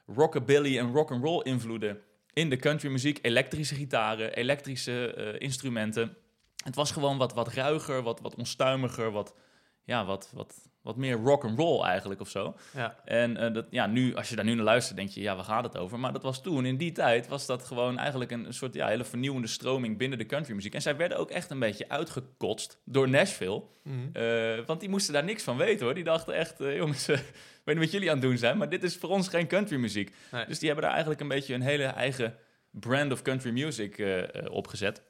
rockabilly 0.08 0.78
en 0.78 0.91
rock'n'roll 0.91 1.41
invloeden 1.43 2.02
in 2.34 2.49
de 2.49 2.58
countrymuziek. 2.58 3.19
Elektrische 3.21 3.76
gitaren, 3.76 4.34
elektrische 4.36 5.13
eh, 5.13 5.39
instrumenten. 5.39 6.17
Het 6.63 6.76
was 6.76 6.91
gewoon 6.91 7.17
wat, 7.17 7.34
wat 7.34 7.54
ruiger, 7.54 8.02
wat, 8.02 8.19
wat 8.19 8.36
onstuimiger, 8.36 9.12
wat, 9.12 9.36
ja, 9.84 10.06
wat, 10.06 10.32
wat, 10.34 10.69
wat 10.84 10.96
meer 10.96 11.15
rock'n'roll 11.15 11.84
eigenlijk 11.84 12.22
of 12.22 12.30
zo. 12.30 12.56
Ja. 12.74 12.96
En 13.06 13.38
eh, 13.38 13.54
dat, 13.54 13.65
ja, 13.69 13.88
nu, 13.88 14.15
als 14.15 14.30
je 14.30 14.36
daar 14.36 14.46
nu 14.46 14.54
naar 14.54 14.63
luistert, 14.63 14.98
denk 14.98 15.10
je, 15.10 15.22
ja, 15.22 15.36
waar 15.36 15.43
gaat 15.43 15.63
het 15.63 15.78
over? 15.78 16.00
Maar 16.00 16.13
dat 16.13 16.24
was 16.24 16.41
toen, 16.41 16.65
in 16.65 16.78
die 16.78 16.91
tijd, 16.91 17.28
was 17.28 17.46
dat 17.46 17.63
gewoon 17.63 17.98
eigenlijk 17.98 18.32
een, 18.32 18.54
soort 18.54 18.74
ja, 18.74 18.88
hele 18.88 19.04
vernieuwende 19.04 19.48
stroming 19.48 19.98
binnen 19.98 20.17
de 20.17 20.26
countrymuziek. 20.26 20.74
En 20.74 20.82
zij 20.82 20.96
werden 20.98 21.17
ook 21.17 21.32
echt 21.32 21.50
een 21.50 21.60
beetje 21.60 21.89
uitgekotst 21.89 22.80
door 22.86 23.10
Nashville. 23.10 23.63
Mhm. 23.84 23.98
Eh, 24.13 24.65
want 24.65 24.80
die 24.80 24.89
moesten 24.89 25.13
daar 25.13 25.24
niks 25.24 25.43
van 25.43 25.58
weten 25.58 25.86
hoor. 25.86 25.96
Die 25.96 26.04
dachten 26.04 26.34
echt, 26.34 26.60
eh, 26.60 26.76
jongens, 26.76 27.08
ik 27.10 27.17
weet 27.63 27.76
niet 27.76 27.84
wat 27.84 27.91
jullie 27.91 28.10
aan 28.10 28.17
het 28.17 28.26
doen 28.26 28.38
zijn, 28.38 28.58
maar 28.58 28.69
dit 28.69 28.84
is 28.84 28.98
voor 28.98 29.10
ons 29.10 29.28
geen 29.28 29.48
countrymuziek. 29.48 30.15
Nee. 30.31 30.46
Dus 30.46 30.60
die 30.60 30.67
hebben 30.67 30.86
daar 30.86 30.94
eigenlijk 30.94 31.21
een 31.21 31.27
beetje 31.27 31.54
een 31.54 31.62
hele 31.62 31.86
eigen 31.86 32.36
brand 32.71 33.12
of 33.12 33.21
country 33.21 33.52
music 33.52 34.06
opgezet. 34.50 35.02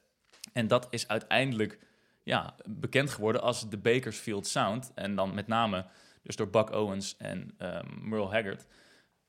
En 0.52 0.66
dat 0.66 0.86
is 0.90 1.08
uiteindelijk 1.08 1.78
ja, 2.24 2.54
bekend 2.64 3.10
geworden 3.10 3.42
als 3.42 3.68
de 3.68 3.76
Bakersfield 3.76 4.46
Sound. 4.46 4.92
En 4.94 5.14
dan 5.14 5.34
met 5.34 5.46
name 5.46 5.86
Dus 6.22 6.36
door 6.36 6.48
Buck 6.48 6.70
Owens 6.70 7.16
en 7.16 7.54
ehm, 7.58 7.86
Merle 8.08 8.28
Haggard. 8.28 8.66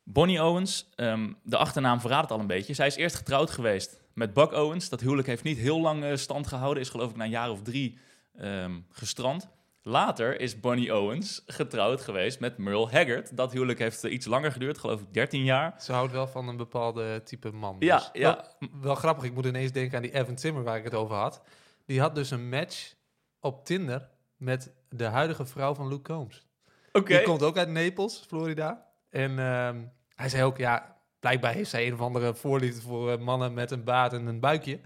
Bonnie 0.04 0.44
Owens, 0.44 0.90
ehm, 0.96 1.32
de 1.44 1.58
achternaam 1.58 2.00
verraadt 2.00 2.22
het 2.22 2.32
al 2.32 2.40
een 2.40 2.48
beetje. 2.48 2.74
Zij 2.74 2.88
is 2.88 2.96
eerst 2.96 3.16
getrouwd 3.16 3.52
geweest 3.52 4.02
met 4.14 4.34
Buck 4.34 4.52
Owens. 4.52 4.90
Dat 4.90 5.02
huwelijk 5.02 5.28
heeft 5.28 5.44
niet 5.44 5.58
heel 5.58 5.82
lang 5.82 6.04
eh, 6.04 6.16
stand 6.16 6.48
gehouden. 6.48 6.84
Is 6.84 6.90
geloof 6.90 7.10
ik 7.10 7.16
na 7.16 7.24
een 7.24 7.30
jaar 7.30 7.50
of 7.50 7.62
drie 7.62 7.98
ehm, 8.36 8.80
gestrand. 8.92 9.48
Later 9.82 10.40
is 10.40 10.60
Bonnie 10.60 10.96
Owens 10.96 11.44
getrouwd 11.46 12.02
geweest 12.02 12.40
met 12.40 12.58
Merle 12.58 12.88
Haggard. 12.90 13.38
Dat 13.38 13.52
huwelijk 13.52 13.80
heeft 13.80 14.04
eh, 14.04 14.12
iets 14.12 14.26
langer 14.26 14.52
geduurd, 14.52 14.78
geloof 14.78 15.02
ik 15.02 15.14
13 15.14 15.44
jaar. 15.44 15.76
Ze 15.80 15.92
houdt 15.92 16.12
wel 16.12 16.28
van 16.28 16.48
een 16.48 16.58
bepaalde 16.58 17.22
type 17.24 17.52
man. 17.52 17.76
Ja, 17.80 17.98
dus. 17.98 18.10
ja. 18.14 18.46
Wel, 18.60 18.70
wel 18.82 18.96
grappig, 18.96 19.24
ik 19.24 19.34
moet 19.34 19.46
ineens 19.46 19.72
denken 19.72 19.96
aan 19.96 20.04
die 20.04 20.14
Evan 20.14 20.36
Timmer 20.36 20.64
waar 20.64 20.78
ik 20.78 20.84
het 20.84 20.94
over 20.94 21.16
had. 21.16 21.42
Die 21.86 22.00
had 22.00 22.16
dus 22.16 22.32
een 22.32 22.50
match 22.50 22.94
op 23.40 23.66
Tinder 23.66 24.10
met 24.38 24.74
de 24.90 25.04
huidige 25.04 25.46
vrouw 25.46 25.74
van 25.74 25.88
Luke 25.88 26.14
Combs. 26.14 26.46
Oké. 26.92 27.16
Die 27.16 27.24
komt 27.24 27.44
ook 27.44 27.58
uit 27.58 27.70
Naples, 27.70 28.24
Florida. 28.28 28.86
En 29.10 29.40
ehm, 29.40 29.76
hij 30.16 30.30
zei 30.30 30.44
ook, 30.44 30.58
ja, 30.58 30.96
blijkbaar 31.20 31.54
heeft 31.54 31.70
zij 31.70 31.88
een 31.88 31.94
of 31.94 32.00
andere 32.02 32.36
voorliefde 32.36 32.82
voor 32.82 33.12
eh, 33.12 33.18
mannen 33.18 33.54
met 33.54 33.72
een 33.72 33.84
baard 33.84 34.14
en 34.14 34.26
een 34.26 34.40
buikje. 34.40 34.80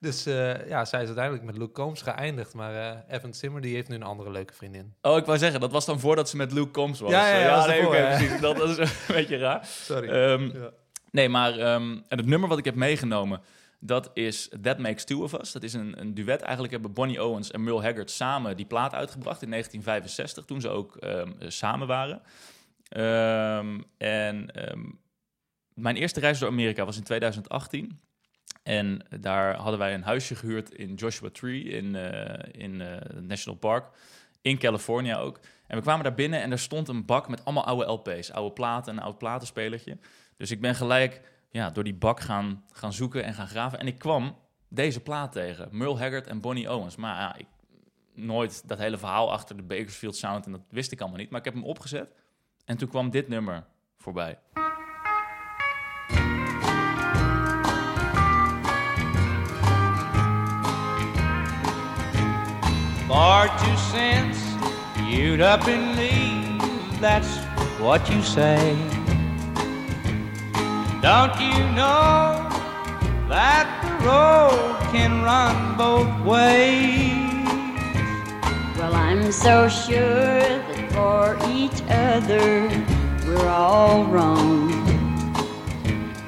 Dus 0.00 0.26
eh, 0.26 0.68
ja, 0.68 0.84
zij 0.84 1.00
is 1.00 1.06
uiteindelijk 1.06 1.44
met 1.44 1.56
Luke 1.56 1.72
Combs 1.72 2.02
geëindigd. 2.02 2.54
Maar 2.54 2.74
eh, 2.74 3.16
Evan 3.16 3.30
Timmer, 3.30 3.60
die 3.60 3.74
heeft 3.74 3.88
nu 3.88 3.94
een 3.94 4.02
andere 4.02 4.30
leuke 4.30 4.54
vriendin. 4.54 4.94
Oh, 5.02 5.16
ik 5.16 5.24
wou 5.24 5.38
zeggen, 5.38 5.60
dat 5.60 5.72
was 5.72 5.84
dan 5.84 6.00
voordat 6.00 6.28
ze 6.28 6.36
met 6.36 6.52
Luke 6.52 6.70
Combs 6.70 7.00
was. 7.00 7.10
Ja, 7.10 7.38
ja, 7.38 7.66
nee, 7.66 7.78
ervoor, 7.78 7.96
ja. 7.96 8.16
precies. 8.16 8.40
Dat, 8.40 8.56
dat 8.56 8.68
is 8.68 8.76
een 8.78 8.88
beetje 9.16 9.36
raar. 9.38 9.66
Sorry. 9.66 10.08
Ehm, 10.08 10.58
Ja. 10.58 10.70
Nee, 11.10 11.28
maar 11.28 11.58
ehm, 11.58 11.90
en 12.08 12.18
het 12.18 12.26
nummer 12.26 12.48
wat 12.48 12.58
ik 12.58 12.64
heb 12.64 12.74
meegenomen, 12.74 13.40
dat 13.86 14.10
is 14.14 14.50
That 14.62 14.78
Makes 14.78 15.04
Two 15.04 15.22
of 15.22 15.32
Us. 15.32 15.52
Dat 15.52 15.62
is 15.62 15.72
een, 15.72 16.00
een 16.00 16.14
duet. 16.14 16.40
Eigenlijk 16.40 16.72
hebben 16.72 16.92
Bonnie 16.92 17.24
Owens 17.24 17.50
en 17.50 17.64
Merle 17.64 17.82
Haggard 17.82 18.10
samen 18.10 18.56
die 18.56 18.66
plaat 18.66 18.94
uitgebracht 18.94 19.42
in 19.42 19.50
1965, 19.50 20.44
toen 20.44 20.60
ze 20.60 20.68
ook 20.68 20.96
ehm, 20.96 21.32
samen 21.38 21.86
waren. 21.86 22.22
Ehm, 22.88 23.80
en 23.98 24.50
ehm, 24.50 24.84
mijn 25.74 25.96
eerste 25.96 26.20
reis 26.20 26.38
door 26.38 26.48
Amerika 26.48 26.84
was 26.84 26.96
in 26.96 27.02
2018. 27.02 28.00
En 28.62 29.06
daar 29.20 29.56
hadden 29.56 29.78
wij 29.78 29.94
een 29.94 30.02
huisje 30.02 30.34
gehuurd 30.34 30.70
in 30.70 30.94
Joshua 30.94 31.28
Tree 31.32 31.62
in, 31.62 31.94
eh, 31.94 32.62
in 32.62 32.80
eh, 32.80 33.20
National 33.20 33.58
Park. 33.58 33.88
In 34.42 34.58
California 34.58 35.18
ook. 35.18 35.40
En 35.66 35.76
we 35.76 35.82
kwamen 35.82 36.04
daar 36.04 36.14
binnen 36.14 36.42
en 36.42 36.50
er 36.50 36.58
stond 36.58 36.88
een 36.88 37.04
bak 37.04 37.28
met 37.28 37.44
allemaal 37.44 37.64
oude 37.64 37.92
LP's. 37.92 38.30
Oude 38.30 38.52
platen, 38.52 38.96
een 38.96 39.02
oud 39.02 39.18
platenspelertje. 39.18 39.98
Dus 40.36 40.50
ik 40.50 40.60
ben 40.60 40.74
gelijk 40.74 41.20
ja, 41.56 41.70
door 41.70 41.84
die 41.84 41.94
bak 41.94 42.20
gaan, 42.20 42.64
gaan 42.72 42.92
zoeken 42.92 43.24
en 43.24 43.34
gaan 43.34 43.48
graven. 43.48 43.78
En 43.78 43.86
ik 43.86 43.98
kwam 43.98 44.36
deze 44.68 45.00
plaat 45.00 45.32
tegen. 45.32 45.68
Merle 45.70 45.98
Haggard 45.98 46.26
en 46.26 46.40
Bonnie 46.40 46.72
Owens. 46.72 46.96
Maar 46.96 47.20
ja, 47.20 47.36
ik, 47.36 47.46
nooit 48.14 48.68
dat 48.68 48.78
hele 48.78 48.98
verhaal 48.98 49.32
achter 49.32 49.56
de 49.56 49.62
Bakersfield 49.62 50.16
Sound. 50.16 50.46
En 50.46 50.52
dat 50.52 50.62
wist 50.70 50.92
ik 50.92 51.00
allemaal 51.00 51.18
niet. 51.18 51.30
Maar 51.30 51.38
ik 51.38 51.44
heb 51.44 51.54
hem 51.54 51.64
opgezet. 51.64 52.14
En 52.64 52.76
toen 52.76 52.88
kwam 52.88 53.10
dit 53.10 53.28
nummer 53.28 53.64
voorbij. 53.96 54.38
Cents, 63.92 64.38
you'd 65.08 65.40
up 65.40 65.66
and 65.68 65.96
leave. 65.96 67.00
That's 67.00 67.38
what 67.78 68.08
you 68.08 68.22
say. 68.22 68.95
Don't 71.06 71.40
you 71.40 71.56
know 71.70 72.48
that 73.28 73.68
the 73.84 74.04
road 74.04 74.76
can 74.90 75.22
run 75.22 75.76
both 75.78 76.10
ways? 76.26 77.46
Well, 78.76 78.92
I'm 78.92 79.30
so 79.30 79.68
sure 79.68 80.40
that 80.40 80.90
for 80.90 81.38
each 81.48 81.80
other 81.88 82.68
we're 83.24 83.48
all 83.48 84.02
wrong. 84.06 84.72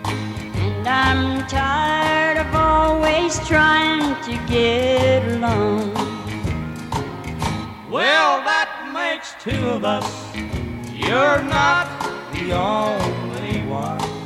And 0.05 0.87
I'm 0.87 1.45
tired 1.49 2.37
of 2.37 2.55
always 2.55 3.37
trying 3.49 4.15
to 4.27 4.39
get 4.47 5.27
along. 5.33 5.93
Well, 7.91 8.45
that 8.47 8.93
makes 8.95 9.35
two 9.43 9.71
of 9.71 9.85
us. 9.85 10.07
You're 10.95 11.43
not 11.43 11.89
the 12.33 12.53
only 12.53 13.67
one. 13.67 14.18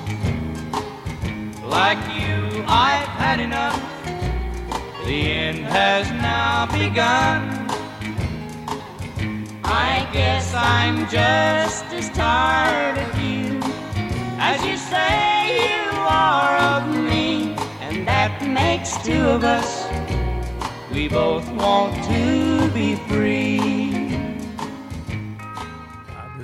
Like 1.72 1.98
you, 2.14 2.62
I've 2.68 3.08
had 3.16 3.40
enough. 3.40 3.80
The 5.06 5.32
end 5.32 5.60
has 5.60 6.10
now 6.10 6.66
begun. 6.66 7.40
I 9.64 10.06
guess 10.12 10.52
I'm 10.54 11.08
just 11.08 11.86
as 11.86 12.10
tired 12.10 12.98
of 12.98 13.18
you 13.18 13.58
as 14.38 14.62
you 14.66 14.76
say 14.76 15.64
you 15.64 15.90
are 15.96 16.56
of 16.76 16.94
me, 16.94 17.54
and 17.80 18.06
that 18.06 18.42
makes 18.46 19.02
two 19.02 19.24
of 19.36 19.42
us. 19.42 19.86
We 20.92 21.08
both 21.08 21.50
want 21.52 21.94
to 22.04 22.70
be 22.74 22.96
free. 23.08 23.71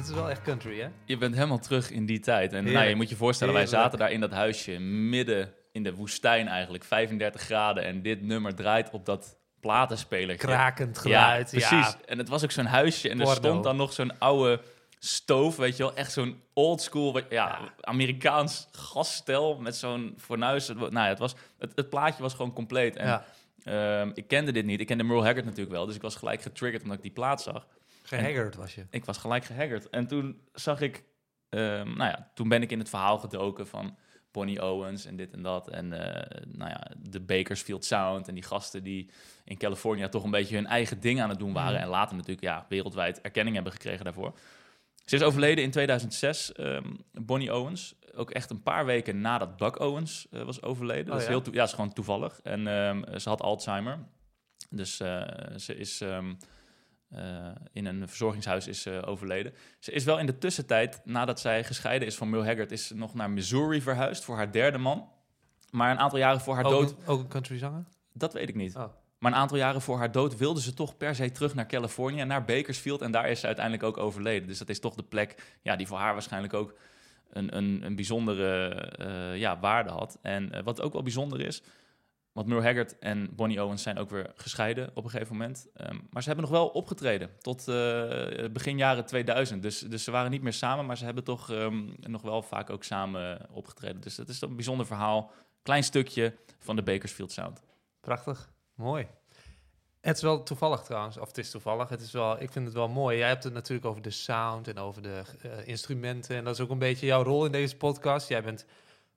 Ja, 0.08 0.14
is 0.14 0.20
wel 0.20 0.30
echt 0.30 0.42
country, 0.42 0.80
hè? 0.80 0.88
Je 1.04 1.16
bent 1.16 1.34
helemaal 1.34 1.58
terug 1.58 1.90
in 1.90 2.06
die 2.06 2.20
tijd. 2.20 2.52
En 2.52 2.64
nou, 2.72 2.86
je 2.88 2.94
moet 2.96 3.08
je 3.08 3.16
voorstellen, 3.16 3.54
wij 3.54 3.66
zaten 3.66 3.98
daar 3.98 4.12
in 4.12 4.20
dat 4.20 4.30
huisje, 4.30 4.78
midden 4.80 5.52
in 5.72 5.82
de 5.82 5.94
woestijn 5.94 6.48
eigenlijk, 6.48 6.84
35 6.84 7.40
graden. 7.40 7.84
En 7.84 8.02
dit 8.02 8.22
nummer 8.22 8.54
draait 8.54 8.90
op 8.90 9.06
dat 9.06 9.36
platenspelertje. 9.60 10.46
Krakend 10.46 10.98
geluid. 10.98 11.50
Ja, 11.50 11.68
precies. 11.68 11.96
En 12.06 12.18
het 12.18 12.28
was 12.28 12.44
ook 12.44 12.50
zo'n 12.50 12.64
huisje 12.66 13.08
en 13.08 13.20
er 13.20 13.26
stond 13.26 13.64
dan 13.64 13.76
nog 13.76 13.92
zo'n 13.92 14.18
oude 14.18 14.60
stoof, 14.98 15.56
weet 15.56 15.76
je 15.76 15.82
wel. 15.82 15.94
Echt 15.94 16.12
zo'n 16.12 16.40
old 16.52 16.80
school, 16.82 17.12
wat- 17.12 17.24
ja, 17.30 17.58
Amerikaans 17.80 18.68
gasstel 18.72 19.58
met 19.60 19.76
zo'n 19.76 20.14
fornuis. 20.18 20.68
Nou 20.68 20.90
ja, 20.92 21.06
het, 21.08 21.18
was, 21.18 21.34
het, 21.58 21.72
het 21.74 21.88
plaatje 21.88 22.22
was 22.22 22.34
gewoon 22.34 22.52
compleet. 22.52 22.96
En 22.96 23.06
Ja. 23.06 23.24
ehm, 23.64 24.10
ik 24.14 24.28
kende 24.28 24.52
dit 24.52 24.64
niet. 24.64 24.80
Ik 24.80 24.86
kende 24.86 25.04
Merle 25.04 25.22
Haggard 25.24 25.44
natuurlijk 25.44 25.70
wel. 25.76 25.86
Dus 25.86 25.94
ik 25.94 26.02
was 26.02 26.16
gelijk 26.16 26.42
getriggerd 26.42 26.82
omdat 26.82 26.96
ik 26.96 27.02
die 27.02 27.12
plaat 27.12 27.42
zag. 27.42 27.66
Gehaggerd 28.08 28.56
was 28.56 28.74
je. 28.74 28.86
Ik 28.90 29.04
was 29.04 29.18
gelijk 29.18 29.44
gehaggerd. 29.44 29.90
En 29.90 30.06
toen 30.06 30.40
zag 30.52 30.80
ik, 30.80 31.04
ehm, 31.48 31.96
nou 31.96 32.10
ja, 32.10 32.30
toen 32.34 32.48
ben 32.48 32.62
ik 32.62 32.70
in 32.70 32.78
het 32.78 32.88
verhaal 32.88 33.18
gedoken 33.18 33.66
van 33.66 33.96
Bonnie 34.30 34.62
Owens 34.64 35.04
en 35.04 35.16
dit 35.16 35.32
en 35.32 35.42
dat. 35.42 35.70
En 35.70 35.92
eh, 35.92 36.42
nou 36.46 36.70
ja, 36.70 36.90
de 36.98 37.20
Bakersfield 37.20 37.84
Sound 37.84 38.28
en 38.28 38.34
die 38.34 38.42
gasten 38.42 38.82
die 38.82 39.10
in 39.44 39.56
California 39.58 40.08
toch 40.08 40.24
een 40.24 40.30
beetje 40.30 40.54
hun 40.54 40.66
eigen 40.66 41.00
ding 41.00 41.20
aan 41.20 41.28
het 41.28 41.38
doen 41.38 41.52
waren. 41.52 41.72
Mhm. 41.74 41.82
En 41.82 41.88
later 41.88 42.16
natuurlijk 42.16 42.42
ja, 42.42 42.66
wereldwijd 42.68 43.20
erkenning 43.20 43.54
hebben 43.54 43.72
gekregen 43.72 44.04
daarvoor. 44.04 44.38
Ze 45.04 45.16
is 45.16 45.22
overleden 45.22 45.64
in 45.64 45.70
2006, 45.70 46.52
ehm, 46.52 46.94
Bonnie 47.12 47.54
Owens. 47.54 47.94
Ook 48.14 48.30
echt 48.30 48.50
een 48.50 48.62
paar 48.62 48.86
weken 48.86 49.20
nadat 49.20 49.56
Buck 49.56 49.80
Owens 49.80 50.26
eh, 50.30 50.42
was 50.42 50.62
overleden. 50.62 51.04
Oh 51.04 51.10
dat 51.10 51.20
is 51.20 51.26
ja? 51.26 51.40
heel 51.42 51.54
ja, 51.54 51.62
is 51.62 51.72
gewoon 51.72 51.92
toevallig. 51.92 52.40
En 52.42 52.66
ehm, 52.66 53.18
ze 53.18 53.28
had 53.28 53.42
Alzheimer. 53.42 53.98
Dus 54.70 55.00
eh, 55.00 55.22
ze 55.56 55.76
is 55.76 56.04
eh, 57.08 57.50
in 57.72 57.86
een 57.86 58.08
verzorgingshuis 58.08 58.66
is 58.66 58.82
ze 58.82 59.02
overleden. 59.04 59.52
Ze 59.78 59.92
is 59.92 60.04
wel 60.04 60.18
in 60.18 60.26
de 60.26 60.38
tussentijd, 60.38 61.00
nadat 61.04 61.40
zij 61.40 61.64
gescheiden 61.64 62.08
is 62.08 62.16
van 62.16 62.30
Merle 62.30 62.46
Haggard, 62.46 62.72
is 62.72 62.86
ze 62.86 62.96
nog 62.96 63.14
naar 63.14 63.30
Missouri 63.30 63.82
verhuisd 63.82 64.24
voor 64.24 64.36
haar 64.36 64.52
derde 64.52 64.78
man. 64.78 65.08
Maar 65.70 65.90
een 65.90 65.98
aantal 65.98 66.18
jaren 66.18 66.40
voor 66.40 66.54
haar 66.54 66.64
Ook, 66.64 66.70
dood, 66.70 66.94
ook 67.06 67.20
een 67.20 67.28
country 67.28 67.58
zanger? 67.58 67.84
dat 68.12 68.32
weet 68.32 68.48
ik 68.48 68.54
niet. 68.54 68.76
Oh. 68.76 68.84
Maar 69.18 69.32
een 69.32 69.38
aantal 69.38 69.56
jaren 69.56 69.80
voor 69.80 69.98
haar 69.98 70.12
dood 70.12 70.36
wilde 70.36 70.60
ze 70.60 70.74
toch 70.74 70.96
per 70.96 71.14
se 71.14 71.30
terug 71.30 71.54
naar 71.54 71.66
Californië, 71.66 72.24
naar 72.24 72.44
Bakersfield. 72.44 73.02
En 73.02 73.10
daar 73.10 73.30
is 73.30 73.40
ze 73.40 73.46
uiteindelijk 73.46 73.84
ook 73.84 73.96
overleden. 73.96 74.48
Dus 74.48 74.58
dat 74.58 74.68
is 74.68 74.80
toch 74.80 74.94
de 74.94 75.02
plek 75.02 75.58
ja, 75.62 75.76
die 75.76 75.86
voor 75.86 75.98
haar 75.98 76.12
waarschijnlijk 76.12 76.54
ook 76.54 76.74
een, 77.30 77.56
een, 77.56 77.82
een 77.84 77.94
bijzondere 77.94 78.68
eh, 78.68 79.36
ja, 79.36 79.58
waarde 79.58 79.90
had. 79.90 80.18
En 80.22 80.52
eh, 80.52 80.62
wat 80.62 80.80
ook 80.80 80.92
wel 80.92 81.02
bijzonder 81.02 81.40
is, 81.40 81.62
want 82.38 82.50
Merle 82.50 82.64
Haggard 82.64 82.98
en 82.98 83.28
Bonnie 83.36 83.62
Owens 83.62 83.82
zijn 83.82 83.98
ook 83.98 84.10
weer 84.10 84.32
gescheiden 84.34 84.90
op 84.94 85.04
een 85.04 85.10
gegeven 85.10 85.36
moment. 85.36 85.68
Ehm, 85.74 85.98
maar 86.10 86.22
ze 86.22 86.28
hebben 86.28 86.48
nog 86.48 86.58
wel 86.58 86.68
opgetreden 86.68 87.30
tot 87.40 87.68
eh, 87.68 87.74
begin 88.52 88.76
jaren 88.76 89.06
2000. 89.06 89.62
Dus, 89.62 89.78
dus 89.78 90.04
ze 90.04 90.10
waren 90.10 90.30
niet 90.30 90.42
meer 90.42 90.52
samen, 90.52 90.86
maar 90.86 90.96
ze 90.96 91.04
hebben 91.04 91.24
toch 91.24 91.50
ehm, 91.50 91.84
nog 92.00 92.22
wel 92.22 92.42
vaak 92.42 92.70
ook 92.70 92.84
samen 92.84 93.48
opgetreden. 93.50 94.00
Dus 94.00 94.14
dat 94.14 94.28
is 94.28 94.40
een 94.40 94.54
bijzonder 94.54 94.86
verhaal. 94.86 95.30
Klein 95.62 95.84
stukje 95.84 96.34
van 96.58 96.76
de 96.76 96.82
Bakersfield 96.82 97.32
Sound. 97.32 97.62
Prachtig. 98.00 98.50
Mooi. 98.74 99.06
Het 100.00 100.16
is 100.16 100.22
wel 100.22 100.42
toevallig 100.42 100.80
trouwens, 100.80 101.18
of 101.18 101.28
het 101.28 101.38
is 101.38 101.50
toevallig. 101.50 101.88
Het 101.88 102.00
is 102.00 102.12
wel, 102.12 102.40
ik 102.40 102.50
vind 102.52 102.64
het 102.64 102.74
wel 102.74 102.88
mooi. 102.88 103.18
Jij 103.18 103.28
hebt 103.28 103.44
het 103.44 103.52
natuurlijk 103.52 103.86
over 103.86 104.02
de 104.02 104.10
sound 104.10 104.68
en 104.68 104.78
over 104.78 105.02
de 105.02 105.22
eh, 105.42 105.50
instrumenten. 105.66 106.36
En 106.36 106.44
dat 106.44 106.54
is 106.54 106.60
ook 106.60 106.70
een 106.70 106.78
beetje 106.78 107.06
jouw 107.06 107.22
rol 107.22 107.44
in 107.44 107.52
deze 107.52 107.76
podcast. 107.76 108.28
Jij 108.28 108.42
bent 108.42 108.64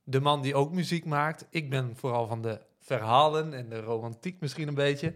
de 0.03 0.19
man 0.19 0.41
die 0.41 0.55
ook 0.55 0.71
muziek 0.71 1.05
maakt. 1.05 1.45
Ik 1.49 1.69
ben 1.69 1.95
vooral 1.95 2.27
van 2.27 2.41
de 2.41 2.59
verhalen 2.81 3.53
en 3.53 3.69
de 3.69 3.81
romantiek 3.81 4.39
misschien 4.39 4.67
een 4.67 4.73
beetje. 4.73 5.15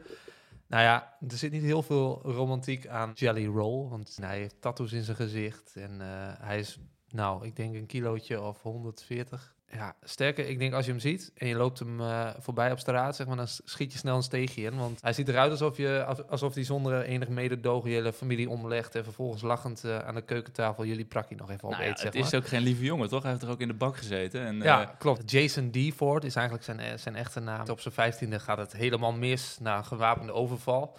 Nou 0.67 0.83
ja, 0.83 1.17
er 1.29 1.37
zit 1.37 1.51
niet 1.51 1.61
heel 1.61 1.83
veel 1.83 2.21
romantiek 2.23 2.87
aan 2.87 3.11
Jelly 3.15 3.45
Roll. 3.45 3.89
Want 3.89 4.17
hij 4.21 4.37
heeft 4.37 4.61
tattoos 4.61 4.93
in 4.93 5.03
zijn 5.03 5.17
gezicht. 5.17 5.75
En 5.75 6.01
eh, 6.01 6.07
hij 6.39 6.59
is, 6.59 6.79
nou, 7.09 7.45
ik 7.45 7.55
denk 7.55 7.75
een 7.75 7.85
kilootje 7.85 8.41
of 8.41 8.61
140 8.61 9.54
ja, 9.71 9.95
sterker, 10.03 10.47
ik 10.49 10.59
denk 10.59 10.73
als 10.73 10.85
je 10.85 10.91
hem 10.91 10.99
ziet 10.99 11.31
en 11.37 11.47
je 11.47 11.55
loopt 11.55 11.79
hem 11.79 12.01
eh, 12.01 12.29
voorbij 12.39 12.71
op 12.71 12.79
straat, 12.79 13.15
zeg 13.15 13.27
maar, 13.27 13.35
dan 13.35 13.47
schiet 13.47 13.91
je 13.91 13.97
snel 13.97 14.15
een 14.15 14.23
steegje 14.23 14.61
in. 14.61 14.77
Want 14.77 15.01
hij 15.01 15.13
ziet 15.13 15.27
eruit 15.27 15.51
alsof, 15.51 15.77
je, 15.77 16.03
als- 16.07 16.27
alsof 16.27 16.53
hij 16.53 16.63
zonder 16.63 17.01
enig 17.01 17.27
mededogen 17.27 17.89
je 17.89 17.95
hele 17.95 18.13
familie 18.13 18.49
omlegt 18.49 18.95
en 18.95 19.03
vervolgens 19.03 19.41
lachend 19.41 19.83
eh, 19.83 19.97
aan 19.97 20.15
de 20.15 20.21
keukentafel 20.21 20.85
jullie 20.85 21.05
prakkie 21.05 21.37
nog 21.37 21.49
even 21.49 21.69
Nou 21.69 21.81
ja, 21.81 21.87
opeet, 21.87 21.99
zeg 21.99 22.05
het 22.13 22.21
maar. 22.21 22.31
is 22.33 22.37
ook 22.39 22.47
geen 22.47 22.61
lieve 22.61 22.83
jongen, 22.83 23.09
toch? 23.09 23.21
Hij 23.21 23.31
heeft 23.31 23.43
er 23.43 23.49
ook 23.49 23.59
in 23.61 23.67
de 23.67 23.73
bak 23.73 23.97
gezeten. 23.97 24.45
En, 24.45 24.61
Ja, 24.61 24.81
eh, 24.81 24.87
klopt. 24.97 25.31
Jason 25.31 25.71
D. 25.71 25.77
Ford 25.95 26.23
is 26.23 26.35
eigenlijk 26.35 26.65
zijn, 26.65 26.99
zijn 26.99 27.15
echte 27.15 27.39
naam. 27.39 27.69
Op 27.69 27.79
zijn 27.79 27.93
vijftiende 27.93 28.39
gaat 28.39 28.57
het 28.57 28.71
helemaal 28.73 29.13
mis 29.13 29.57
na 29.61 29.77
een 29.77 29.85
gewapende 29.85 30.33
overval. 30.33 30.97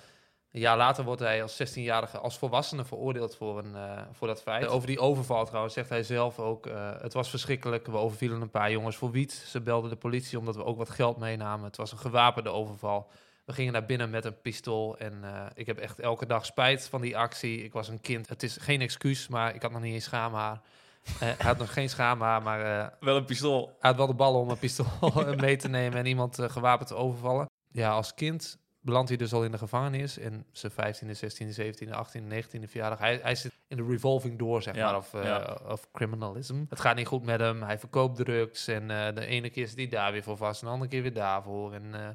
Een 0.57 0.63
jaar 0.63 0.77
later 0.77 1.05
wordt 1.05 1.21
hij 1.21 1.43
als 1.43 1.63
16-jarige 1.63 2.19
als 2.19 2.39
volwassene 2.39 2.85
veroordeeld 2.85 3.37
voor, 3.37 3.59
een, 3.59 3.75
eh, 3.75 4.03
voor 4.13 4.27
dat 4.27 4.43
feit. 4.43 4.67
Over 4.67 4.87
die 4.87 4.99
overval 4.99 5.47
trouwens 5.47 5.75
zegt 5.75 5.89
hij 5.89 6.03
zelf 6.03 6.39
ook... 6.39 6.67
eh, 6.67 6.91
het 7.01 7.13
was 7.13 7.31
verschrikkelijk, 7.31 7.87
we 7.87 7.97
overvielen 7.97 8.41
een 8.41 8.51
paar 8.51 8.71
jongens 8.71 8.97
voor 8.97 9.11
wiet. 9.11 9.33
Ze 9.33 9.61
belden 9.61 9.91
de 9.91 9.97
politie 9.97 10.39
omdat 10.39 10.57
we 10.57 10.65
ook 10.65 10.77
wat 10.77 10.91
geld 10.91 11.17
meenamen. 11.17 11.67
Het 11.67 11.77
was 11.77 11.93
een 11.93 11.99
gewapende 11.99 12.51
overval. 12.51 13.11
We 13.45 13.53
gingen 13.53 13.73
naar 13.73 13.87
binnen 13.87 14.11
met 14.11 14.25
een 14.25 14.41
pistool 14.41 14.99
en 14.99 15.25
eh, 15.25 15.47
ik 15.55 15.67
heb 15.67 15.79
echt 15.79 15.99
elke 15.99 16.27
dag 16.27 16.47
spijt 16.47 16.89
van 16.89 17.01
die 17.01 17.17
actie. 17.17 17.65
Ik 17.65 17.73
was 17.73 17.89
een 17.89 18.01
kind. 18.01 18.29
Het 18.29 18.43
is 18.43 18.57
geen 18.61 18.81
excuus, 18.81 19.29
maar 19.29 19.55
ik 19.55 19.63
had 19.63 19.71
nog 19.71 19.83
niet 19.83 19.95
eens 19.95 20.05
schaamhaar. 20.05 20.61
Eh, 21.03 21.19
hij 21.19 21.35
had 21.39 21.59
nog 21.59 21.73
geen 21.73 21.89
schaamhaar, 21.89 22.43
maar... 22.43 22.61
eh, 22.61 22.87
wel 23.01 23.17
een 23.17 23.25
pistool. 23.25 23.67
hij 23.67 23.91
had 23.91 23.97
wel 23.97 24.07
de 24.07 24.15
ballen 24.15 24.41
om 24.41 24.51
een 24.51 24.59
pistool 24.59 24.87
mee 25.37 25.57
te 25.57 25.69
nemen 25.69 25.99
en 25.99 26.07
iemand 26.07 26.39
gewapend 26.41 26.89
te 26.89 26.95
overvallen. 26.95 27.47
Ja, 27.71 27.91
als 27.91 28.15
kind 28.15 28.59
belandt 28.87 29.09
hij 29.09 29.19
dus 29.19 29.33
al 29.33 29.45
in 29.45 29.51
de 29.51 29.59
gevangenis. 29.59 30.19
In 30.19 30.45
zijn 30.53 30.73
15e, 30.73 31.07
16e, 31.07 31.57
17e, 31.61 31.89
18e, 31.89 32.21
19e 32.35 32.69
verjaardag. 32.69 32.99
Hij, 32.99 33.19
hij 33.23 33.35
zit 33.35 33.53
in 33.69 33.77
de 33.77 33.87
revolving 33.89 34.39
door, 34.39 34.63
zeg 34.63 34.75
Ja, 34.75 34.85
maar, 34.85 34.97
of, 34.97 35.13
ja. 35.13 35.59
of 35.69 35.89
criminalism. 35.93 36.65
Het 36.69 36.81
gaat 36.81 36.97
niet 36.97 37.07
goed 37.07 37.25
met 37.25 37.41
hem. 37.41 37.63
Hij 37.63 37.79
verkoopt 37.79 38.17
drugs. 38.17 38.67
En 38.69 38.91
eh, 38.91 39.15
de 39.15 39.27
ene 39.27 39.51
keer 39.51 39.67
zit 39.69 39.77
hij 39.77 39.89
daar 39.89 40.13
weer 40.13 40.23
voor 40.23 40.37
vast. 40.37 40.61
En 40.61 40.67
de 40.67 40.73
andere 40.73 40.91
keer 40.91 41.03
weer 41.03 41.13
daarvoor. 41.13 41.73
En, 41.73 41.95
eh, 41.95 42.09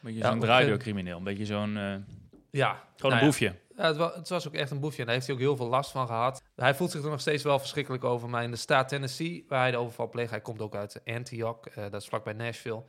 Beetje 0.00 0.18
Ja, 0.18 0.24
zo'n 0.24 0.38
op 1.12 1.18
een 1.18 1.24
beetje 1.24 1.46
zo'n... 1.46 1.72
ja, 2.50 2.84
gewoon 2.96 3.00
nou 3.00 3.12
een 3.12 3.18
ja. 3.18 3.24
boefje. 3.24 3.54
Ja, 3.76 3.86
het, 3.86 3.96
wa- 3.96 4.12
het 4.14 4.28
was 4.28 4.46
ook 4.48 4.54
echt 4.54 4.70
een 4.70 4.80
boefje. 4.80 4.98
En 5.00 5.04
daar 5.04 5.14
heeft 5.14 5.26
hij 5.26 5.34
ook 5.36 5.40
heel 5.42 5.56
veel 5.56 5.68
last 5.68 5.90
van 5.90 6.06
gehad. 6.06 6.42
Hij 6.56 6.74
voelt 6.74 6.90
zich 6.90 7.02
er 7.02 7.10
nog 7.10 7.20
steeds 7.20 7.42
wel 7.42 7.58
verschrikkelijk 7.58 8.04
over. 8.04 8.28
Maar 8.28 8.42
in 8.42 8.50
de 8.50 8.56
staat 8.56 8.88
Tennessee, 8.88 9.44
waar 9.48 9.60
hij 9.60 9.70
de 9.70 9.76
overval 9.76 10.08
pleegt... 10.08 10.30
hij 10.30 10.40
komt 10.40 10.60
ook 10.60 10.74
uit 10.74 11.00
Antioch, 11.04 11.60
dat 11.74 11.94
is 12.02 12.08
vlakbij 12.08 12.32
Nashville... 12.32 12.82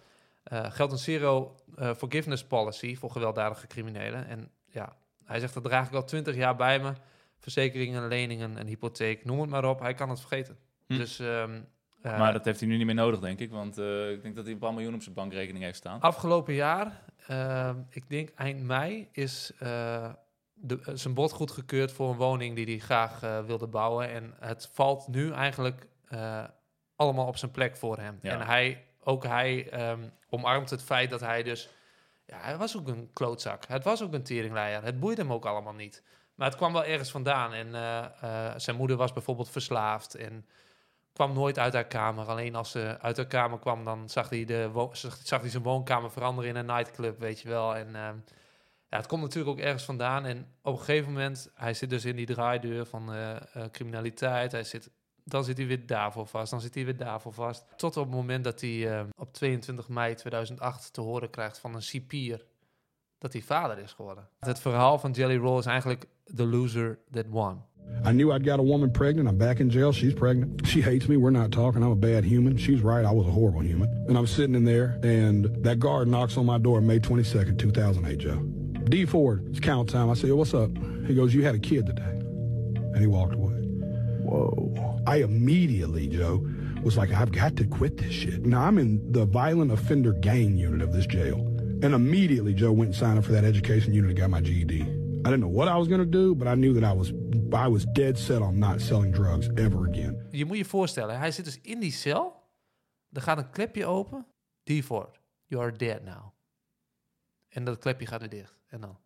eh, 0.44 0.72
geldt 0.72 0.92
een 0.92 0.98
zero 0.98 1.56
eh, 1.76 1.94
forgiveness 1.94 2.44
policy 2.44 2.96
voor 2.96 3.12
gewelddadige 3.12 3.68
criminelen. 3.68 4.28
En 4.28 4.52
ja, 4.66 4.96
hij 5.26 5.40
zegt 5.40 5.54
dat 5.54 5.64
draag 5.64 5.88
ik 5.88 5.94
al 5.94 6.04
twintig 6.04 6.36
jaar 6.36 6.56
bij 6.56 6.80
me. 6.80 6.94
Verzekeringen, 7.40 8.08
leningen, 8.08 8.60
een 8.60 8.68
hypotheek, 8.68 9.26
noem 9.26 9.42
het 9.42 9.50
maar 9.50 9.66
op. 9.66 9.80
Hij 9.80 9.94
kan 9.94 10.10
het 10.10 10.20
vergeten. 10.20 10.58
Hm. 10.88 10.98
Dus... 10.98 11.20
ehm, 11.20 11.62
eh, 12.02 12.20
maar 12.20 12.34
dat 12.34 12.46
heeft 12.46 12.60
hij 12.60 12.70
nu 12.70 12.78
niet 12.78 12.86
meer 12.86 12.96
nodig, 12.96 13.20
denk 13.20 13.40
ik. 13.40 13.52
Want 13.52 13.78
ik 13.78 14.22
denk 14.22 14.36
dat 14.36 14.44
hij 14.44 14.54
een 14.54 14.60
paar 14.60 14.74
miljoen 14.74 14.94
op 14.94 15.02
zijn 15.02 15.16
bankrekening 15.16 15.64
heeft 15.64 15.78
staan. 15.78 16.00
Afgelopen 16.00 16.54
jaar, 16.54 17.04
ehm, 17.28 17.76
ik 17.90 18.10
denk 18.10 18.30
eind 18.30 18.64
mei, 18.64 19.08
is 19.12 19.52
de, 20.54 20.80
zijn 20.94 21.14
bod 21.14 21.32
goedgekeurd 21.32 21.92
voor 21.92 22.10
een 22.10 22.18
woning 22.18 22.56
die 22.56 22.66
hij 22.66 22.78
graag 22.78 23.20
wilde 23.46 23.68
bouwen. 23.68 24.10
En 24.10 24.34
het 24.40 24.70
valt 24.74 25.08
nu 25.08 25.32
eigenlijk 25.32 25.88
allemaal 26.96 27.28
op 27.28 27.38
zijn 27.38 27.52
plek 27.52 27.78
voor 27.78 27.98
hem. 27.98 28.20
Ja. 28.22 28.32
En 28.32 28.46
hij, 28.46 28.86
ook 29.04 29.24
hij 29.24 29.70
ehm, 29.70 30.10
omarmt 30.30 30.70
het 30.70 30.84
feit 30.84 31.10
dat 31.10 31.20
hij 31.20 31.44
dus... 31.44 31.70
Ja, 32.26 32.38
hij 32.42 32.58
was 32.58 32.78
ook 32.78 32.88
een 32.88 33.10
klootzak. 33.14 33.66
Het 33.68 33.84
was 33.84 34.04
ook 34.04 34.14
een 34.14 34.24
teringleier. 34.24 34.84
Het 34.84 35.00
boeide 35.00 35.22
hem 35.22 35.34
ook 35.34 35.46
allemaal 35.46 35.74
niet. 35.74 36.04
Maar 36.36 36.48
het 36.48 36.58
kwam 36.58 36.74
wel 36.74 36.84
ergens 36.84 37.12
vandaan. 37.12 37.54
En 37.54 37.76
eh, 37.76 38.06
eh, 38.22 38.54
zijn 38.60 38.76
moeder 38.76 38.98
was 38.98 39.14
bijvoorbeeld 39.14 39.50
verslaafd 39.50 40.16
en 40.16 40.46
kwam 41.14 41.34
nooit 41.34 41.60
uit 41.60 41.74
haar 41.74 41.88
kamer. 41.88 42.26
Alleen 42.26 42.56
als 42.56 42.72
ze 42.72 42.98
uit 43.02 43.18
haar 43.18 43.28
kamer 43.28 43.60
kwam, 43.60 43.86
dan 43.86 44.10
zag 44.10 44.30
hij, 44.30 44.46
de 44.46 44.90
zag, 45.24 45.42
hij 45.42 45.50
zijn 45.50 45.64
woonkamer 45.64 46.12
veranderen 46.12 46.50
in 46.50 46.56
een 46.56 46.66
nightclub, 46.66 47.20
weet 47.20 47.40
je 47.40 47.50
wel. 47.50 47.76
En 47.76 47.96
ehm, 47.96 48.16
ja, 48.90 48.98
het 48.98 49.08
komt 49.08 49.22
natuurlijk 49.22 49.58
ook 49.58 49.66
ergens 49.66 49.84
vandaan. 49.84 50.26
En 50.26 50.48
op 50.62 50.74
een 50.74 50.84
gegeven 50.84 51.12
moment, 51.12 51.52
hij 51.54 51.74
zit 51.74 51.90
dus 51.90 52.06
in 52.06 52.16
die 52.16 52.26
draaideur 52.26 52.86
van 52.86 53.14
eh, 53.14 53.36
criminaliteit. 53.72 54.52
Hij 54.52 54.64
zit, 54.64 54.90
dan 55.24 55.44
zit 55.44 55.58
hij 55.58 55.68
weer 55.68 55.86
daarvoor 55.86 56.28
vast, 56.28 56.52
dan 56.52 56.62
zit 56.62 56.76
hij 56.76 56.86
weer 56.86 56.98
daarvoor 56.98 57.34
vast. 57.34 57.66
Tot 57.76 57.98
op 57.98 58.06
het 58.06 58.14
moment 58.16 58.44
dat 58.44 58.62
hij 58.62 59.00
eh, 59.00 59.06
op 59.18 59.34
22 59.34 59.90
mei 59.90 60.16
2008 60.16 60.94
te 60.94 61.02
horen 61.02 61.30
krijgt 61.30 61.60
van 61.60 61.76
een 61.76 61.82
cipier 61.82 62.46
dat 63.18 63.34
hij 63.34 63.42
vader 63.42 63.78
is 63.78 63.94
geworden. 63.94 64.28
Het 64.40 64.60
verhaal 64.60 65.00
van 65.00 65.12
Jelly 65.12 65.38
Roll 65.38 65.60
is 65.60 65.66
eigenlijk 65.66 66.06
the 66.36 66.46
loser 66.46 67.00
that 67.12 67.26
won. 67.30 67.62
I 68.06 68.12
knew 68.12 68.32
I'd 68.32 68.48
got 68.48 68.60
a 68.60 68.64
woman 68.64 68.92
pregnant. 68.92 69.30
I'm 69.30 69.38
back 69.38 69.60
in 69.60 69.70
jail. 69.70 69.92
She's 69.92 70.14
pregnant. 70.14 70.68
She 70.68 70.82
hates 70.82 71.08
me. 71.08 71.18
We're 71.18 71.38
not 71.38 71.52
talking. 71.52 71.84
I'm 71.84 71.92
a 71.92 71.96
bad 71.96 72.24
human. 72.24 72.58
She's 72.58 72.82
right. 72.82 73.06
I 73.06 73.12
was 73.12 73.28
a 73.28 73.32
horrible 73.32 73.62
human. 73.62 73.90
And 74.08 74.18
I'm 74.18 74.28
sitting 74.28 74.56
in 74.56 74.64
there, 74.64 75.00
and 75.04 75.64
that 75.64 75.80
guard 75.80 76.08
knocks 76.08 76.38
on 76.38 76.46
my 76.46 76.58
door 76.58 76.82
May 76.82 77.00
22nd, 77.00 77.58
2008, 77.58 78.18
Joe. 78.18 78.40
D. 78.90 79.06
Ford, 79.06 79.46
it's 79.50 79.60
count 79.60 79.90
time. 79.90 80.10
I 80.10 80.16
say, 80.16 80.28
"Yo, 80.28 80.36
what's 80.36 80.54
up? 80.54 80.72
He 81.06 81.14
goes, 81.16 81.34
you 81.34 81.44
had 81.44 81.56
a 81.56 81.60
kid 81.60 81.86
today. 81.86 82.20
And 82.94 82.98
he 82.98 83.08
walked 83.08 83.34
away. 83.36 83.61
Whoa. 84.32 85.00
I 85.08 85.24
immediately, 85.24 86.08
Joe, 86.08 86.42
was 86.84 86.96
like, 86.98 87.12
I've 87.12 87.32
got 87.32 87.56
to 87.58 87.66
quit 87.66 87.98
this 87.98 88.14
shit. 88.14 88.46
Now, 88.46 88.62
I'm 88.68 88.78
in 88.80 89.12
the 89.12 89.26
violent 89.26 89.72
offender 89.72 90.14
gang 90.14 90.56
unit 90.58 90.82
of 90.82 90.92
this 90.94 91.06
jail. 91.06 91.40
And 91.84 91.94
immediately, 91.94 92.54
Joe 92.54 92.72
went 92.72 92.88
and 92.92 92.96
signed 92.96 93.18
up 93.20 93.26
for 93.26 93.34
that 93.34 93.44
education 93.44 93.94
unit 93.94 94.10
and 94.12 94.20
got 94.20 94.30
my 94.30 94.42
GED. 94.42 94.82
I 95.24 95.30
didn't 95.30 95.42
know 95.42 95.56
what 95.60 95.68
I 95.68 95.78
was 95.78 95.88
going 95.88 96.00
to 96.12 96.18
do, 96.20 96.34
but 96.36 96.48
I 96.48 96.56
knew 96.56 96.74
that 96.74 96.84
I 96.84 96.94
was 96.94 97.12
I 97.54 97.68
was 97.68 97.86
dead 97.94 98.18
set 98.18 98.42
on 98.42 98.58
not 98.60 98.82
selling 98.82 99.12
drugs 99.14 99.50
ever 99.56 99.88
again. 99.90 100.16
Je 100.32 100.46
moet 100.46 100.58
je 100.58 100.66
voorstellen, 100.66 101.18
hij 101.20 101.32
zit 101.32 101.46
dus 101.46 101.60
in 101.62 101.80
die 101.80 101.92
cel. 101.92 102.34
Er 103.12 103.22
gaat 103.22 103.38
een 103.38 103.50
klepje 103.50 103.86
open. 103.86 104.26
D. 104.64 104.72
Ford, 104.84 105.20
you 105.48 105.62
are 105.64 105.72
dead 105.72 106.04
now. 106.04 106.32
En 107.50 107.64
dat 107.66 107.78
klepje 107.78 108.06
gaat 108.08 108.20
weer 108.20 108.30
dicht. 108.30 108.60
En 108.68 108.82
dan? 108.82 108.98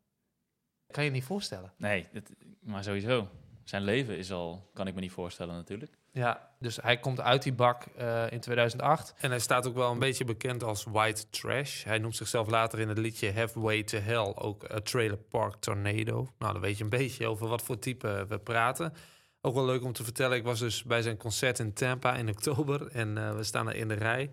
Kan 0.91 1.03
je 1.03 1.09
niet 1.11 1.23
voorstellen. 1.23 1.71
Nee, 1.77 2.07
het- 2.11 2.35
maar 2.63 2.83
sowieso. 2.83 3.27
Zijn 3.65 3.83
leven 3.83 4.17
is 4.17 4.31
al... 4.31 4.69
Kan 4.73 4.87
ik 4.87 4.93
me 4.93 4.99
niet 5.01 5.11
voorstellen 5.11 5.55
natuurlijk. 5.55 5.91
Ja, 6.11 6.49
dus 6.59 6.77
hij 6.81 6.97
komt 6.97 7.21
uit 7.21 7.43
die 7.43 7.53
bak 7.53 7.85
eh, 7.85 8.31
in 8.31 8.39
2008. 8.39 9.13
En 9.17 9.29
hij 9.29 9.39
staat 9.39 9.67
ook 9.67 9.75
wel 9.75 9.91
een 9.91 9.99
beetje 9.99 10.25
bekend 10.25 10.63
als 10.63 10.83
white 10.83 11.29
trash. 11.29 11.83
Hij 11.83 11.97
noemt 11.97 12.15
zichzelf 12.15 12.49
later 12.49 12.79
in 12.79 12.89
het 12.89 12.97
liedje 12.97 13.33
Halfway 13.33 13.83
to 13.83 13.97
Hell 13.97 14.33
ook 14.35 14.71
a 14.71 14.79
Trailer 14.79 15.17
Park 15.17 15.55
Tornado. 15.55 16.27
Nou, 16.39 16.53
dan 16.53 16.61
weet 16.61 16.77
je 16.77 16.83
een 16.83 16.89
beetje 16.89 17.27
over 17.27 17.47
wat 17.47 17.61
voor 17.61 17.79
type 17.79 18.25
we 18.29 18.39
praten. 18.39 18.93
Ook 19.41 19.53
wel 19.53 19.65
leuk 19.65 19.83
om 19.83 19.93
te 19.93 20.03
vertellen, 20.03 20.37
ik 20.37 20.43
was 20.43 20.59
dus 20.59 20.83
bij 20.83 21.01
zijn 21.01 21.17
concert 21.17 21.59
in 21.59 21.73
Tampa 21.73 22.15
in 22.15 22.29
oktober. 22.29 22.87
En 22.87 23.17
eh, 23.17 23.35
we 23.35 23.43
staan 23.43 23.67
er 23.67 23.75
in 23.75 23.87
de 23.87 23.93
rij. 23.93 24.31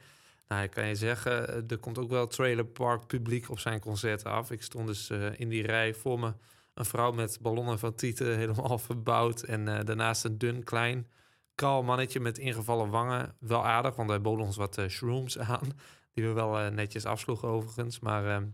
Nou, 0.48 0.62
ik 0.62 0.70
kan 0.70 0.86
je 0.86 0.94
zeggen, 0.94 1.48
eh, 1.48 1.70
er 1.70 1.78
komt 1.78 1.98
ook 1.98 2.10
wel 2.10 2.26
trailer 2.26 2.64
park 2.64 3.06
publiek 3.06 3.50
op 3.50 3.58
zijn 3.58 3.80
concert 3.80 4.24
af. 4.24 4.50
Ik 4.50 4.62
stond 4.62 4.86
dus 4.86 5.10
eh, 5.10 5.40
in 5.40 5.48
die 5.48 5.66
rij 5.66 5.94
voor 5.94 6.18
me 6.18 6.32
een 6.74 6.84
vrouw 6.84 7.12
met 7.12 7.38
ballonnen 7.40 7.78
van 7.78 7.94
tieten 7.94 8.36
helemaal 8.42 8.78
verbouwd. 8.78 9.42
En 9.42 9.68
eh, 9.68 9.84
daarnaast 9.84 10.24
een 10.24 10.38
dun, 10.38 10.64
klein, 10.64 11.06
kaal 11.54 11.82
mannetje 11.82 12.20
met 12.20 12.38
ingevallen 12.38 12.90
wangen. 12.90 13.34
Wel 13.38 13.64
aardig, 13.64 13.94
want 13.96 14.08
hij 14.08 14.20
bood 14.20 14.38
ons 14.38 14.56
wat 14.56 14.78
eh, 14.78 14.88
shrooms 14.88 15.38
aan. 15.54 15.72
Die 16.12 16.24
we 16.24 16.32
wel 16.32 16.58
eh, 16.58 16.68
netjes 16.68 17.04
afsloegen 17.04 17.48
overigens. 17.48 18.00
Maar 18.00 18.26
eh, 18.26 18.46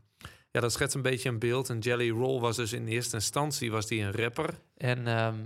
ja, 0.50 0.60
dat 0.60 0.72
schetst 0.72 0.94
een 0.94 1.02
beetje 1.02 1.28
een 1.28 1.38
beeld. 1.38 1.70
En 1.70 1.78
Jelly 1.78 2.10
Roll 2.10 2.40
was 2.40 2.56
dus 2.56 2.72
in 2.72 2.86
eerste 2.86 3.14
instantie 3.14 3.70
was 3.70 3.86
die 3.86 4.02
een 4.02 4.12
rapper. 4.12 4.60
En 4.76 5.06
ehm, 5.06 5.36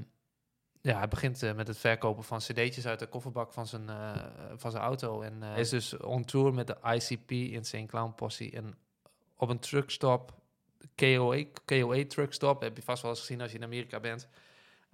ja, 0.80 0.98
hij 0.98 1.08
begint 1.08 1.54
met 1.56 1.66
het 1.66 1.78
verkopen 1.78 2.24
van 2.24 2.38
cd'tjes 2.38 2.86
uit 2.86 2.98
de 2.98 3.06
kofferbak 3.06 3.52
van 3.52 3.66
zijn, 3.66 3.90
van 4.56 4.70
zijn 4.70 4.82
auto. 4.82 5.20
En 5.20 5.42
hij 5.42 5.60
is 5.60 5.68
dus 5.68 5.96
on 5.96 6.24
tour 6.24 6.54
met 6.54 6.66
de 6.66 6.76
ICP, 6.82 7.30
Insane 7.30 7.86
Clown 7.86 8.14
Posse. 8.14 8.50
En 8.50 8.74
op 9.36 9.48
een 9.48 9.58
truckstop, 9.58 10.41
KOA, 10.94 11.44
KOA 11.64 12.04
truckstop, 12.08 12.60
heb 12.60 12.76
je 12.76 12.82
vast 12.82 13.02
wel 13.02 13.10
eens 13.10 13.20
gezien 13.20 13.40
als 13.40 13.50
je 13.50 13.56
in 13.56 13.64
Amerika 13.64 14.00
bent. 14.00 14.28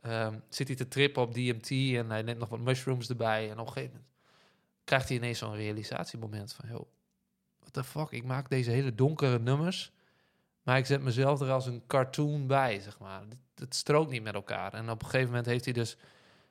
ehm, 0.01 0.39
zit 0.49 0.67
hij 0.67 0.77
te 0.77 0.89
trippen 0.89 1.23
op 1.23 1.35
DMT 1.35 1.71
en 1.71 2.11
hij 2.11 2.23
neemt 2.23 2.39
nog 2.39 2.49
wat 2.49 2.61
mushrooms 2.61 3.09
erbij. 3.09 3.51
En 3.51 3.59
op 3.59 3.67
een 3.67 3.73
gegeven 3.73 3.95
moment 3.95 4.11
krijgt 4.85 5.09
hij 5.09 5.17
ineens 5.17 5.39
zo'n 5.39 5.55
realisatiemoment 5.55 6.53
van... 6.53 6.69
Yo, 6.69 6.89
what 7.61 7.73
the 7.73 7.85
fuck, 7.85 8.11
ik 8.11 8.25
maak 8.25 8.49
deze 8.51 8.71
hele 8.71 8.95
donkere 8.95 9.39
nummers... 9.39 9.93
maar 10.63 10.79
ik 10.79 10.87
zet 10.87 11.03
mezelf 11.03 11.41
er 11.41 11.51
als 11.51 11.67
een 11.67 11.83
cartoon 11.87 12.47
bij, 12.47 12.81
zeg 12.81 12.99
maar. 12.99 13.21
Het, 13.21 13.37
het 13.55 13.75
strookt 13.75 14.11
niet 14.11 14.23
met 14.23 14.35
elkaar. 14.35 14.75
En 14.75 14.91
op 14.91 15.03
een 15.03 15.09
gegeven 15.09 15.29
moment 15.29 15.47
heeft 15.47 15.65
hij 15.65 15.75
dus... 15.75 15.97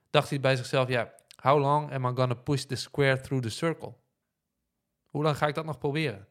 dacht 0.09 0.29
hij 0.29 0.39
bij 0.39 0.55
zichzelf, 0.55 0.87
ja... 0.87 1.13
How 1.41 1.59
long 1.59 1.91
am 1.91 2.05
I 2.05 2.15
gonna 2.15 2.33
push 2.33 2.63
the 2.63 2.75
square 2.75 3.21
through 3.21 3.43
the 3.43 3.49
circle? 3.49 3.93
Hoe 5.05 5.23
lang 5.23 5.37
ga 5.37 5.47
ik 5.47 5.55
dat 5.55 5.65
nog 5.65 5.77
proberen? 5.77 6.27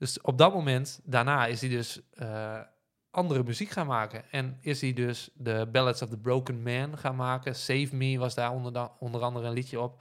Dus 0.00 0.20
op 0.20 0.38
dat 0.38 0.54
moment, 0.54 1.00
daarna, 1.04 1.46
is 1.46 1.60
hij 1.60 1.70
dus 1.70 2.00
eh, 2.10 2.60
andere 3.10 3.42
muziek 3.42 3.70
gaan 3.70 3.86
maken. 3.86 4.30
En 4.30 4.58
is 4.60 4.80
hij 4.80 4.92
dus 4.92 5.30
de 5.34 5.68
Ballads 5.72 6.02
of 6.02 6.08
the 6.08 6.16
Broken 6.16 6.62
Man 6.62 6.98
gaan 6.98 7.16
maken. 7.16 7.54
Save 7.54 7.96
Me 7.96 8.18
was 8.18 8.34
daar 8.34 8.52
onder, 8.52 8.88
onder 8.98 9.20
andere 9.20 9.46
een 9.46 9.52
liedje 9.52 9.80
op. 9.80 10.00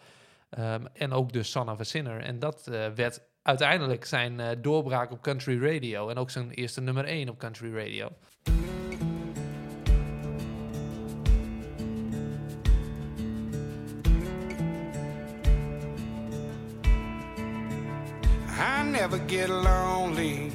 Ehm, 0.50 0.86
en 0.94 1.12
ook 1.12 1.34
de 1.34 1.44
Son 1.44 1.70
of 1.70 1.80
a 1.80 1.84
Sinner. 1.84 2.22
En 2.22 2.40
dat 2.40 2.68
eh, 2.68 2.88
werd 2.96 3.22
uiteindelijk 3.42 4.06
zijn 4.06 4.40
eh, 4.40 4.58
doorbraak 4.62 5.12
op 5.12 5.22
country 5.22 5.74
radio. 5.74 6.10
En 6.10 6.18
ook 6.18 6.30
zijn 6.30 6.52
eerste 6.52 6.82
nummer 6.82 7.06
1 7.06 7.30
op 7.30 7.38
country 7.38 7.76
radio. 7.76 8.10
Never 19.00 19.20
get 19.20 19.50
lonely. 19.50 20.52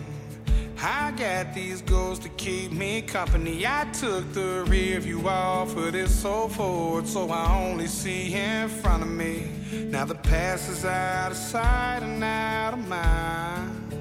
I 0.83 1.13
got 1.13 1.55
these 1.55 1.81
goals 1.81 2.19
to 2.21 2.29
keep 2.31 2.71
me 2.73 3.01
company. 3.01 3.67
I 3.67 3.87
took 3.93 4.31
the 4.35 4.65
rear 4.69 5.01
view 5.01 5.27
off 5.29 5.75
of 5.77 5.93
this 5.93 6.15
so 6.15 6.49
forward, 6.49 7.09
so 7.09 7.31
I 7.31 7.57
only 7.65 7.87
see 7.87 8.35
in 8.35 8.69
front 8.69 9.03
of 9.03 9.09
me. 9.09 9.51
Now 9.73 10.05
the 10.05 10.15
past 10.15 10.69
is 10.69 10.85
out 10.85 11.31
of 11.31 11.37
sight 11.39 12.03
and 12.03 12.23
out 12.23 12.75
of 12.75 12.87
mind. 12.87 13.95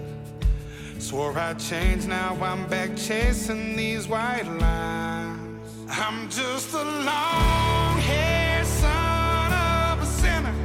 Swore 1.00 1.38
I'd 1.38 1.60
change, 1.60 2.06
now 2.06 2.38
I'm 2.42 2.68
back 2.68 2.98
chasing 2.98 3.78
these 3.78 4.08
white 4.08 4.48
lines. 4.60 5.70
I'm 5.90 6.30
just 6.30 6.74
a 6.74 6.84
long 6.84 7.98
haired 8.00 8.66
son 8.66 9.54
of 9.54 10.02
a 10.02 10.06
sinner, 10.06 10.56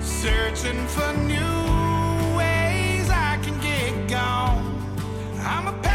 searching 0.00 0.86
for 0.86 1.12
new 1.24 1.51
I'm 5.52 5.68
a 5.68 5.91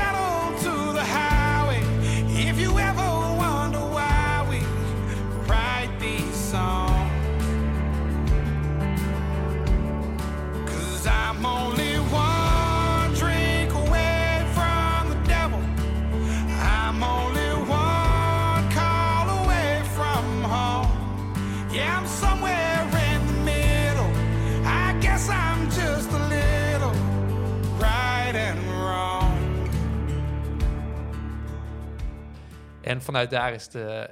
En 32.87 33.01
vanuit 33.01 33.29
daar 33.29 33.53
is 33.53 33.63
het 33.63 33.75
eh, 33.75 34.03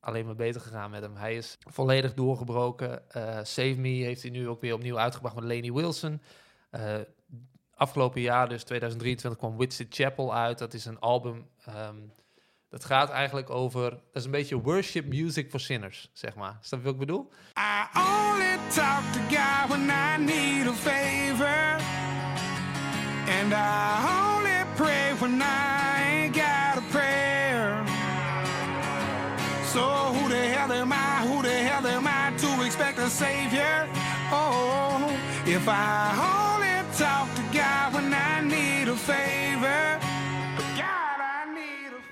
alleen 0.00 0.26
maar 0.26 0.34
beter 0.34 0.60
gegaan 0.60 0.90
met 0.90 1.02
hem. 1.02 1.16
Hij 1.16 1.36
is 1.36 1.58
volledig 1.60 2.14
doorgebroken. 2.14 3.10
Eh, 3.10 3.38
Save 3.42 3.74
Me 3.76 3.88
heeft 3.88 4.22
hij 4.22 4.30
nu 4.30 4.48
ook 4.48 4.60
weer 4.60 4.74
opnieuw 4.74 4.98
uitgebracht 4.98 5.34
met 5.34 5.44
Laney 5.44 5.72
Wilson. 5.72 6.22
Eh, 6.70 6.94
afgelopen 7.74 8.20
jaar, 8.20 8.48
dus 8.48 8.64
2023, 8.64 9.40
kwam 9.40 9.56
Winston 9.56 9.86
Chapel 9.90 10.34
uit. 10.34 10.58
Dat 10.58 10.74
is 10.74 10.84
een 10.84 10.98
album... 10.98 11.48
ehm, 11.64 11.96
dat 12.68 12.84
gaat 12.84 13.10
eigenlijk 13.10 13.50
over... 13.50 13.90
Dat 13.90 14.00
is 14.12 14.24
een 14.24 14.30
beetje 14.30 14.60
worship 14.60 15.06
music 15.06 15.50
for 15.50 15.60
sinners, 15.60 16.10
zeg 16.12 16.34
maar. 16.34 16.58
Snap 16.60 16.78
je 16.80 16.84
wat 16.84 16.94
ik 16.94 17.00
bedoel? 17.00 17.28
I 17.58 17.98
only 17.98 18.58
talk 18.68 19.02
to 19.12 19.20
God 19.36 19.68
when 19.68 19.88
I 19.88 20.24
need 20.24 20.66
a 20.66 20.72
favor. 20.72 21.80
And 23.40 23.52
I 23.52 24.36
only 24.36 24.64
pray 24.76 25.14
when 25.18 25.40
I 25.40 25.79
So 29.72 29.80
who 30.14 30.28
the 30.28 30.34
hell 30.34 30.72
am 30.72 30.92
I? 30.92 31.26
Who 31.26 31.42
the 31.42 31.48
hell 31.48 31.86
am 31.86 32.06
I 32.06 32.36
to 32.38 32.64
expect 32.64 32.98
a 32.98 33.08
savior? 33.08 33.88
Oh, 34.32 35.08
if 35.46 35.68
I 35.68 36.10
only 36.32 36.82
talk 36.98 37.28
to 37.36 37.42
God 37.52 37.92
when 37.94 38.12
I 38.12 38.40
need 38.42 38.88
a 38.88 38.96
favor. 38.96 39.98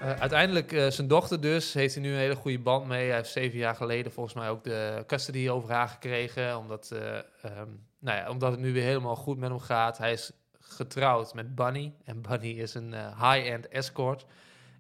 Eh, 0.00 0.20
uiteindelijk, 0.20 0.72
eh, 0.72 0.86
zijn 0.86 1.08
dochter 1.08 1.40
dus, 1.40 1.72
heeft 1.72 1.94
hij 1.94 2.02
nu 2.02 2.10
een 2.10 2.18
hele 2.18 2.36
goede 2.36 2.58
band 2.58 2.86
mee. 2.86 3.06
Hij 3.06 3.16
heeft 3.16 3.30
zeven 3.30 3.58
jaar 3.58 3.74
geleden 3.74 4.12
volgens 4.12 4.34
mij 4.34 4.48
ook 4.48 4.64
de 4.64 5.04
custody 5.06 5.48
over 5.48 5.72
haar 5.72 5.88
gekregen. 5.88 6.58
Omdat, 6.58 6.90
eh, 6.90 7.16
ehm, 7.16 7.68
nou 7.98 8.18
ja, 8.18 8.30
omdat 8.30 8.50
het 8.50 8.60
nu 8.60 8.72
weer 8.72 8.82
helemaal 8.82 9.16
goed 9.16 9.38
met 9.38 9.50
hem 9.50 9.58
gaat. 9.58 9.98
Hij 9.98 10.12
is 10.12 10.30
getrouwd 10.60 11.34
met 11.34 11.54
Bunny. 11.54 11.92
En 12.04 12.22
Bunny 12.22 12.50
is 12.50 12.74
een 12.74 12.94
high-end 12.94 13.68
escort. 13.68 14.26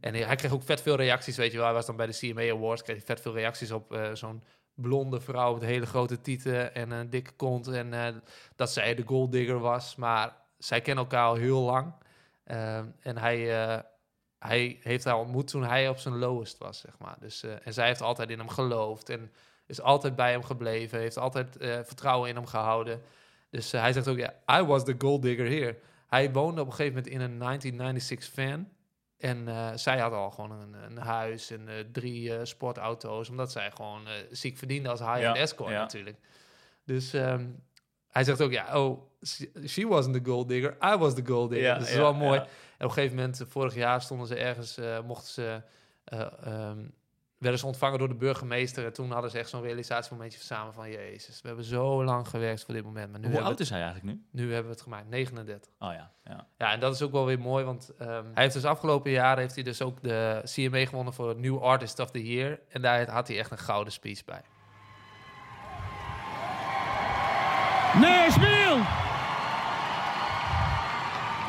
En 0.00 0.14
hij, 0.14 0.36
kreeg 0.36 0.52
ook 0.52 0.62
vet 0.62 0.82
veel 0.82 0.96
reacties, 0.96 1.36
weet 1.36 1.50
je 1.50 1.56
wel. 1.56 1.66
Hij 1.66 1.74
was 1.74 1.86
dan 1.86 1.96
bij 1.96 2.06
de 2.06 2.18
CMA 2.18 2.50
Awards, 2.50 2.82
kreeg 2.82 2.96
hij 2.96 3.06
vet 3.06 3.20
veel 3.20 3.34
reacties 3.34 3.70
op 3.70 3.92
eh, 3.92 4.14
zo'n 4.14 4.42
blonde 4.74 5.20
vrouw 5.20 5.52
met 5.52 5.62
hele 5.62 5.86
grote 5.86 6.20
tieten 6.20 6.74
en 6.74 6.90
een 6.90 7.10
dikke 7.10 7.32
kont. 7.32 7.68
En 7.68 7.94
eh, 7.94 8.14
dat 8.56 8.70
zij 8.70 8.94
de 8.94 9.02
golddigger 9.06 9.58
was. 9.58 9.96
Maar 9.96 10.36
zij 10.58 10.80
kennen 10.80 11.04
elkaar 11.04 11.26
al 11.26 11.34
heel 11.34 11.60
lang. 11.60 11.92
Ehm, 12.44 12.86
en 13.00 13.18
hij, 13.18 13.62
eh, 13.62 13.82
hij 14.38 14.78
heeft 14.82 15.04
haar 15.04 15.18
ontmoet 15.18 15.46
toen 15.48 15.64
hij 15.64 15.88
op 15.88 15.98
zijn 15.98 16.18
lowest 16.18 16.58
was, 16.58 16.78
zeg 16.78 16.98
maar. 16.98 17.16
Dus, 17.20 17.42
en 17.42 17.72
zij 17.72 17.86
heeft 17.86 18.02
altijd 18.02 18.30
in 18.30 18.38
hem 18.38 18.48
geloofd 18.48 19.08
en 19.08 19.32
is 19.66 19.80
altijd 19.80 20.16
bij 20.16 20.30
hem 20.30 20.44
gebleven. 20.44 20.98
Heeft 20.98 21.18
altijd 21.18 21.56
vertrouwen 21.84 22.28
in 22.28 22.34
hem 22.34 22.46
gehouden. 22.46 23.02
Dus 23.50 23.72
hij 23.72 23.92
zegt 23.92 24.08
ook, 24.08 24.18
ja, 24.18 24.34
I 24.58 24.62
was 24.62 24.84
the 24.84 24.94
gold 24.98 25.22
digger 25.22 25.50
here. 25.50 25.78
Hij 26.06 26.32
woonde 26.32 26.60
op 26.60 26.66
een 26.66 26.72
gegeven 26.72 26.94
moment 26.94 27.12
in 27.12 27.20
een 27.20 27.38
1996 27.38 28.32
van. 28.34 28.68
En 29.18 29.48
eh, 29.48 29.68
zij 29.74 29.98
had 29.98 30.12
al 30.12 30.30
gewoon 30.30 30.50
een, 30.50 30.74
een 30.74 30.96
huis 30.98 31.50
en 31.50 31.68
eh, 31.68 31.74
drie 31.92 32.34
eh, 32.36 32.44
sportauto's. 32.44 33.28
Omdat 33.28 33.52
zij 33.52 33.70
gewoon 33.70 34.06
ziek 34.30 34.56
verdiende 34.56 34.88
als 34.88 35.00
high-end 35.00 35.22
Ja, 35.22 35.34
escort 35.36 35.70
ja. 35.70 35.78
natuurlijk. 35.78 36.16
Dus 36.84 37.12
ehm, 37.12 37.46
hij 38.08 38.24
zegt 38.24 38.40
ook, 38.40 38.50
ja, 38.52 38.80
oh, 38.84 39.02
she- 39.26 39.50
she 39.66 39.86
wasn't 39.86 40.14
the 40.24 40.30
gold 40.30 40.48
digger. 40.48 40.76
I 40.84 40.96
was 40.96 41.14
the 41.14 41.26
gold 41.26 41.50
digger. 41.50 41.66
Ja, 41.66 41.74
dus 41.74 41.82
dat 41.84 41.92
is 41.92 42.00
wel 42.00 42.14
mooi. 42.14 42.38
En 42.38 42.44
op 42.44 42.50
een 42.78 42.90
gegeven 42.90 43.16
moment, 43.16 43.42
vorig 43.48 43.74
jaar, 43.74 44.02
stonden 44.02 44.26
ze 44.26 44.34
ergens, 44.34 44.78
mochten 45.06 45.28
ze, 45.32 45.62
eh, 46.04 46.26
ehm, 46.42 46.78
werden 47.38 47.60
ze 47.60 47.66
ontvangen 47.66 47.98
door 47.98 48.08
de 48.08 48.14
burgemeester. 48.14 48.84
En 48.84 48.92
toen 48.92 49.10
hadden 49.10 49.30
ze 49.30 49.38
echt 49.38 49.48
zo'n 49.48 49.62
realisatiemomentje 49.62 50.40
samen 50.40 50.74
van, 50.74 50.90
jezus, 50.90 51.40
we 51.40 51.46
hebben 51.48 51.64
zo 51.66 52.04
lang 52.04 52.28
gewerkt 52.28 52.64
voor 52.64 52.74
dit 52.74 52.84
moment. 52.84 53.10
Maar 53.10 53.20
nu 53.20 53.24
Hoe 53.26 53.34
hebben 53.34 53.48
oud 53.50 53.58
we 53.58 53.64
is 53.64 53.70
hij 53.70 53.82
eigenlijk 53.82 54.14
nu? 54.14 54.22
het- 54.30 54.40
Nu 54.40 54.44
hebben 54.52 54.64
we 54.64 54.70
het 54.72 54.82
gemaakt, 54.82 55.08
39. 55.08 55.70
Oh 55.78 55.92
ja, 55.92 56.10
ja. 56.24 56.46
Ja, 56.58 56.72
en 56.72 56.80
dat 56.80 56.94
is 56.94 57.02
ook 57.02 57.12
wel 57.12 57.26
weer 57.26 57.38
mooi, 57.40 57.64
want 57.64 57.92
ehm, 57.98 58.24
hij 58.34 58.42
heeft 58.42 58.54
dus 58.54 58.64
afgelopen 58.64 59.10
jaar 59.10 59.38
heeft 59.38 59.54
hij 59.54 59.64
dus 59.64 59.82
ook 59.82 60.02
de 60.02 60.40
CMA 60.44 60.84
gewonnen 60.86 61.12
voor 61.14 61.36
New 61.36 61.58
Artist 61.62 61.98
of 61.98 62.10
the 62.10 62.26
Year. 62.34 62.58
En 62.68 62.82
daar 62.82 63.10
had 63.10 63.28
hij 63.28 63.38
echt 63.38 63.50
een 63.50 63.58
gouden 63.58 63.92
speech 63.92 64.24
bij. 64.24 64.42
Nashville. 68.00 68.78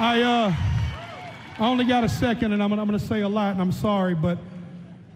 I 0.02 0.22
uh, 0.22 0.54
I 1.60 1.64
only 1.70 1.86
got 1.86 2.04
a 2.04 2.08
second, 2.08 2.52
and 2.54 2.62
I'm, 2.62 2.72
I'm 2.72 2.86
going 2.88 3.00
to 3.00 3.06
say 3.06 3.22
a 3.22 3.28
lot, 3.30 3.52
and 3.54 3.60
I'm 3.60 3.72
sorry, 3.72 4.16
but 4.16 4.38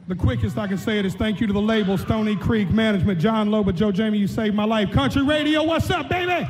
the 0.07 0.15
quickest 0.15 0.57
I 0.57 0.67
can 0.67 0.77
say 0.77 0.99
it 0.99 1.05
is 1.05 1.15
thank 1.15 1.39
you 1.39 1.47
to 1.47 1.53
the 1.53 1.61
label, 1.61 1.97
Stony 1.97 2.35
Creek 2.35 2.69
Management, 2.69 3.19
John 3.19 3.49
Loba, 3.49 3.73
Joe 3.73 3.91
Jamie. 3.91 4.17
You 4.17 4.27
saved 4.27 4.55
my 4.55 4.65
life. 4.65 4.91
Country 4.91 5.23
Radio, 5.23 5.63
what's 5.63 5.89
up, 5.89 6.09
baby? 6.09 6.47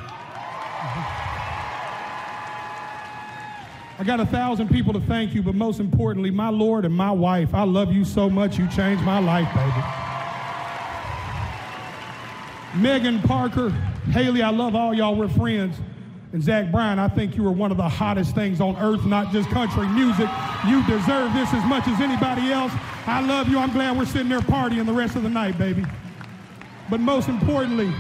I 4.00 4.04
got 4.04 4.20
a 4.20 4.26
thousand 4.26 4.70
people 4.70 4.92
to 4.94 5.00
thank 5.02 5.36
you, 5.36 5.44
but 5.44 5.54
most 5.54 5.80
importantly, 5.80 6.32
my 6.32 6.50
Lord 6.50 6.84
and 6.84 6.94
my 6.94 7.12
wife. 7.12 7.54
I 7.54 7.64
love 7.64 7.94
you 7.94 8.04
so 8.04 8.30
much. 8.30 8.58
You 8.58 8.68
changed 8.70 9.04
my 9.04 9.20
life, 9.20 9.48
baby. 9.54 9.84
Megan 12.82 13.22
Parker, 13.22 13.70
Haley, 14.10 14.42
I 14.42 14.50
love 14.50 14.76
all 14.76 14.96
y'all. 14.96 15.16
We're 15.16 15.30
friends. 15.30 15.78
And 16.34 16.42
Zach 16.42 16.72
Bryan, 16.72 16.98
I 16.98 17.08
think 17.10 17.38
you 17.38 17.44
were 17.44 17.52
one 17.52 17.70
of 17.70 17.78
the 17.78 17.88
hottest 17.88 18.34
things 18.34 18.60
on 18.60 18.76
earth, 18.78 19.06
not 19.06 19.32
just 19.32 19.48
country 19.50 19.88
music. 19.90 20.28
You 20.68 20.84
deserve 20.88 21.32
this 21.34 21.54
as 21.54 21.64
much 21.66 21.88
as 21.88 22.02
anybody 22.02 22.52
else. 22.52 22.74
I 23.06 23.22
love 23.22 23.48
you. 23.48 23.60
I'm 23.60 23.72
glad 23.72 23.96
we're 23.96 24.06
sitting 24.06 24.30
there 24.30 24.40
partying 24.40 24.88
the 24.88 24.94
rest 24.94 25.16
of 25.16 25.22
the 25.22 25.30
night, 25.30 25.60
baby. 25.60 25.86
But 26.90 27.02
most 27.02 27.30
importantly, 27.30 27.94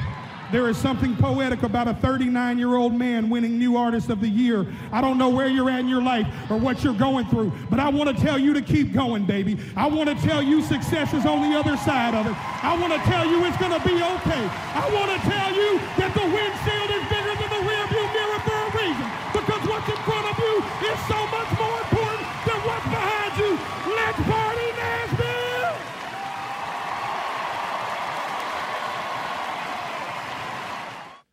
there 0.51 0.67
is 0.67 0.77
something 0.77 1.15
poetic 1.15 1.61
about 1.61 1.88
a 1.88 1.93
39 1.93 2.57
year 2.57 2.75
old 2.75 2.95
man 2.95 3.29
winning 3.29 3.59
New 3.59 3.77
Artist 3.77 4.09
of 4.09 4.19
the 4.19 4.27
Year. 4.27 4.65
I 4.91 4.99
don't 4.99 5.19
know 5.19 5.29
where 5.29 5.47
you're 5.47 5.69
at 5.69 5.81
in 5.81 5.88
your 5.88 6.01
life 6.01 6.27
or 6.49 6.57
what 6.57 6.84
you're 6.84 6.93
going 6.93 7.27
through, 7.27 7.51
but 7.69 7.79
I 7.79 7.89
want 7.89 8.15
to 8.15 8.23
tell 8.23 8.39
you 8.39 8.53
to 8.53 8.63
keep 8.63 8.93
going, 8.93 9.25
baby. 9.25 9.59
I 9.75 9.86
want 9.86 10.09
to 10.09 10.15
tell 10.27 10.41
you 10.41 10.63
success 10.63 11.13
is 11.13 11.27
on 11.27 11.47
the 11.51 11.57
other 11.57 11.77
side 11.77 12.15
of 12.15 12.25
it. 12.25 12.34
I 12.63 12.75
want 12.81 12.93
to 12.93 12.99
tell 13.09 13.27
you 13.27 13.45
it's 13.45 13.57
going 13.57 13.79
to 13.79 13.88
be 13.88 13.93
okay. 13.93 14.49
I 14.73 14.89
want 14.91 15.11
to 15.11 15.29
tell 15.29 15.53
you 15.53 15.77
that 15.97 16.13
the 16.15 16.25
windshield 16.25 16.89
is 17.01 17.12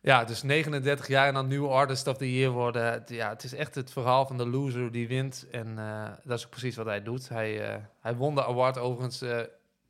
Ja, 0.01 0.23
dus 0.23 0.43
39 0.43 1.07
jaar 1.07 1.27
en 1.27 1.33
dan 1.33 1.47
New 1.47 1.71
Artist 1.71 2.07
of 2.07 2.17
the 2.17 2.33
Year 2.37 2.51
worden. 2.51 2.91
Het- 2.91 3.09
Ja, 3.09 3.29
het 3.29 3.43
is 3.43 3.53
echt 3.53 3.75
het 3.75 3.91
verhaal 3.91 4.25
van 4.25 4.37
de 4.37 4.47
loser 4.47 4.91
die 4.91 5.07
wint. 5.07 5.47
En 5.51 5.77
eh, 5.79 6.09
dat 6.23 6.37
is 6.37 6.43
ook 6.45 6.49
precies 6.51 6.75
wat 6.75 6.85
hij 6.85 7.03
doet. 7.03 7.29
Hij, 7.29 7.69
eh, 7.69 7.75
hij 7.99 8.15
won 8.15 8.35
de 8.35 8.45
award 8.45 8.77
overigens 8.77 9.21
eh, 9.21 9.39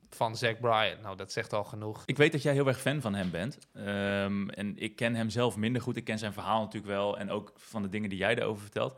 van 0.09 0.35
Zack 0.37 0.59
Bryan. 0.59 1.01
Nou, 1.01 1.15
dat 1.17 1.31
zegt 1.31 1.53
al 1.53 1.63
genoeg. 1.63 2.03
Ik 2.05 2.17
weet 2.17 2.31
dat 2.31 2.41
jij 2.41 2.53
heel 2.53 2.67
erg 2.67 2.81
fan 2.81 3.01
van 3.01 3.13
hem 3.13 3.31
bent. 3.31 3.57
Ehm, 3.73 4.49
en 4.49 4.77
ik 4.77 4.95
ken 4.95 5.15
hem 5.15 5.29
zelf 5.29 5.57
minder 5.57 5.81
goed. 5.81 5.97
Ik 5.97 6.03
ken 6.03 6.19
zijn 6.19 6.33
verhaal 6.33 6.59
natuurlijk 6.59 6.93
wel. 6.93 7.17
En 7.17 7.29
ook 7.29 7.51
van 7.55 7.81
de 7.81 7.89
dingen 7.89 8.09
die 8.09 8.17
jij 8.17 8.35
erover 8.35 8.61
vertelt. 8.61 8.93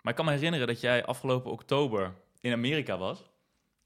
Maar 0.00 0.12
ik 0.12 0.16
kan 0.18 0.24
me 0.24 0.32
herinneren 0.32 0.66
dat 0.66 0.80
jij 0.80 1.04
afgelopen 1.04 1.50
oktober 1.50 2.12
in 2.40 2.52
Amerika 2.52 2.98
was. 2.98 3.22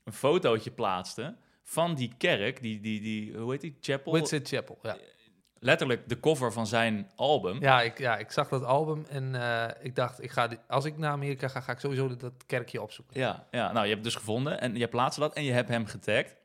Een 0.04 0.12
fotootje 0.12 0.70
plaatste 0.70 1.34
van 1.62 1.94
die 1.94 2.12
kerk. 2.18 2.61
Die, 2.62 2.80
die, 2.80 3.00
die 3.00 3.36
hoe 3.38 3.50
heet 3.52 3.61
die? 3.61 3.76
Chapel? 3.80 4.12
Winston 4.12 4.40
Chapel, 4.44 4.78
ja. 4.82 4.96
Letterlijk 5.59 6.09
de 6.09 6.20
cover 6.20 6.52
van 6.52 6.66
zijn 6.66 7.11
album. 7.16 7.61
Ja, 7.61 7.82
ik, 7.82 7.98
ja, 7.98 8.16
ik 8.16 8.30
zag 8.30 8.48
dat 8.48 8.64
album 8.64 9.04
en 9.09 9.34
eh, 9.34 9.84
ik 9.84 9.94
dacht, 9.94 10.22
ik 10.22 10.30
ga, 10.30 10.48
als 10.68 10.84
ik 10.84 10.98
naar 10.98 11.11
Amerika 11.11 11.48
ga, 11.48 11.61
ga 11.61 11.72
ik 11.72 11.78
sowieso 11.78 12.16
dat- 12.16 12.32
kerkje 12.46 12.82
opzoeken. 12.82 13.20
Ja, 13.20 13.46
ja, 13.50 13.72
nou, 13.72 13.86
je 13.86 13.92
hebt 13.92 14.04
dus 14.04 14.14
gevonden 14.14 14.61
en 14.61 14.74
je 14.76 14.88
plaatste 14.88 15.20
dat 15.20 15.34
en 15.34 15.44
je 15.44 15.52
hebt 15.52 15.68
hem 15.68 15.86
getagd. 15.86 16.36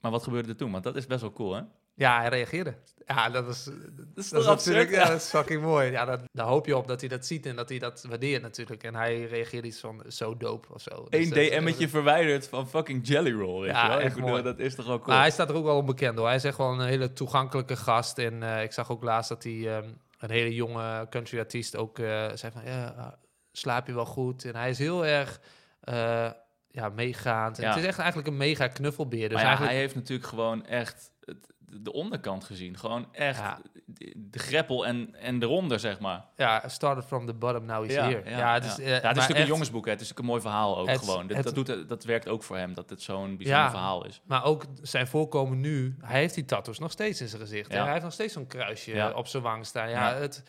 Maar 0.00 0.10
wat 0.10 0.22
gebeurde 0.22 0.48
er 0.48 0.56
toen? 0.56 0.70
Want 0.72 0.84
dat 0.84 0.96
is 0.96 1.06
best 1.06 1.20
wel 1.20 1.32
cool, 1.32 1.54
hè? 1.54 1.62
Ja, 1.94 2.20
hij 2.20 2.28
reageerde. 2.28 2.74
Ja, 3.06 3.30
dat 3.30 3.48
is, 3.48 3.64
dat 3.64 3.74
is 4.14 4.24
is, 4.24 4.28
toch 4.28 4.44
natuurlijk 4.46 4.90
ja, 4.90 5.04
dat 5.08 5.16
is 5.20 5.28
fucking 5.28 5.62
mooi. 5.62 5.90
Ja, 5.90 6.04
dat, 6.04 6.20
daar 6.32 6.46
hoop 6.46 6.66
je 6.66 6.76
op 6.76 6.86
dat 6.88 7.00
hij 7.00 7.08
dat 7.08 7.26
ziet 7.26 7.46
en 7.46 7.56
dat 7.56 7.68
hij 7.68 7.78
dat 7.78 8.04
waardeert 8.08 8.42
natuurlijk. 8.42 8.82
En 8.82 8.94
hij 8.94 9.24
reageerde 9.24 9.66
iets 9.68 9.80
van 9.80 10.02
zo 10.08 10.36
dope 10.36 10.72
of 10.74 10.80
zo. 10.82 11.06
Dus 11.08 11.20
Eén 11.24 11.28
dat 11.28 11.38
is- 11.38 11.50
DM'tje 11.50 11.88
verwijderd 11.88 12.48
van 12.48 12.68
fucking 12.68 13.08
Jelly 13.08 13.32
Roll, 13.32 13.60
weet 13.60 13.70
Ja, 13.70 13.82
je 13.82 13.88
wel? 13.88 13.98
echt 13.98 14.08
Ik 14.08 14.14
bedoel, 14.14 14.28
mooi. 14.30 14.42
dat 14.42 14.58
is 14.58 14.74
toch 14.74 14.86
wel 14.86 14.96
cool? 14.98 15.08
Maar 15.08 15.20
hij 15.20 15.30
staat 15.30 15.48
er 15.48 15.54
ook 15.54 15.64
wel 15.64 15.76
onbekend 15.76 16.18
hoor. 16.18 16.26
Hij 16.26 16.36
is 16.36 16.44
echt 16.44 16.56
wel 16.58 16.72
een 16.72 16.86
hele 16.86 17.12
toegankelijke 17.12 17.76
gast. 17.76 18.18
En 18.18 18.42
eh, 18.42 18.62
ik 18.62 18.72
zag 18.72 18.90
ook 18.90 19.02
laatst 19.02 19.28
dat 19.28 19.42
hij 19.42 19.76
ehm, 19.76 19.88
een 20.18 20.30
hele 20.30 20.54
jonge 20.54 21.06
country 21.10 21.38
artiest 21.38 21.76
ook 21.76 21.98
eh, 21.98 22.06
zei 22.34 22.52
van... 22.52 22.62
Ja, 22.64 22.94
uh, 22.98 23.06
slaap 23.52 23.86
je 23.86 23.94
wel 23.94 24.04
goed? 24.06 24.44
En 24.44 24.56
hij 24.56 24.70
is 24.70 24.78
heel 24.78 25.06
erg 25.06 25.40
eh, 25.80 26.30
ja, 26.68 26.88
meegaand. 26.88 27.56
En 27.58 27.62
Ja. 27.64 27.70
Het 27.70 27.78
is 27.78 27.86
echt 27.86 27.98
eigenlijk 27.98 28.28
een 28.28 28.36
mega 28.36 28.68
knuffelbeer. 28.68 29.28
Dus 29.28 29.38
ja, 29.38 29.44
eigenlijk, 29.44 29.72
hij 29.72 29.80
heeft 29.80 29.94
natuurlijk 29.94 30.28
gewoon 30.28 30.66
echt 30.66 31.10
het- 31.24 31.52
de 31.70 31.92
onderkant 31.92 32.44
gezien. 32.44 32.78
Gewoon 32.78 33.06
echt 33.12 33.42
de, 33.86 34.12
de 34.16 34.38
greppel 34.38 34.86
en, 34.86 35.14
en 35.14 35.42
eronder, 35.42 35.80
zeg 35.80 35.98
maar. 36.00 36.24
ja, 36.36 36.68
started 36.68 37.04
from 37.04 37.26
the 37.26 37.34
bottom, 37.34 37.64
now 37.64 37.84
he's 37.84 37.94
ja, 37.94 38.04
here. 38.04 38.30
Ja, 38.30 38.38
Ja, 38.38 38.54
het 38.54 38.64
is, 38.64 38.78
eh, 38.78 38.86
het 38.92 39.02
is 39.02 39.02
natuurlijk 39.02 39.38
een 39.38 39.46
jongensboek, 39.46 39.84
hè. 39.84 39.90
het 39.90 40.00
is 40.00 40.08
natuurlijk 40.08 40.18
een 40.18 40.42
mooi 40.42 40.56
verhaal 40.56 40.78
ook 40.78 40.88
Het- 40.88 40.98
gewoon. 40.98 41.28
Het- 41.28 41.44
dat, 41.44 41.54
doet, 41.54 41.88
dat 41.88 42.04
werkt 42.04 42.28
ook 42.28 42.42
voor 42.42 42.56
hem, 42.56 42.74
dat 42.74 42.90
het 42.90 43.02
zo'n 43.02 43.36
bijzonder 43.36 43.70
verhaal 43.70 44.06
is. 44.06 44.20
Maar 44.24 44.44
ook 44.44 44.64
zijn 44.82 45.06
voorkomen 45.06 45.60
nu, 45.60 45.96
hij 46.00 46.20
heeft 46.20 46.34
die 46.34 46.44
tattoos 46.44 46.78
nog 46.78 46.90
steeds 46.90 47.20
in 47.20 47.28
zijn 47.28 47.40
gezicht. 47.40 47.72
Hij 47.72 47.90
heeft 47.90 48.02
nog 48.02 48.12
steeds 48.12 48.32
zo'n 48.32 48.46
kruisje 48.46 49.12
op 49.16 49.26
zijn 49.26 49.42
wang 49.42 49.66
staan. 49.66 49.90
Ja, 49.90 50.08
Ja. 50.10 50.16
het, 50.16 50.42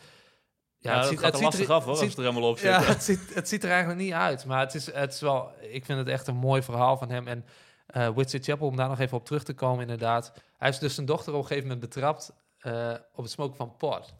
Ja, 0.78 1.00
dat 1.02 1.18
gaat 1.18 1.34
er 1.34 1.42
lastig 1.42 1.68
af, 1.68 1.82
hoor, 1.84 1.90
als 1.92 2.00
het 2.00 2.16
er 2.16 2.24
helemaal 2.24 2.48
op 2.50 2.58
zit. 2.58 2.68
Ja, 2.70 2.82
het, 2.82 3.02
ziet, 3.02 3.34
het 3.34 3.48
ziet 3.48 3.64
er 3.64 3.70
eigenlijk 3.70 4.00
niet 4.00 4.12
uit. 4.12 4.44
Maar 4.44 4.60
het 4.60 4.74
is, 4.74 4.92
het 4.92 5.12
is 5.12 5.20
wel, 5.20 5.50
ik 5.60 5.84
vind 5.84 5.98
het 5.98 6.08
echt 6.08 6.26
een 6.26 6.36
mooi 6.36 6.62
verhaal 6.62 6.96
van 6.96 7.10
hem. 7.10 7.26
En 7.28 7.44
Whitsey 7.86 8.40
Chapel, 8.40 8.66
om 8.66 8.76
daar 8.76 8.88
nog 8.88 8.98
even 8.98 9.16
op 9.16 9.24
terug 9.24 9.44
te 9.44 9.54
komen, 9.54 9.80
inderdaad. 9.80 10.32
Hij 10.34 10.68
heeft 10.68 10.80
dus 10.80 10.94
zijn 10.94 11.06
dochter 11.06 11.32
op 11.32 11.38
een 11.38 11.46
gegeven 11.46 11.68
moment 11.68 11.94
betrapt 11.94 12.32
eh, 12.58 12.94
op 13.12 13.22
het 13.22 13.32
smoken 13.32 13.56
van 13.56 13.76
pot. 13.76 14.14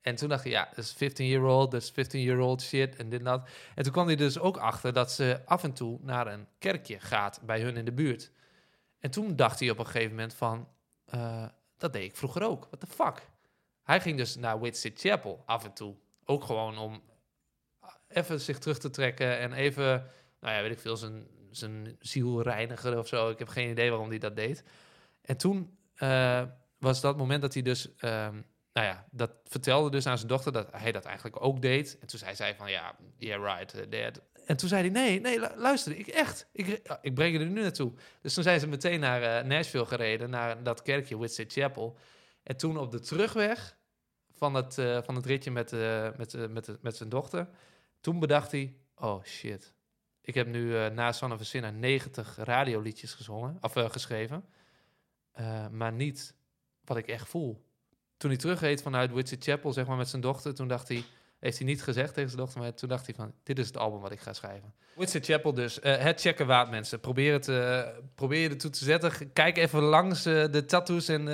En 0.00 0.14
toen 0.14 0.28
dacht 0.28 0.42
hij, 0.42 0.52
ja, 0.52 0.68
dat 0.74 0.84
is 0.84 0.94
15-year-old, 0.94 1.70
dat 1.70 1.82
is 1.82 1.90
15-year-old 1.90 2.62
shit 2.62 2.96
en 2.96 3.08
dit 3.08 3.18
en 3.18 3.24
dat. 3.24 3.48
En 3.74 3.82
toen 3.82 3.92
kwam 3.92 4.06
hij 4.06 4.16
dus 4.16 4.38
ook 4.38 4.56
achter 4.56 4.92
dat 4.92 5.12
ze 5.12 5.40
af 5.44 5.62
en 5.62 5.72
toe 5.72 5.98
naar 6.02 6.26
een 6.26 6.46
kerkje 6.58 7.00
gaat 7.00 7.40
bij 7.44 7.60
hun 7.60 7.76
in 7.76 7.84
de 7.84 7.92
buurt. 7.92 8.30
En 8.98 9.10
toen 9.10 9.36
dacht 9.36 9.60
hij 9.60 9.70
op 9.70 9.78
een 9.78 9.86
gegeven 9.86 10.10
moment 10.10 10.34
van, 10.34 10.68
eh, 11.04 11.44
dat 11.76 11.92
deed 11.92 12.04
ik 12.04 12.16
vroeger 12.16 12.42
ook. 12.42 12.66
What 12.70 12.80
the 12.80 12.86
fuck? 12.86 13.28
Hij 13.82 14.00
ging 14.00 14.16
dus 14.16 14.36
naar 14.36 14.58
Whitsey 14.58 14.92
Chapel 14.94 15.42
af 15.46 15.64
en 15.64 15.72
toe. 15.72 15.94
Ook 16.24 16.44
gewoon 16.44 16.78
om 16.78 17.02
even 18.08 18.40
zich 18.40 18.58
terug 18.58 18.78
te 18.78 18.90
trekken 18.90 19.38
en 19.38 19.52
even, 19.52 20.06
nou 20.40 20.54
ja, 20.54 20.62
weet 20.62 20.72
ik 20.72 20.78
veel, 20.78 20.96
zijn, 20.96 21.26
zijn 21.52 21.96
ziel 21.98 22.42
reinigen 22.42 22.98
of 22.98 23.08
zo. 23.08 23.30
Ik 23.30 23.38
heb 23.38 23.48
geen 23.48 23.70
idee 23.70 23.90
waarom 23.90 24.08
hij 24.08 24.18
dat 24.18 24.36
deed. 24.36 24.64
En 25.22 25.36
toen 25.36 25.76
eh, 25.94 26.42
was 26.78 27.00
dat 27.00 27.16
moment 27.16 27.42
dat 27.42 27.54
hij 27.54 27.62
dus, 27.62 27.94
ehm, 27.96 28.40
nou 28.72 28.86
ja, 28.86 29.06
dat 29.10 29.30
vertelde 29.44 29.90
dus 29.90 30.06
aan 30.06 30.16
zijn 30.16 30.28
dochter 30.28 30.52
dat 30.52 30.68
hij 30.72 30.92
dat 30.92 31.04
eigenlijk 31.04 31.44
ook 31.44 31.62
deed. 31.62 31.98
En 31.98 32.06
toen 32.06 32.18
zei 32.18 32.34
zij 32.34 32.54
van, 32.54 32.70
ja, 32.70 32.96
yeah 33.16 33.56
right, 33.56 33.74
eh, 33.74 33.90
dad. 33.90 34.22
En 34.46 34.56
toen 34.56 34.68
zei 34.68 34.80
hij, 34.80 34.90
nee, 34.90 35.20
nee, 35.20 35.40
lu- 35.40 35.56
luister, 35.56 35.98
ik 35.98 36.06
echt, 36.06 36.48
ik, 36.52 36.80
ja, 36.84 36.98
ik 37.02 37.14
breng 37.14 37.32
je 37.32 37.38
er 37.40 37.50
nu 37.50 37.60
naartoe. 37.60 37.92
Dus 38.20 38.34
toen 38.34 38.42
zijn 38.42 38.60
ze 38.60 38.66
meteen 38.66 39.00
naar 39.00 39.22
eh, 39.22 39.44
Nashville 39.44 39.86
gereden, 39.86 40.30
naar 40.30 40.62
dat 40.62 40.82
kerkje, 40.82 41.16
Whitsey 41.16 41.44
Chapel. 41.48 41.96
En 42.42 42.56
toen 42.56 42.78
op 42.78 42.90
de 42.90 43.00
terugweg 43.00 43.76
van 44.32 44.54
het, 44.54 44.74
van 45.04 45.14
het 45.14 45.26
ritje 45.26 45.50
met, 45.50 45.70
met, 46.16 46.50
met, 46.50 46.82
met 46.82 46.96
zijn 46.96 47.08
dochter, 47.08 47.48
toen 48.00 48.18
bedacht 48.18 48.50
hij, 48.50 48.76
oh 48.94 49.24
shit, 49.24 49.72
ik 50.22 50.34
heb 50.34 50.46
nu 50.46 50.76
eh, 50.76 50.90
na 50.90 51.12
Son 51.12 51.32
of 51.32 51.40
a 51.40 51.44
Sinner 51.44 51.72
90 51.72 52.36
radioliedjes 52.40 53.14
gezongen, 53.14 53.56
of 53.60 53.76
eh, 53.76 53.90
geschreven, 53.90 54.44
eh, 55.32 55.68
maar 55.68 55.92
niet 55.92 56.34
wat 56.84 56.96
ik 56.96 57.06
echt 57.06 57.28
voel. 57.28 57.64
Toen 58.16 58.30
hij 58.30 58.38
terugreed 58.38 58.82
vanuit 58.82 59.10
Whitsey 59.10 59.36
Chapel, 59.40 59.72
zeg 59.72 59.86
maar, 59.86 59.96
met 59.96 60.08
zijn 60.08 60.22
dochter, 60.22 60.54
toen 60.54 60.68
dacht 60.68 60.88
hij, 60.88 61.04
heeft 61.38 61.58
hij 61.58 61.66
niet 61.66 61.82
gezegd 61.82 62.14
tegen 62.14 62.30
zijn 62.30 62.42
dochter, 62.42 62.60
maar 62.60 62.74
toen 62.74 62.88
dacht 62.88 63.06
hij 63.06 63.14
van, 63.14 63.32
dit 63.42 63.58
is 63.58 63.66
het 63.66 63.76
album 63.76 64.00
wat 64.00 64.12
ik 64.12 64.20
ga 64.20 64.32
schrijven. 64.32 64.74
Whitsey 64.94 65.20
Chapel 65.20 65.54
dus, 65.54 65.78
het 65.82 66.20
checken 66.20 66.46
waard 66.46 66.70
mensen. 66.70 67.00
Probeer 67.00 67.32
het, 67.32 67.46
probeer 68.14 68.40
je 68.40 68.48
ertoe 68.48 68.70
te 68.70 68.84
zetten. 68.84 69.32
Kijk 69.32 69.56
even 69.56 69.82
langs 69.82 70.22
de 70.22 70.64
tattoos 70.66 71.08
en 71.08 71.26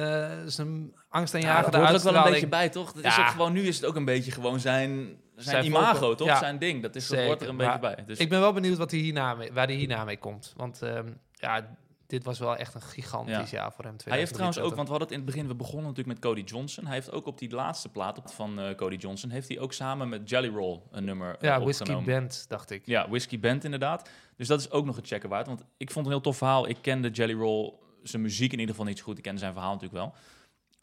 zijn 0.50 0.94
angstaanjagende 1.08 1.76
Ja, 1.78 1.82
dat 1.84 1.90
hoort 1.90 2.02
er 2.02 2.08
ook 2.08 2.14
wel 2.14 2.26
een 2.26 2.32
beetje 2.32 2.48
bij, 2.48 2.68
toch? 2.68 2.92
Dat 2.92 3.04
is 3.04 3.16
Ja. 3.16 3.22
ook 3.24 3.30
gewoon, 3.30 3.52
nu 3.52 3.66
is 3.66 3.76
het 3.76 3.84
ook 3.84 3.96
een 3.96 4.04
beetje 4.04 4.30
gewoon 4.30 4.60
zijn, 4.60 5.20
zijn, 5.42 5.64
imago, 5.64 6.14
toch? 6.14 6.26
ja. 6.26 6.38
Zijn 6.38 6.58
ding. 6.58 6.82
Dat, 6.82 6.96
is, 6.96 7.08
dat 7.08 7.18
hoort 7.18 7.42
er 7.42 7.48
een 7.48 7.56
maar 7.56 7.78
beetje 7.78 7.94
bij. 7.96 8.04
Dus 8.06 8.18
Ik 8.18 8.28
ben 8.28 8.40
wel 8.40 8.52
benieuwd 8.52 8.76
wat 8.78 8.90
hij 8.90 9.00
hierna 9.00 9.34
mee, 9.34 9.52
waar 9.52 9.66
hij 9.66 9.74
hierna 9.76 10.04
mee 10.04 10.18
komt. 10.18 10.52
Want 10.56 10.82
ehm, 10.82 11.08
ja, 11.32 11.76
dit 12.06 12.24
was 12.24 12.38
wel 12.38 12.56
echt 12.56 12.74
een 12.74 12.80
gigantisch 12.80 13.50
jaar 13.50 13.72
voor 13.72 13.84
hem. 13.84 13.94
Hij 14.04 14.18
heeft 14.18 14.32
trouwens 14.32 14.58
ook, 14.58 14.72
2023. 14.72 14.76
want 14.76 14.86
we 14.88 14.90
hadden 14.90 15.08
het 15.08 15.10
in 15.10 15.16
het 15.16 15.26
begin, 15.26 15.46
we 15.48 15.54
begonnen 15.54 15.86
natuurlijk 15.88 16.20
met 16.20 16.30
Cody 16.30 16.42
Johnson. 16.54 16.84
Hij 16.84 16.94
heeft 16.94 17.12
ook 17.12 17.26
op 17.26 17.38
die 17.38 17.50
laatste 17.50 17.88
plaat 17.88 18.18
op- 18.18 18.30
van 18.30 18.60
eh, 18.60 18.74
Cody 18.74 18.96
Johnson, 18.96 19.30
heeft 19.30 19.48
hij 19.48 19.58
ook 19.58 19.72
samen 19.72 20.08
met 20.08 20.28
Jelly 20.30 20.48
Roll 20.48 20.80
een 20.90 21.04
nummer 21.04 21.34
eh, 21.36 21.40
Ja, 21.40 21.60
Whiskey. 21.60 22.02
Band, 22.02 22.44
dacht 22.48 22.70
ik. 22.70 22.86
Ja, 22.86 23.08
Whiskey 23.08 23.38
Band 23.40 23.64
inderdaad. 23.64 24.10
Dus 24.36 24.48
dat 24.48 24.60
is 24.60 24.70
ook 24.70 24.84
nog 24.84 24.96
een 24.96 25.04
checken 25.06 25.28
waard. 25.28 25.46
Want 25.46 25.60
ik 25.76 25.90
vond 25.90 25.94
het 25.94 26.04
een 26.06 26.10
heel 26.12 26.20
tof 26.20 26.36
verhaal. 26.36 26.68
Ik 26.68 26.76
kende 26.80 27.08
Jelly 27.10 27.34
Roll, 27.34 27.72
zijn 28.02 28.22
muziek 28.22 28.52
in 28.52 28.58
ieder 28.58 28.74
geval 28.74 28.88
niet 28.88 28.98
zo 28.98 29.04
goed. 29.04 29.16
Ik 29.16 29.22
kende 29.22 29.40
zijn 29.40 29.52
verhaal 29.52 29.72
natuurlijk 29.72 30.00
wel. 30.02 30.14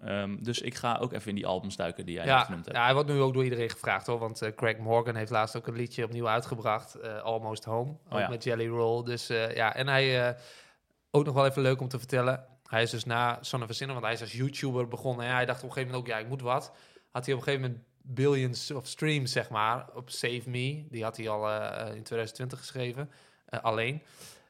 Ehm, 0.06 0.44
dus 0.44 0.62
ik 0.62 0.76
ga 0.76 0.98
ook 0.98 1.14
even 1.14 1.30
in 1.30 1.36
die 1.36 1.46
albums 1.48 1.76
duiken 1.76 2.06
die 2.06 2.16
jij 2.16 2.26
Ja, 2.26 2.44
genoemd 2.44 2.66
hebt. 2.66 2.78
ja, 2.78 2.84
hij 2.84 2.94
wordt 2.94 3.10
nu 3.10 3.20
ook 3.22 3.34
door 3.34 3.44
iedereen 3.44 3.70
gevraagd 3.70 4.08
hoor. 4.08 4.20
Want 4.20 4.42
eh, 4.42 4.52
Craig 4.56 4.78
Morgan 4.78 5.16
heeft 5.16 5.32
laatst 5.32 5.56
ook 5.56 5.68
een 5.68 5.76
liedje 5.76 6.04
opnieuw 6.04 6.28
uitgebracht. 6.28 6.96
eh, 6.96 7.22
Almost 7.22 7.64
Home. 7.64 7.90
Ook 7.92 8.14
Oh 8.14 8.20
ja. 8.20 8.30
met 8.30 8.44
Jelly 8.44 8.68
Roll. 8.68 9.04
Dus 9.04 9.30
eh, 9.30 9.56
ja, 9.56 9.76
en 9.76 9.88
hij 9.88 10.38
ook 11.12 11.26
nog 11.26 11.34
wel 11.34 11.46
even 11.46 11.62
leuk 11.62 11.82
om 11.82 11.88
te 11.88 11.98
vertellen. 12.00 12.46
Hij 12.68 12.82
is 12.82 12.90
dus 12.90 13.06
na 13.06 13.38
Son 13.42 13.64
of 13.64 13.70
a 13.70 13.74
Sinner, 13.74 13.94
want 13.96 14.06
hij 14.06 14.16
is 14.16 14.22
als 14.22 14.32
YouTuber 14.34 14.88
begonnen. 14.88 15.26
En 15.26 15.34
hij 15.34 15.46
dacht 15.46 15.64
op 15.64 15.68
een 15.70 15.74
gegeven 15.74 15.94
moment 15.96 16.10
ook, 16.12 16.18
ja, 16.18 16.24
ik 16.24 16.30
moet 16.30 16.42
wat. 16.42 16.72
Had 17.12 17.26
hij 17.26 17.34
op 17.34 17.40
een 17.40 17.46
gegeven 17.46 17.68
moment 17.70 17.86
billions 18.02 18.72
of 18.72 18.88
streams, 18.88 19.32
zeg 19.32 19.50
maar, 19.50 19.86
op 19.94 20.10
Save 20.10 20.42
Me. 20.46 20.86
Die 20.90 21.04
had 21.04 21.18
hij 21.18 21.30
al 21.30 21.44
in 21.94 22.04
2020 22.04 22.60
geschreven, 22.60 23.12
alleen. 23.62 24.02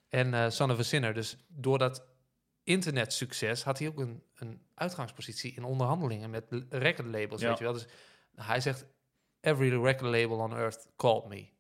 En 0.09 0.51
Son 0.51 0.71
of 0.71 0.79
a 0.79 0.83
Sinner. 0.83 1.13
Dus 1.13 1.37
door 1.47 1.77
dat 1.77 2.05
internetsucces 2.63 3.63
had 3.63 3.79
hij 3.79 3.87
ook 3.87 3.99
een, 3.99 4.23
een 4.35 4.61
uitgangspositie 4.75 5.53
in 5.55 5.63
onderhandelingen 5.63 6.29
met 6.29 6.45
record 6.69 7.07
labels, 7.07 7.41
Ja. 7.41 7.47
weet 7.47 7.57
je 7.57 7.63
wel. 7.63 7.73
Dus 7.73 7.87
hij 8.35 8.61
zegt, 8.61 8.85
every 9.41 9.69
record 9.83 10.11
label 10.11 10.37
on 10.37 10.55
earth 10.55 10.87
called 10.95 11.25
me. 11.27 11.53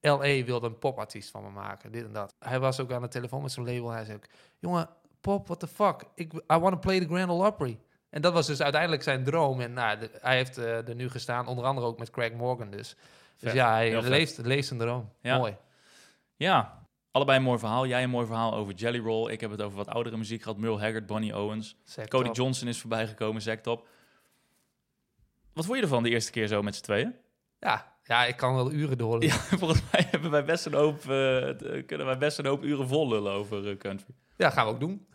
L.A. 0.00 0.44
wilde 0.44 0.66
een 0.66 0.78
popartiest 0.78 1.30
van 1.30 1.42
me 1.42 1.50
maken, 1.50 1.92
dit 1.92 2.04
en 2.04 2.12
dat. 2.12 2.34
Hij 2.38 2.60
was 2.60 2.80
ook 2.80 2.92
aan 2.92 3.02
de 3.02 3.08
telefoon 3.08 3.42
met 3.42 3.52
zijn 3.52 3.66
label. 3.66 3.90
Hij 3.90 4.04
zei 4.04 4.16
ook, 4.16 4.26
jongen, 4.58 4.88
pop, 5.20 5.46
what 5.46 5.60
the 5.60 5.66
fuck? 5.66 6.02
Ik, 6.14 6.32
I 6.32 6.40
want 6.46 6.72
to 6.72 6.78
play 6.78 7.00
the 7.00 7.06
Grand 7.06 7.30
Ole 7.30 7.46
Opry. 7.46 7.80
En 8.10 8.22
dat 8.22 8.32
was 8.32 8.46
dus 8.46 8.62
uiteindelijk 8.62 9.02
zijn 9.02 9.24
droom. 9.24 9.60
En 9.60 9.72
nou, 9.72 9.98
de- 9.98 10.10
hij 10.20 10.36
heeft 10.36 10.58
eh, 10.58 10.88
er 10.88 10.94
nu 10.94 11.10
gestaan, 11.10 11.46
onder 11.46 11.64
andere 11.64 11.86
ook 11.86 11.98
met 11.98 12.10
Craig 12.10 12.32
Morgan 12.32 12.70
dus. 12.70 12.88
Dus 12.88 12.98
Vet, 13.36 13.52
ja, 13.52 13.72
hij 13.72 14.02
leeft, 14.02 14.38
leeft 14.38 14.66
zijn 14.66 14.78
droom. 14.80 15.12
Ja. 15.20 15.36
Mooi. 15.38 15.56
Ja, 16.36 16.79
allebei 17.10 17.38
een 17.38 17.44
mooi 17.44 17.58
verhaal. 17.58 17.86
Jij 17.86 18.02
een 18.02 18.10
mooi 18.10 18.26
verhaal 18.26 18.54
over 18.54 18.74
Jelly 18.74 18.98
Roll. 18.98 19.30
Ik 19.32 19.40
heb 19.40 19.50
het 19.50 19.62
over 19.62 19.76
wat 19.76 19.88
oudere 19.88 20.16
muziek 20.16 20.42
gehad. 20.42 20.58
Merle 20.58 20.78
Haggard, 20.78 21.06
Bonnie 21.06 21.36
Owens. 21.36 21.76
Zack 21.84 22.08
Cody 22.08 22.24
Top. 22.26 22.36
Johnson 22.36 22.68
is 22.68 22.80
voorbij 22.80 23.06
gekomen, 23.06 23.42
Zack 23.42 23.58
Top. 23.60 23.88
Wat 25.52 25.64
vond 25.64 25.76
je 25.76 25.82
ervan 25.84 26.02
de 26.02 26.10
eerste 26.10 26.30
keer 26.30 26.46
zo 26.46 26.62
met 26.62 26.74
z'n 26.76 26.82
tweeën? 26.82 27.14
Ja, 27.58 27.96
ja, 28.04 28.24
ik 28.24 28.36
kan 28.36 28.54
wel 28.54 28.72
uren 28.72 28.98
doorlopen. 28.98 29.28
Ja, 29.28 29.34
volgens 29.62 29.82
mij 29.92 30.06
hebben 30.10 30.30
wij 30.30 30.44
best 30.44 30.66
een 30.66 30.74
hoop, 30.74 31.10
eh, 31.10 31.48
t- 31.48 31.86
kunnen 31.86 32.06
wij 32.06 32.18
best 32.18 32.38
een 32.38 32.46
hoop 32.46 32.62
uren 32.62 32.88
vol 32.88 33.08
lullen 33.08 33.32
over 33.32 33.70
eh, 33.70 33.76
country. 33.76 34.14
Ja, 34.36 34.50
gaan 34.50 34.66
we 34.66 34.72
ook 34.72 34.80
doen. 34.80 35.06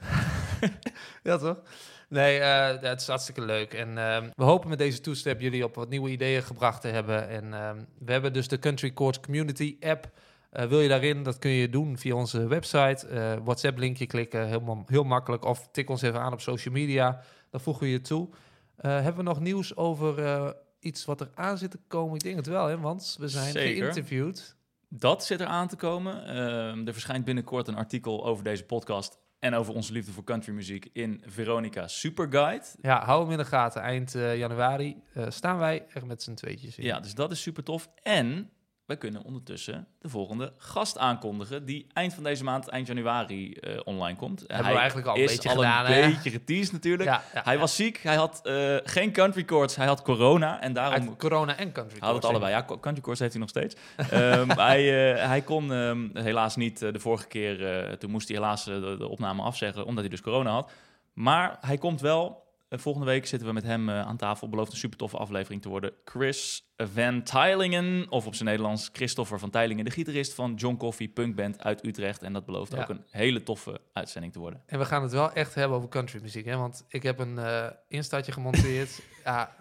ja, 1.23 1.37
toch? 1.37 1.61
Nee, 2.09 2.39
eh, 2.39 2.81
het 2.81 3.01
is 3.01 3.07
hartstikke 3.07 3.41
leuk. 3.41 3.73
En 3.73 3.97
ehm, 3.97 4.29
we 4.35 4.43
hopen 4.43 4.69
met 4.69 4.77
deze 4.77 5.01
toestep 5.01 5.41
jullie 5.41 5.63
op 5.63 5.75
wat 5.75 5.89
nieuwe 5.89 6.09
ideeën 6.09 6.43
gebracht 6.43 6.81
te 6.81 6.87
hebben. 6.87 7.29
En 7.29 7.53
ehm, 7.53 7.83
we 7.99 8.11
hebben 8.11 8.33
dus 8.33 8.47
de 8.47 8.59
Country 8.59 8.93
Courts 8.93 9.19
Community 9.19 9.77
app. 9.81 10.09
Eh, 10.55 10.67
wil 10.67 10.79
je 10.79 10.89
daarin? 10.89 11.23
Dat 11.23 11.39
kun 11.39 11.51
je 11.51 11.69
doen 11.69 11.97
via 11.97 12.15
onze 12.15 12.47
website. 12.47 13.07
Eh, 13.07 13.33
WhatsApp-linkje 13.43 14.05
klikken, 14.05 14.47
heel, 14.47 14.83
heel 14.85 15.03
makkelijk. 15.03 15.45
Of 15.45 15.67
tik 15.71 15.89
ons 15.89 16.01
even 16.01 16.21
aan 16.21 16.33
op 16.33 16.41
social 16.41 16.73
media. 16.73 17.21
Dan 17.49 17.59
voegen 17.59 17.83
we 17.83 17.89
je 17.89 18.01
toe. 18.01 18.29
Eh, 18.75 18.91
hebben 18.91 19.15
we 19.15 19.23
nog 19.23 19.39
nieuws 19.39 19.75
over 19.75 20.55
iets 20.79 21.05
wat 21.05 21.21
er 21.21 21.29
aan 21.33 21.57
zit 21.57 21.71
te 21.71 21.79
komen? 21.87 22.15
Ik 22.15 22.23
denk 22.23 22.35
het 22.35 22.47
wel, 22.47 22.67
hè? 22.67 22.79
want 22.79 23.15
we 23.19 23.27
zijn 23.27 23.51
Zeker. 23.51 23.83
geïnterviewd. 23.83 24.55
Dat 24.89 25.25
zit 25.25 25.41
er 25.41 25.47
aan 25.47 25.67
te 25.67 25.75
komen. 25.75 26.25
Ehm, 26.27 26.87
er 26.87 26.93
verschijnt 26.93 27.25
binnenkort 27.25 27.67
een 27.67 27.75
artikel 27.75 28.25
over 28.25 28.43
deze 28.43 28.63
podcast 28.63 29.17
en 29.39 29.53
over 29.53 29.73
onze 29.73 29.93
liefde 29.93 30.11
voor 30.11 30.23
countrymuziek 30.23 30.89
in 30.93 31.23
Veronica 31.25 31.87
Superguide. 31.87 32.65
Ja, 32.81 33.05
hou 33.05 33.21
hem 33.21 33.31
in 33.31 33.37
de 33.37 33.45
gaten. 33.45 33.81
Eind 33.81 34.11
januari 34.11 35.01
staan 35.27 35.57
wij 35.57 35.85
er 35.93 36.05
met 36.05 36.23
z'n 36.23 36.33
tweetjes 36.33 36.77
in. 36.77 36.83
Ja, 36.83 36.99
dus 36.99 37.13
dat 37.13 37.31
is 37.31 37.41
super 37.41 37.63
tof. 37.63 37.89
En 38.03 38.49
wij 38.85 38.97
kunnen 38.97 39.23
ondertussen 39.23 39.87
de 39.99 40.09
volgende 40.09 40.53
gast 40.57 40.97
aankondigen. 40.97 41.65
Die 41.65 41.87
eind 41.93 42.13
van 42.13 42.23
deze 42.23 42.43
maand, 42.43 42.67
eind 42.67 42.87
januari, 42.87 43.53
eh, 43.53 43.79
online 43.83 44.17
komt. 44.17 44.43
Hebben 44.47 44.71
we 44.71 44.77
eigenlijk 44.77 45.07
al 45.07 45.15
een 45.15 45.23
is 45.23 45.31
beetje 45.31 45.49
al 45.49 45.55
gedaan, 45.55 45.85
een 45.85 45.91
hè? 45.91 46.09
beetje 46.09 46.29
geteased 46.29 46.71
natuurlijk. 46.71 47.09
Ja, 47.09 47.23
ja, 47.33 47.41
hij 47.43 47.53
ja. 47.53 47.59
was 47.59 47.75
ziek, 47.75 47.97
hij 47.97 48.15
had 48.15 48.39
eh, 48.43 48.75
geen 48.83 49.11
country 49.11 49.43
chords, 49.45 49.75
hij 49.75 49.85
had 49.87 50.01
corona. 50.01 50.61
En 50.61 50.73
daarom 50.73 51.07
Uit 51.09 51.17
corona 51.17 51.57
en 51.57 51.71
country. 51.71 51.97
hij 51.99 52.07
had 52.07 52.17
het 52.17 52.25
allebei. 52.25 52.51
Ja, 52.51 52.65
country 52.65 53.03
chords 53.03 53.19
heeft 53.19 53.31
hij 53.31 53.41
nog 53.41 53.49
steeds. 53.49 53.75
Ehm, 53.95 54.49
hij, 54.49 55.13
eh, 55.13 55.27
hij 55.27 55.41
kon 55.41 55.73
ehm, 55.73 56.07
helaas 56.13 56.55
niet 56.55 56.79
de 56.79 56.99
vorige 56.99 57.27
keer. 57.27 57.97
toen 57.97 58.11
moest 58.11 58.27
hij 58.27 58.37
helaas 58.37 58.63
de, 58.63 58.95
de 58.97 59.07
opname 59.07 59.41
afzeggen, 59.41 59.85
omdat 59.85 60.03
hij 60.03 60.09
dus 60.09 60.21
corona 60.21 60.51
had. 60.51 60.71
Maar 61.13 61.57
hij 61.61 61.77
komt 61.77 62.01
wel. 62.01 62.44
Volgende 62.79 63.07
week 63.07 63.25
zitten 63.27 63.47
we 63.47 63.53
met 63.53 63.63
hem 63.63 63.89
eh, 63.89 64.01
aan 64.01 64.17
tafel. 64.17 64.49
Belooft 64.49 64.71
een 64.71 64.77
super 64.77 64.97
toffe 64.97 65.17
aflevering 65.17 65.61
te 65.61 65.69
worden. 65.69 65.91
Chris 66.05 66.65
Van 66.77 67.23
Teilingen, 67.23 68.05
of 68.11 68.25
op 68.25 68.35
zijn 68.35 68.49
Nederlands 68.49 68.89
Christopher 68.93 69.39
Van 69.39 69.49
Teilingen, 69.49 69.85
de 69.85 69.91
gitarist 69.91 70.33
van 70.33 70.53
John 70.53 70.77
Coffee 70.77 71.07
Punkband 71.09 71.63
uit 71.63 71.85
Utrecht. 71.85 72.23
En 72.23 72.33
dat 72.33 72.45
belooft 72.45 72.71
Ja. 72.71 72.81
ook 72.81 72.89
een 72.89 73.03
hele 73.09 73.43
toffe 73.43 73.81
uitzending 73.93 74.33
te 74.33 74.39
worden. 74.39 74.61
En 74.65 74.79
we 74.79 74.85
gaan 74.85 75.01
het 75.01 75.11
wel 75.11 75.31
echt 75.31 75.55
hebben 75.55 75.77
over 75.77 75.89
countrymuziek, 75.89 76.45
hè? 76.45 76.57
Want 76.57 76.85
ik 76.87 77.03
heb 77.03 77.19
een 77.19 77.37
eh 77.37 77.65
instaatje 77.87 78.31
gemonteerd. 78.31 79.01
ja, 79.25 79.55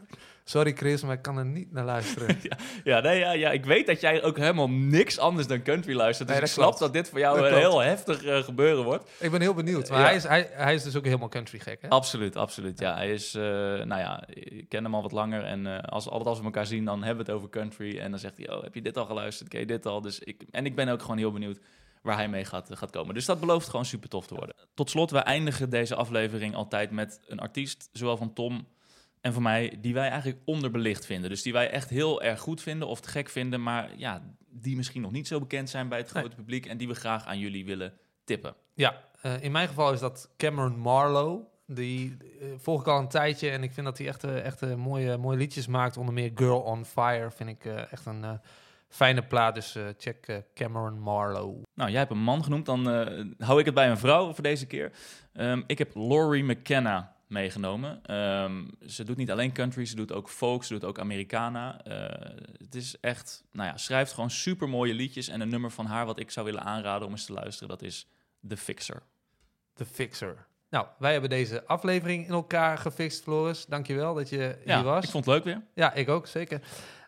sorry 0.45 0.73
Chris, 0.73 1.03
maar 1.03 1.15
ik 1.15 1.23
kan 1.23 1.39
er 1.39 1.45
niet 1.45 1.73
naar 1.73 1.85
luisteren. 1.85 2.37
Ja, 2.85 3.01
nee, 3.01 3.19
ja, 3.19 3.33
ja, 3.33 3.51
ik 3.51 3.65
weet 3.65 3.87
dat 3.87 4.01
jij 4.01 4.23
ook 4.23 4.37
helemaal 4.37 4.71
niks 4.71 5.19
anders 5.19 5.47
dan 5.47 5.63
country 5.63 5.95
luistert. 5.95 6.29
Dus 6.29 6.37
Nee, 6.37 6.47
ik 6.47 6.53
snap 6.53 6.65
klopt. 6.65 6.79
dat 6.79 6.93
dit 6.93 7.09
voor 7.09 7.19
jou 7.19 7.35
Dat 7.37 7.45
een 7.45 7.51
klopt. 7.51 7.67
heel 7.67 7.79
heftig 7.81 8.25
eh, 8.25 8.43
gebeuren 8.43 8.85
wordt. 8.85 9.11
ik 9.19 9.31
ben 9.31 9.41
heel 9.41 9.55
benieuwd. 9.55 9.91
Maar 9.91 9.99
Ja. 9.99 10.05
hij, 10.07 10.15
is, 10.15 10.23
hij, 10.25 10.49
hij 10.53 10.75
is 10.75 10.83
dus 10.83 10.97
ook 10.97 11.05
helemaal 11.05 11.29
country 11.29 11.59
gek, 11.59 11.83
hè? 11.83 11.89
Absoluut, 11.89 12.37
absoluut. 12.37 12.79
Ja, 12.79 12.95
hij 12.95 13.13
is, 13.13 13.35
eh, 13.35 13.43
nou 13.43 13.97
ja, 14.01 14.25
ik 14.29 14.69
ken 14.69 14.85
hem 14.85 14.95
al 14.95 15.03
wat 15.03 15.13
langer. 15.13 15.43
En 15.45 15.67
eh, 15.67 15.79
als, 15.83 16.09
altijd 16.09 16.29
als 16.29 16.39
we 16.39 16.45
elkaar 16.45 16.67
zien, 16.67 16.85
dan 16.85 17.03
hebben 17.03 17.25
we 17.25 17.31
het 17.33 17.41
over 17.41 17.51
country. 17.51 17.99
En 17.99 18.11
dan 18.11 18.21
zegt 18.21 18.37
hij, 18.37 18.51
oh, 18.51 18.63
heb 18.63 18.75
je 18.75 18.83
dit 18.83 18.97
al 18.97 19.07
geluisterd? 19.07 19.49
Ken 19.49 19.61
je 19.61 19.67
dit 19.67 19.87
al? 19.87 20.01
Dus 20.01 20.19
ik, 20.19 20.43
en 20.51 20.67
ik 20.67 20.75
ben 20.75 20.89
ook 20.89 21.01
gewoon 21.01 21.19
heel 21.19 21.33
benieuwd 21.33 21.59
waar 22.03 22.17
hij 22.17 22.29
mee 22.29 22.45
gaat, 22.45 22.69
gaat 22.73 22.91
komen. 22.91 23.15
Dus 23.15 23.25
dat 23.25 23.41
belooft 23.41 23.69
gewoon 23.69 23.85
super 23.85 24.09
tof 24.09 24.27
te 24.27 24.35
worden. 24.35 24.55
Tot 24.75 24.91
slot, 24.91 25.11
we 25.11 25.19
eindigen 25.19 25.71
deze 25.71 25.95
aflevering 25.95 26.55
altijd 26.55 26.91
met 26.91 27.21
een 27.27 27.39
artiest, 27.39 27.89
zowel 27.93 28.17
van 28.17 28.33
Tom 28.33 28.67
en 29.25 29.33
van 29.33 29.43
mij, 29.43 29.77
die 29.81 29.95
wij 29.95 30.09
eigenlijk 30.09 30.41
onderbelicht 30.45 31.07
vinden. 31.07 31.31
Dus 31.31 31.43
die 31.43 31.53
wij 31.53 31.71
echt 31.71 31.91
heel 31.91 32.23
erg 32.23 32.41
goed 32.41 32.63
vinden 32.63 32.89
of 32.89 33.01
te 33.01 33.09
gek 33.09 33.29
vinden, 33.29 33.63
maar 33.63 33.91
ja, 33.97 34.23
die 34.49 34.77
misschien 34.77 35.03
nog 35.03 35.11
niet 35.13 35.27
zo 35.27 35.39
bekend 35.39 35.71
zijn 35.71 35.89
bij 35.89 35.99
het 35.99 36.13
Nee. 36.13 36.23
grote 36.23 36.37
publiek 36.37 36.67
en 36.67 36.77
die 36.77 36.89
we 36.89 36.95
graag 36.95 37.27
aan 37.27 37.39
jullie 37.39 37.65
willen 37.65 37.93
tippen. 38.25 38.55
Ja, 38.75 39.01
eh, 39.21 39.43
in 39.43 39.53
mijn 39.53 39.69
geval 39.69 39.93
is 39.93 40.01
dat 40.01 40.31
Cameron 40.37 40.79
Marlowe. 40.79 41.45
Die 41.67 42.17
eh, 42.41 42.47
volg 42.57 42.81
ik 42.81 42.87
al 42.87 42.99
een 42.99 43.09
tijdje 43.09 43.51
en 43.51 43.63
ik 43.63 43.73
vind 43.73 43.87
dat 43.87 43.99
hij 43.99 44.07
echt, 44.07 44.25
eh, 44.25 44.45
echt 44.45 44.77
mooie, 44.77 45.17
mooie 45.17 45.39
liedjes 45.39 45.67
maakt. 45.67 45.97
Onder 45.97 46.15
meer 46.15 46.31
Girl 46.35 46.61
on 46.61 46.85
Fire 46.85 47.31
vind 47.31 47.51
ik 47.51 47.65
echt 47.65 48.07
een 48.07 48.41
fijne 48.89 49.23
plaat. 49.23 49.55
Dus 49.55 49.79
check 49.99 50.43
Cameron 50.55 50.99
Marlowe. 50.99 51.63
Nou, 51.75 51.91
jij 51.91 51.99
hebt 51.99 52.11
een 52.11 52.19
man 52.23 52.45
genoemd, 52.45 52.67
dan 52.67 52.87
hou 53.39 53.59
ik 53.61 53.65
het 53.65 53.75
bij 53.75 53.91
een 53.91 53.99
vrouw 53.99 54.33
voor 54.33 54.43
deze 54.43 54.67
keer. 54.67 54.93
Ehm, 55.33 55.63
ik 55.67 55.79
heb 55.79 55.95
Laurie 55.95 56.45
McKenna 56.45 57.14
meegenomen. 57.35 58.01
Ehm, 58.05 58.63
ze 58.87 59.05
doet 59.05 59.17
niet 59.17 59.31
alleen 59.31 59.53
country, 59.53 59.85
ze 59.85 59.97
doet 59.97 60.13
ook 60.13 60.29
folk, 60.29 60.65
ze 60.65 60.73
doet 60.73 60.85
ook 60.85 60.99
Americana. 60.99 61.81
Eh, 61.85 62.37
het 62.59 62.75
is 62.75 62.97
echt, 63.01 63.45
nou 63.53 63.69
ja, 63.69 63.77
schrijft 63.77 64.13
gewoon 64.13 64.31
super 64.31 64.69
mooie 64.69 64.95
liedjes. 64.95 65.29
En 65.29 65.41
een 65.41 65.49
nummer 65.49 65.71
van 65.71 65.87
haar 65.87 66.07
wat 66.07 66.19
ik 66.19 66.31
zou 66.31 66.47
willen 66.47 66.63
aanraden 66.63 67.07
om 67.07 67.13
eens 67.13 67.25
te 67.27 67.33
luisteren, 67.33 67.69
dat 67.69 67.83
is 67.83 68.07
The 68.49 68.57
Fixer. 68.57 69.03
The 69.75 69.85
Fixer. 69.85 70.47
Nou, 70.71 70.87
wij 70.99 71.13
hebben 71.13 71.31
deze 71.31 71.67
aflevering 71.67 72.27
in 72.27 72.33
elkaar 72.33 72.79
gefixt, 72.79 73.23
Floris. 73.23 73.67
Dankjewel 73.67 74.15
dat 74.15 74.29
je 74.29 74.59
Ja, 74.65 74.77
hier 74.77 74.85
was. 74.85 75.05
ik 75.05 75.11
vond 75.11 75.25
het 75.25 75.35
leuk 75.35 75.45
weer. 75.45 75.63
Ja, 75.75 75.93
ik 75.93 76.09
ook, 76.09 76.27
zeker. 76.27 76.61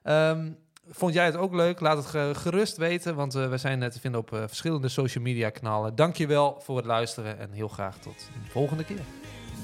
Ehm, 0.02 0.52
vond 0.88 1.14
jij 1.14 1.24
het 1.24 1.36
ook 1.36 1.54
leuk? 1.54 1.80
Laat 1.80 1.96
het 1.96 2.06
ge- 2.06 2.32
gerust 2.34 2.76
weten, 2.76 3.14
want 3.14 3.34
eh, 3.34 3.48
we 3.48 3.56
zijn 3.56 3.90
te 3.90 4.00
vinden 4.00 4.20
op 4.20 4.32
eh, 4.32 4.38
verschillende 4.46 4.88
social 4.88 5.24
media 5.24 5.50
kanalen. 5.50 5.94
Dankjewel 5.94 6.60
voor 6.60 6.76
het 6.76 6.86
luisteren 6.86 7.38
en 7.38 7.50
heel 7.52 7.68
graag 7.68 7.98
tot 7.98 8.28
de 8.44 8.50
volgende 8.50 8.84
keer. 8.84 9.00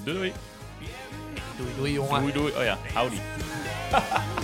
Doei. 0.05 0.33
Doei, 1.59 1.73
doei 1.77 1.95
jongen. 1.95 2.23
Doei, 2.23 2.33
doei. 2.33 2.53
Oh 2.57 2.63
ja, 2.63 2.79
howdy. 2.95 3.21